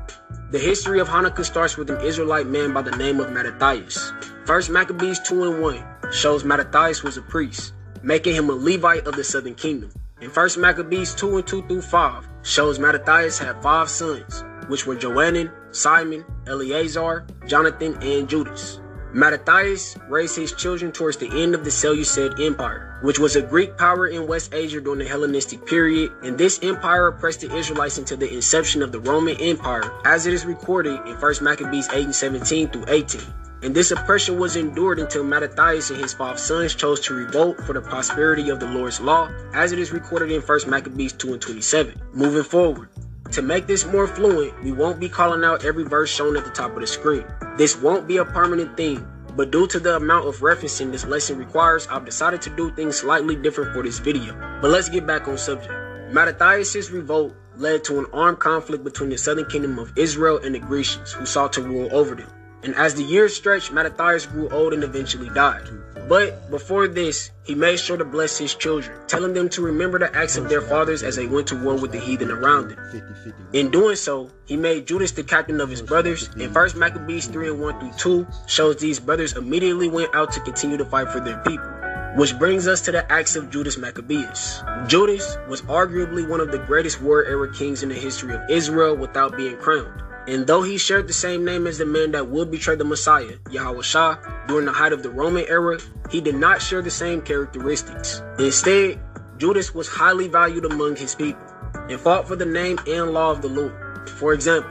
the 0.52 0.60
history 0.60 1.00
of 1.00 1.08
Hanukkah 1.08 1.46
starts 1.46 1.78
with 1.78 1.90
an 1.90 2.02
Israelite 2.02 2.48
man 2.48 2.74
by 2.74 2.82
the 2.82 2.98
name 2.98 3.22
of 3.22 3.32
Mattathias. 3.32 4.12
First 4.44 4.70
Maccabees 4.70 5.20
2 5.20 5.54
and 5.54 5.62
1 5.62 6.12
shows 6.12 6.44
Mattathias 6.44 7.02
was 7.02 7.16
a 7.16 7.22
priest, 7.22 7.72
making 8.04 8.36
him 8.36 8.50
a 8.50 8.54
Levite 8.54 9.08
of 9.08 9.16
the 9.16 9.24
southern 9.24 9.56
kingdom. 9.56 9.90
And 10.20 10.32
First 10.32 10.58
Maccabees 10.58 11.14
2 11.14 11.38
and 11.38 11.46
2 11.46 11.68
through 11.68 11.82
5 11.82 12.28
shows 12.42 12.80
Mattathias 12.80 13.38
had 13.38 13.62
five 13.62 13.88
sons, 13.88 14.44
which 14.68 14.88
were 14.88 14.96
Johanan, 14.96 15.52
Simon, 15.70 16.26
Eleazar, 16.48 17.28
Jonathan, 17.46 17.96
and 18.02 18.28
Judas. 18.28 18.80
Mattathias 19.14 19.96
raised 20.10 20.36
his 20.36 20.54
children 20.54 20.92
towards 20.92 21.18
the 21.18 21.30
end 21.40 21.54
of 21.54 21.64
the 21.64 21.70
Seleucid 21.70 22.40
Empire, 22.40 22.98
which 23.04 23.20
was 23.20 23.36
a 23.36 23.44
Greek 23.44 23.78
power 23.78 24.08
in 24.08 24.28
West 24.28 24.56
Asia 24.56 24.82
during 24.82 25.00
the 25.00 25.08
Hellenistic 25.08 25.66
period, 25.68 26.12
and 26.24 26.36
this 26.36 26.60
empire 26.64 27.08
oppressed 27.08 27.42
the 27.42 27.56
Israelites 27.56 28.00
until 28.00 28.18
the 28.18 28.34
inception 28.34 28.82
of 28.82 28.92
the 28.92 29.00
Roman 29.00 29.38
Empire, 29.38 29.92
as 30.04 30.26
it 30.26 30.34
is 30.34 30.46
recorded 30.46 31.00
in 31.06 31.16
1 31.16 31.34
Maccabees 31.42 31.90
8 31.90 32.06
and 32.06 32.16
17 32.16 32.70
through 32.70 32.86
18. 32.88 33.22
And 33.64 33.76
this 33.76 33.92
oppression 33.92 34.38
was 34.38 34.56
endured 34.56 35.00
until 35.00 35.24
Mattathias 35.24 35.90
and 35.90 36.00
his 36.00 36.14
five 36.14 36.40
sons 36.40 36.76
chose 36.76 37.00
to 37.02 37.16
revolt 37.16 37.60
for 37.62 37.74
the 37.74 37.82
prosperity 37.82 38.50
of 38.50 38.60
the 38.60 38.68
Lord's 38.68 39.02
law, 39.02 39.32
as 39.54 39.72
it 39.72 39.80
is 39.80 39.92
recorded 39.92 40.32
in 40.32 40.42
1 40.42 40.60
Maccabees 40.68 41.14
2 41.14 41.34
and 41.34 41.42
27. 41.42 42.00
Moving 42.14 42.44
forward, 42.44 42.90
to 43.32 43.42
make 43.42 43.68
this 43.68 43.86
more 43.86 44.08
fluent, 44.08 44.64
we 44.64 44.72
won't 44.72 45.00
be 45.00 45.10
calling 45.10 45.44
out 45.44 45.66
every 45.66 45.84
verse 45.84 46.10
shown 46.10 46.38
at 46.38 46.46
the 46.46 46.52
top 46.52 46.72
of 46.72 46.82
the 46.82 46.88
screen. 46.88 47.26
This 47.58 47.76
won't 47.76 48.08
be 48.08 48.18
a 48.18 48.26
permanent 48.26 48.78
thing, 48.78 49.06
but 49.36 49.52
due 49.52 49.68
to 49.68 49.80
the 49.80 49.96
amount 49.96 50.28
of 50.28 50.38
referencing 50.38 50.92
this 50.92 51.06
lesson 51.06 51.38
requires, 51.38 51.88
I've 51.88 52.06
decided 52.06 52.42
to 52.44 52.56
do 52.56 52.72
things 52.72 52.98
slightly 52.98 53.36
different 53.36 53.74
for 53.74 53.84
this 53.84 54.00
video. 54.00 54.34
But 54.62 54.72
let's 54.72 54.88
get 54.88 55.06
back 55.06 55.28
on 55.28 55.38
subject. 55.38 55.74
Mattathias' 56.14 56.90
revolt 56.92 57.36
led 57.58 57.84
to 57.86 58.00
an 58.00 58.06
armed 58.14 58.40
conflict 58.40 58.84
between 58.84 59.10
the 59.10 59.18
southern 59.18 59.46
kingdom 59.46 59.78
of 59.80 59.92
Israel 59.98 60.38
and 60.38 60.56
the 60.56 60.60
Grecians, 60.60 61.12
who 61.12 61.26
sought 61.26 61.52
to 61.54 61.62
rule 61.64 61.90
over 61.92 62.16
them. 62.16 62.32
And 62.64 62.76
as 62.76 62.96
the 62.96 63.04
years 63.04 63.36
stretched, 63.36 63.72
Mattathias 63.72 64.26
grew 64.26 64.50
old 64.50 64.74
and 64.74 64.84
eventually 64.84 65.30
died. 65.30 65.70
But 66.08 66.50
before 66.50 66.88
this, 66.88 67.32
he 67.44 67.54
made 67.54 67.80
sure 67.80 67.98
to 67.98 68.06
bless 68.06 68.38
his 68.38 68.56
children, 68.56 68.98
telling 69.08 69.34
them 69.34 69.50
to 69.50 69.62
remember 69.62 70.00
the 70.00 70.16
acts 70.16 70.38
of 70.38 70.48
their 70.48 70.62
fathers 70.62 71.04
as 71.04 71.18
they 71.18 71.28
went 71.28 71.48
to 71.48 71.62
war 71.62 71.76
with 71.76 71.92
the 71.92 72.00
heathen 72.00 72.32
around 72.32 72.70
them. 72.70 73.34
In 73.52 73.72
doing 73.72 73.98
so, 73.98 74.32
he 74.46 74.56
made 74.56 74.88
Judas 74.88 75.12
the 75.12 75.24
captain 75.24 75.60
of 75.60 75.70
his 75.70 75.82
brothers, 75.82 76.30
and 76.40 76.56
1 76.56 76.80
Maccabees 76.80 77.28
3 77.28 77.50
and 77.50 77.60
1 77.60 77.80
through 77.80 78.24
2 78.24 78.28
shows 78.48 78.78
these 78.78 79.02
brothers 79.02 79.36
immediately 79.36 79.90
went 79.90 80.16
out 80.16 80.32
to 80.32 80.40
continue 80.40 80.78
to 80.78 80.86
fight 80.86 81.10
for 81.10 81.20
their 81.20 81.40
people. 81.40 81.68
Which 82.16 82.40
brings 82.40 82.68
us 82.68 82.82
to 82.82 82.92
the 82.94 83.12
acts 83.12 83.36
of 83.36 83.52
Judas 83.52 83.78
Maccabeus. 83.78 84.64
Judas 84.88 85.38
was 85.50 85.62
arguably 85.64 86.28
one 86.28 86.40
of 86.40 86.52
the 86.52 86.58
greatest 86.60 87.02
war 87.02 87.26
era 87.26 87.54
kings 87.54 87.84
in 87.84 87.90
the 87.90 87.96
history 87.96 88.34
of 88.34 88.42
Israel 88.50 88.96
without 88.96 89.36
being 89.36 89.58
crowned. 89.58 90.02
And 90.28 90.46
though 90.46 90.62
he 90.62 90.78
shared 90.78 91.08
the 91.08 91.14
same 91.14 91.46
name 91.46 91.68
as 91.68 91.78
the 91.78 91.86
man 91.86 92.12
that 92.12 92.28
would 92.28 92.52
betray 92.52 92.76
the 92.76 92.84
Messiah, 92.84 93.38
Yahweh 93.50 93.82
Shah, 93.82 94.18
during 94.48 94.66
the 94.66 94.74
height 94.74 94.92
of 94.92 95.02
the 95.02 95.10
Roman 95.10 95.46
era, 95.48 95.80
he 96.12 96.20
did 96.20 96.36
not 96.36 96.62
share 96.62 96.82
the 96.82 96.92
same 96.92 97.22
characteristics. 97.22 98.22
Instead, 98.38 99.00
Judas 99.38 99.74
was 99.74 99.88
highly 99.88 100.28
valued 100.28 100.66
among 100.66 100.98
his 100.98 101.16
people 101.16 101.42
and 101.90 102.00
fought 102.00 102.28
for 102.28 102.36
the 102.36 102.46
name 102.46 102.78
and 102.88 103.12
law 103.12 103.32
of 103.32 103.42
the 103.42 103.48
Lord. 103.48 104.10
For 104.10 104.34
example, 104.34 104.70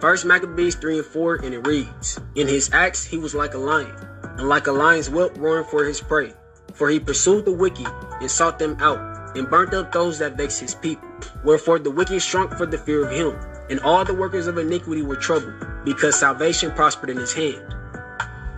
1 0.00 0.16
Maccabees 0.26 0.74
3 0.74 0.98
and 0.98 1.06
4, 1.06 1.34
and 1.36 1.54
it 1.54 1.66
reads, 1.66 2.20
In 2.34 2.46
his 2.46 2.70
acts 2.72 3.04
he 3.04 3.16
was 3.16 3.34
like 3.34 3.54
a 3.54 3.58
lion, 3.58 3.94
and 4.22 4.48
like 4.48 4.66
a 4.66 4.72
lion's 4.72 5.08
whelp 5.08 5.36
roaring 5.38 5.64
for 5.64 5.84
his 5.84 6.00
prey. 6.00 6.32
For 6.74 6.88
he 6.88 7.00
pursued 7.00 7.44
the 7.44 7.52
wicked 7.52 7.88
and 8.20 8.30
sought 8.30 8.58
them 8.58 8.76
out, 8.80 9.36
and 9.36 9.48
burnt 9.48 9.72
up 9.72 9.92
those 9.92 10.18
that 10.18 10.36
vexed 10.36 10.60
his 10.60 10.74
people. 10.74 11.08
Wherefore 11.44 11.78
the 11.78 11.90
wicked 11.90 12.22
shrunk 12.22 12.54
for 12.54 12.66
the 12.66 12.78
fear 12.78 13.06
of 13.06 13.12
him, 13.12 13.38
and 13.70 13.80
all 13.80 14.04
the 14.04 14.14
workers 14.14 14.46
of 14.46 14.58
iniquity 14.58 15.02
were 15.02 15.16
troubled, 15.16 15.54
because 15.84 16.18
salvation 16.18 16.72
prospered 16.72 17.10
in 17.10 17.16
his 17.16 17.32
hand. 17.32 17.62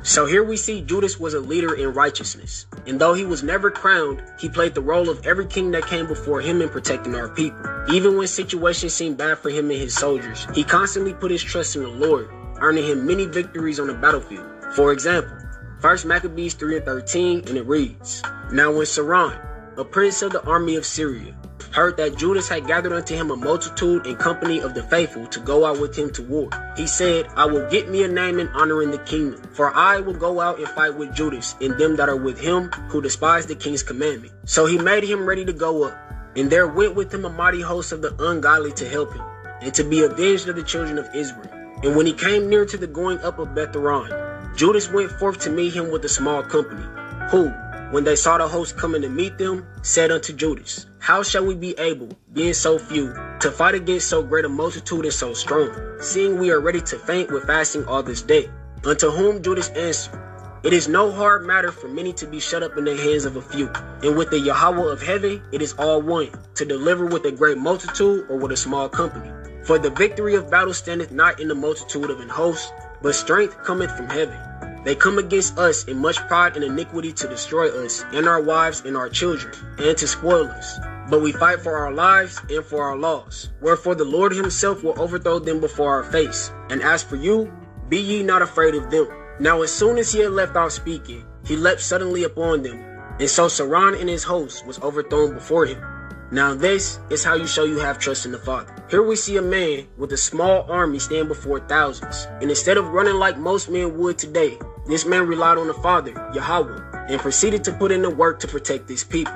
So 0.04 0.26
here 0.26 0.42
we 0.42 0.56
see 0.56 0.80
Judas 0.80 1.20
was 1.20 1.34
a 1.34 1.40
leader 1.40 1.74
in 1.74 1.94
righteousness. 1.94 2.66
And 2.88 3.00
though 3.00 3.14
he 3.14 3.24
was 3.24 3.44
never 3.44 3.70
crowned, 3.70 4.20
he 4.36 4.48
played 4.48 4.74
the 4.74 4.80
role 4.80 5.08
of 5.08 5.24
every 5.24 5.46
king 5.46 5.70
that 5.70 5.86
came 5.86 6.08
before 6.08 6.40
him 6.40 6.60
in 6.60 6.68
protecting 6.70 7.14
our 7.14 7.28
people. 7.28 7.62
Even 7.88 8.16
when 8.16 8.26
situations 8.26 8.92
seemed 8.92 9.16
bad 9.16 9.38
for 9.38 9.50
him 9.50 9.70
and 9.70 9.78
his 9.78 9.94
soldiers, 9.94 10.48
he 10.54 10.64
constantly 10.64 11.14
put 11.14 11.30
his 11.30 11.42
trust 11.42 11.76
in 11.76 11.84
the 11.84 11.88
Lord, 11.88 12.28
earning 12.58 12.84
him 12.84 13.06
many 13.06 13.26
victories 13.26 13.78
on 13.78 13.86
the 13.86 13.94
battlefield. 13.94 14.46
For 14.74 14.92
example, 14.92 15.36
1 15.82 15.98
Maccabees 16.06 16.54
3 16.54 16.78
and 16.78 16.84
13, 16.84 17.44
and 17.46 17.56
it 17.58 17.66
reads, 17.66 18.22
Now 18.50 18.72
when 18.72 18.86
Seron, 18.86 19.38
a 19.76 19.84
prince 19.84 20.22
of 20.22 20.32
the 20.32 20.42
army 20.44 20.74
of 20.74 20.84
Syria, 20.84 21.36
heard 21.72 21.96
that 21.96 22.16
Judas 22.16 22.48
had 22.48 22.66
gathered 22.66 22.92
unto 22.92 23.14
him 23.14 23.30
a 23.30 23.36
multitude 23.36 24.06
and 24.06 24.18
company 24.18 24.60
of 24.60 24.74
the 24.74 24.82
faithful 24.82 25.26
to 25.26 25.40
go 25.40 25.64
out 25.64 25.80
with 25.80 25.96
him 25.96 26.10
to 26.12 26.22
war. 26.22 26.48
He 26.76 26.86
said, 26.86 27.26
I 27.34 27.46
will 27.46 27.68
get 27.70 27.88
me 27.88 28.04
a 28.04 28.08
name 28.08 28.38
and 28.38 28.50
honor 28.50 28.82
in 28.82 28.90
the 28.90 28.98
kingdom, 28.98 29.42
for 29.52 29.74
I 29.74 30.00
will 30.00 30.14
go 30.14 30.40
out 30.40 30.58
and 30.58 30.68
fight 30.68 30.94
with 30.94 31.14
Judas 31.14 31.54
and 31.60 31.78
them 31.78 31.96
that 31.96 32.08
are 32.08 32.16
with 32.16 32.38
him 32.38 32.70
who 32.88 33.00
despise 33.00 33.46
the 33.46 33.54
king's 33.54 33.82
commandment. 33.82 34.32
So 34.44 34.66
he 34.66 34.78
made 34.78 35.04
him 35.04 35.24
ready 35.24 35.44
to 35.44 35.52
go 35.52 35.84
up, 35.84 35.98
and 36.36 36.50
there 36.50 36.66
went 36.66 36.94
with 36.94 37.12
him 37.12 37.24
a 37.24 37.30
mighty 37.30 37.60
host 37.60 37.92
of 37.92 38.02
the 38.02 38.14
ungodly 38.18 38.72
to 38.72 38.88
help 38.88 39.14
him, 39.14 39.24
and 39.60 39.72
to 39.74 39.84
be 39.84 40.02
avenged 40.02 40.48
of 40.48 40.56
the 40.56 40.62
children 40.62 40.98
of 40.98 41.08
Israel. 41.14 41.48
And 41.82 41.96
when 41.96 42.06
he 42.06 42.12
came 42.12 42.48
near 42.48 42.64
to 42.66 42.76
the 42.76 42.86
going 42.86 43.18
up 43.20 43.38
of 43.38 43.48
Bethhoron, 43.48 44.56
Judas 44.56 44.90
went 44.90 45.10
forth 45.12 45.38
to 45.40 45.50
meet 45.50 45.72
him 45.72 45.90
with 45.90 46.04
a 46.04 46.08
small 46.08 46.42
company, 46.42 46.84
who, 47.30 47.52
when 47.92 48.04
they 48.04 48.16
saw 48.16 48.38
the 48.38 48.48
host 48.48 48.78
coming 48.78 49.02
to 49.02 49.08
meet 49.10 49.36
them, 49.36 49.66
said 49.82 50.10
unto 50.10 50.32
Judas, 50.32 50.86
How 50.98 51.22
shall 51.22 51.44
we 51.44 51.54
be 51.54 51.78
able, 51.78 52.08
being 52.32 52.54
so 52.54 52.78
few, 52.78 53.14
to 53.40 53.50
fight 53.50 53.74
against 53.74 54.08
so 54.08 54.22
great 54.22 54.46
a 54.46 54.48
multitude 54.48 55.04
and 55.04 55.12
so 55.12 55.34
strong, 55.34 55.70
seeing 56.00 56.38
we 56.38 56.50
are 56.50 56.60
ready 56.60 56.80
to 56.80 56.98
faint 56.98 57.30
with 57.30 57.44
fasting 57.44 57.84
all 57.84 58.02
this 58.02 58.22
day? 58.22 58.48
Unto 58.86 59.10
whom 59.10 59.42
Judas 59.42 59.68
answered, 59.70 60.18
It 60.62 60.72
is 60.72 60.88
no 60.88 61.12
hard 61.12 61.44
matter 61.44 61.70
for 61.70 61.88
many 61.88 62.14
to 62.14 62.26
be 62.26 62.40
shut 62.40 62.62
up 62.62 62.78
in 62.78 62.84
the 62.84 62.96
hands 62.96 63.26
of 63.26 63.36
a 63.36 63.42
few, 63.42 63.70
and 64.02 64.16
with 64.16 64.30
the 64.30 64.40
Yahweh 64.40 64.90
of 64.90 65.02
heaven 65.02 65.42
it 65.52 65.60
is 65.60 65.74
all 65.74 66.00
one, 66.00 66.30
to 66.54 66.64
deliver 66.64 67.04
with 67.04 67.26
a 67.26 67.32
great 67.32 67.58
multitude 67.58 68.24
or 68.30 68.38
with 68.38 68.52
a 68.52 68.56
small 68.56 68.88
company. 68.88 69.30
For 69.66 69.78
the 69.78 69.90
victory 69.90 70.34
of 70.34 70.50
battle 70.50 70.72
standeth 70.72 71.12
not 71.12 71.40
in 71.40 71.48
the 71.48 71.54
multitude 71.54 72.08
of 72.08 72.20
an 72.20 72.30
host, 72.30 72.72
but 73.02 73.14
strength 73.14 73.62
cometh 73.64 73.94
from 73.94 74.08
heaven. 74.08 74.38
They 74.84 74.96
come 74.96 75.18
against 75.18 75.58
us 75.58 75.84
in 75.84 75.98
much 75.98 76.16
pride 76.26 76.56
and 76.56 76.64
iniquity 76.64 77.12
to 77.12 77.28
destroy 77.28 77.68
us 77.84 78.04
and 78.12 78.26
our 78.26 78.42
wives 78.42 78.82
and 78.84 78.96
our 78.96 79.08
children, 79.08 79.54
and 79.78 79.96
to 79.96 80.06
spoil 80.08 80.48
us. 80.48 80.78
But 81.08 81.20
we 81.20 81.32
fight 81.32 81.60
for 81.60 81.76
our 81.76 81.92
lives 81.92 82.40
and 82.50 82.64
for 82.64 82.82
our 82.82 82.96
laws. 82.96 83.50
Wherefore 83.60 83.94
the 83.94 84.04
Lord 84.04 84.32
himself 84.32 84.82
will 84.82 85.00
overthrow 85.00 85.38
them 85.38 85.60
before 85.60 85.90
our 85.90 86.04
face. 86.04 86.50
And 86.70 86.82
as 86.82 87.02
for 87.02 87.16
you, 87.16 87.52
be 87.88 87.98
ye 87.98 88.22
not 88.22 88.42
afraid 88.42 88.74
of 88.74 88.90
them. 88.90 89.06
Now 89.38 89.62
as 89.62 89.72
soon 89.72 89.98
as 89.98 90.12
he 90.12 90.20
had 90.20 90.32
left 90.32 90.56
off 90.56 90.72
speaking, 90.72 91.24
he 91.44 91.56
leapt 91.56 91.80
suddenly 91.80 92.24
upon 92.24 92.62
them. 92.62 92.80
And 93.20 93.28
so 93.28 93.46
Seron 93.46 94.00
and 94.00 94.08
his 94.08 94.24
host 94.24 94.66
was 94.66 94.80
overthrown 94.80 95.34
before 95.34 95.66
him. 95.66 95.80
Now 96.32 96.54
this 96.54 96.98
is 97.10 97.22
how 97.22 97.34
you 97.34 97.46
show 97.46 97.64
you 97.64 97.78
have 97.78 97.98
trust 97.98 98.24
in 98.24 98.32
the 98.32 98.38
Father. 98.38 98.74
Here 98.88 99.02
we 99.02 99.16
see 99.16 99.36
a 99.36 99.42
man 99.42 99.86
with 99.98 100.12
a 100.12 100.16
small 100.16 100.62
army 100.70 100.98
stand 100.98 101.28
before 101.28 101.60
thousands. 101.60 102.26
And 102.40 102.50
instead 102.50 102.78
of 102.78 102.88
running 102.88 103.16
like 103.16 103.36
most 103.36 103.68
men 103.70 103.98
would 103.98 104.16
today, 104.18 104.58
this 104.86 105.06
man 105.06 105.26
relied 105.26 105.58
on 105.58 105.68
the 105.68 105.74
Father, 105.74 106.10
Yahweh, 106.34 107.06
and 107.08 107.20
proceeded 107.20 107.62
to 107.64 107.72
put 107.72 107.92
in 107.92 108.02
the 108.02 108.10
work 108.10 108.40
to 108.40 108.48
protect 108.48 108.88
his 108.88 109.04
people. 109.04 109.34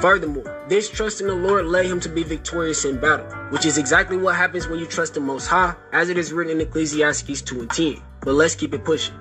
Furthermore, 0.00 0.64
this 0.68 0.90
trust 0.90 1.20
in 1.20 1.28
the 1.28 1.34
Lord 1.34 1.66
led 1.66 1.86
him 1.86 2.00
to 2.00 2.08
be 2.08 2.22
victorious 2.22 2.84
in 2.84 3.00
battle, 3.00 3.26
which 3.50 3.64
is 3.64 3.78
exactly 3.78 4.16
what 4.16 4.36
happens 4.36 4.68
when 4.68 4.78
you 4.78 4.86
trust 4.86 5.14
the 5.14 5.20
Most 5.20 5.46
High, 5.46 5.74
as 5.92 6.08
it 6.08 6.18
is 6.18 6.32
written 6.32 6.60
in 6.60 6.66
Ecclesiastes 6.66 7.42
2 7.42 7.60
and 7.60 7.70
10. 7.70 8.02
But 8.20 8.34
let's 8.34 8.54
keep 8.54 8.74
it 8.74 8.84
pushing. 8.84 9.14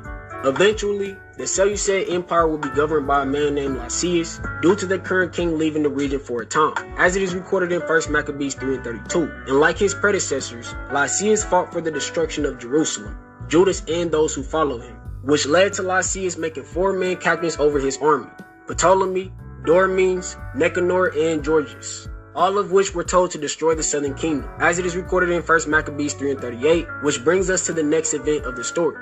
Eventually, 0.43 1.15
the 1.37 1.47
Seleucid 1.47 2.09
Empire 2.09 2.47
will 2.47 2.59
be 2.59 2.69
governed 2.69 3.07
by 3.07 3.23
a 3.23 3.25
man 3.25 3.55
named 3.55 3.77
Lysias, 3.77 4.39
due 4.61 4.75
to 4.75 4.85
the 4.85 4.99
current 4.99 5.33
king 5.33 5.57
leaving 5.57 5.83
the 5.83 5.89
region 5.89 6.19
for 6.19 6.41
a 6.41 6.45
time, 6.45 6.73
as 6.97 7.15
it 7.15 7.21
is 7.21 7.33
recorded 7.33 7.71
in 7.71 7.81
1 7.81 8.11
Maccabees 8.11 8.55
3 8.55 8.75
and 8.75 8.83
32. 8.83 9.31
And 9.47 9.59
like 9.59 9.77
his 9.77 9.93
predecessors, 9.93 10.73
Lysias 10.91 11.43
fought 11.43 11.71
for 11.71 11.81
the 11.81 11.91
destruction 11.91 12.45
of 12.45 12.59
Jerusalem, 12.59 13.17
Judas 13.47 13.83
and 13.87 14.11
those 14.11 14.35
who 14.35 14.43
follow 14.43 14.79
him 14.79 14.96
which 15.27 15.45
led 15.45 15.73
to 15.73 15.83
Lysias 15.83 16.37
making 16.37 16.63
four 16.63 16.93
main 16.93 17.17
captains 17.17 17.57
over 17.57 17.79
his 17.79 17.97
army 17.97 18.29
Ptolemy, 18.67 19.31
Dorymenes, 19.63 20.37
Nicanor, 20.55 21.07
and 21.07 21.43
Gorgias. 21.43 22.07
All 22.33 22.57
of 22.57 22.71
which 22.71 22.95
were 22.95 23.03
told 23.03 23.31
to 23.31 23.37
destroy 23.37 23.75
the 23.75 23.83
southern 23.83 24.13
kingdom, 24.13 24.49
as 24.59 24.79
it 24.79 24.85
is 24.85 24.95
recorded 24.95 25.29
in 25.31 25.41
1 25.41 25.59
Maccabees 25.69 26.13
3 26.13 26.31
and 26.31 26.39
38, 26.39 26.87
which 27.01 27.23
brings 27.23 27.49
us 27.49 27.65
to 27.65 27.73
the 27.73 27.83
next 27.83 28.13
event 28.13 28.45
of 28.45 28.55
the 28.55 28.63
story. 28.63 28.97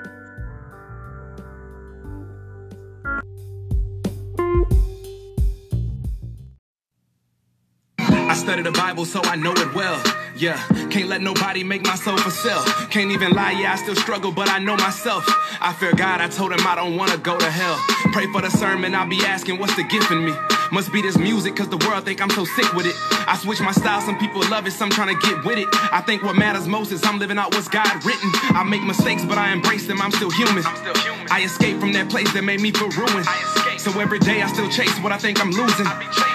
Study 8.36 8.62
the 8.62 8.72
Bible 8.72 9.04
so 9.04 9.20
I 9.24 9.36
know 9.36 9.52
it 9.52 9.74
well. 9.74 10.00
Yeah, 10.36 10.58
can't 10.90 11.08
let 11.08 11.22
nobody 11.22 11.64
make 11.64 11.82
my 11.82 11.94
soul 11.94 12.18
for 12.18 12.30
sale. 12.30 12.62
Can't 12.90 13.10
even 13.10 13.32
lie, 13.32 13.52
yeah, 13.52 13.72
I 13.72 13.76
still 13.76 13.96
struggle, 13.96 14.30
but 14.30 14.50
I 14.50 14.58
know 14.58 14.76
myself. 14.76 15.24
I 15.60 15.72
fear 15.72 15.94
God, 15.94 16.20
I 16.20 16.28
told 16.28 16.52
him 16.52 16.66
I 16.66 16.74
don't 16.74 16.96
wanna 16.96 17.16
go 17.16 17.38
to 17.38 17.50
hell. 17.50 17.76
Pray 18.12 18.26
for 18.32 18.42
the 18.42 18.50
sermon, 18.50 18.94
I'll 18.94 19.08
be 19.08 19.24
asking 19.24 19.58
what's 19.58 19.74
the 19.76 19.84
gift 19.84 20.10
in 20.10 20.24
me. 20.24 20.32
Must 20.70 20.92
be 20.92 21.00
this 21.00 21.16
music, 21.16 21.56
cause 21.56 21.68
the 21.68 21.78
world 21.88 22.04
think 22.04 22.20
I'm 22.20 22.30
so 22.30 22.44
sick 22.44 22.70
with 22.74 22.86
it. 22.86 22.94
I 23.26 23.38
switch 23.38 23.60
my 23.60 23.72
style, 23.72 24.00
some 24.02 24.18
people 24.18 24.40
love 24.50 24.66
it, 24.66 24.72
some 24.72 24.90
trying 24.90 25.14
to 25.14 25.26
get 25.26 25.44
with 25.44 25.58
it. 25.58 25.68
I 25.72 26.02
think 26.02 26.22
what 26.22 26.36
matters 26.36 26.66
most 26.68 26.92
is 26.92 27.02
I'm 27.04 27.18
living 27.18 27.38
out 27.38 27.54
what's 27.54 27.68
God 27.68 28.04
written. 28.04 28.30
I 28.54 28.62
make 28.64 28.82
mistakes, 28.82 29.24
but 29.24 29.38
I 29.38 29.52
embrace 29.52 29.86
them, 29.86 30.02
I'm 30.02 30.12
still 30.12 30.30
human. 30.30 30.64
I 31.30 31.42
escape 31.44 31.80
from 31.80 31.92
that 31.92 32.10
place 32.10 32.30
that 32.34 32.42
made 32.42 32.60
me 32.60 32.72
feel 32.72 32.90
ruined. 32.90 33.26
So 33.86 34.00
every 34.00 34.18
day 34.18 34.42
I 34.42 34.48
still 34.48 34.68
chase 34.68 34.98
what 34.98 35.12
I 35.12 35.16
think 35.16 35.40
I'm 35.40 35.52
losing. 35.52 35.86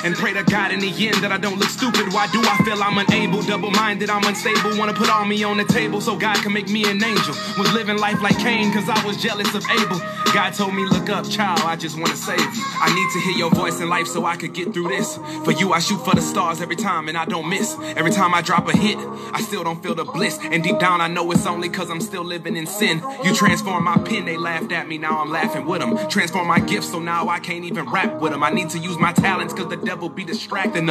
And 0.06 0.16
pray 0.16 0.32
to 0.32 0.42
God 0.42 0.72
in 0.72 0.80
the 0.80 0.88
end 1.06 1.18
that 1.18 1.34
I 1.34 1.38
don't 1.38 1.60
look 1.60 1.68
stupid. 1.68 2.14
Why 2.14 2.26
do 2.32 2.40
I 2.42 2.56
feel 2.64 2.82
I'm 2.82 2.98
unable? 2.98 3.42
Double 3.42 3.72
minded, 3.72 4.10
I'm 4.10 4.24
unstable. 4.24 4.80
Wanna 4.80 4.94
put 4.94 5.10
all 5.10 5.26
me 5.26 5.44
on 5.44 5.58
the 5.58 5.66
table 5.66 6.00
so 6.00 6.16
God 6.16 6.38
can 6.38 6.54
make 6.54 6.70
me 6.70 6.86
an 6.86 7.04
angel. 7.04 7.36
Was 7.60 7.74
living 7.74 7.98
life 7.98 8.22
like 8.22 8.40
Cain 8.40 8.72
cause 8.72 8.88
I 8.88 9.06
was 9.06 9.22
jealous 9.22 9.54
of 9.54 9.66
Abel. 9.70 10.00
God 10.34 10.52
told 10.52 10.74
me, 10.74 10.86
look 10.86 11.10
up, 11.10 11.30
child, 11.30 11.60
I 11.66 11.76
just 11.76 12.00
wanna 12.00 12.16
save 12.16 12.40
you. 12.40 12.64
I 12.80 12.88
need 12.96 13.12
to 13.12 13.20
hear 13.20 13.38
your 13.38 13.52
voice 13.52 13.82
in 13.82 13.90
life 13.90 14.08
so 14.08 14.26
I 14.26 14.38
could 14.38 14.54
get 14.54 14.74
through 14.74 14.88
this. 14.88 15.18
For 15.44 15.52
you, 15.52 15.74
I 15.74 15.80
shoot 15.80 15.98
for 16.06 16.16
the 16.16 16.22
stars 16.22 16.62
every 16.62 16.78
time 16.78 17.10
and 17.10 17.18
I 17.18 17.26
don't 17.26 17.50
miss. 17.50 17.76
Every 17.98 18.12
time 18.12 18.34
I 18.34 18.42
drop 18.42 18.70
a 18.70 18.78
hit, 18.78 18.98
I 19.34 19.42
still 19.42 19.66
don't 19.66 19.84
feel 19.84 19.94
the 19.94 20.06
bliss. 20.06 20.40
And 20.42 20.64
deep 20.64 20.80
down, 20.80 21.02
I 21.02 21.10
know 21.10 21.30
it's 21.32 21.46
only 21.46 21.68
cause 21.68 21.90
I'm 21.90 22.00
still 22.00 22.24
living 22.24 22.56
in 22.56 22.66
sin. 22.66 23.04
You 23.26 23.36
transform 23.36 23.84
my 23.84 23.98
pen, 23.98 24.24
they 24.24 24.38
laughed 24.38 24.72
at 24.72 24.88
me, 24.88 24.98
now 24.98 25.20
I'm 25.20 25.30
laughing 25.32 25.66
with 25.66 25.82
them. 25.82 25.98
Transform 26.08 26.48
my 26.48 26.62
gifts 26.62 26.92
so 26.92 27.00
now 27.00 27.28
I 27.28 27.41
can't 27.42 27.66
even 27.66 27.86
rap 27.90 28.20
with 28.22 28.32
them. 28.32 28.44
I 28.44 28.50
need 28.50 28.70
to 28.72 28.80
use 28.80 28.98
my 28.98 29.14
talents 29.14 29.54
cause 29.54 29.70
the 29.70 29.78
devil 29.78 30.10
be 30.10 30.24
distracting 30.24 30.86
them. 30.86 30.90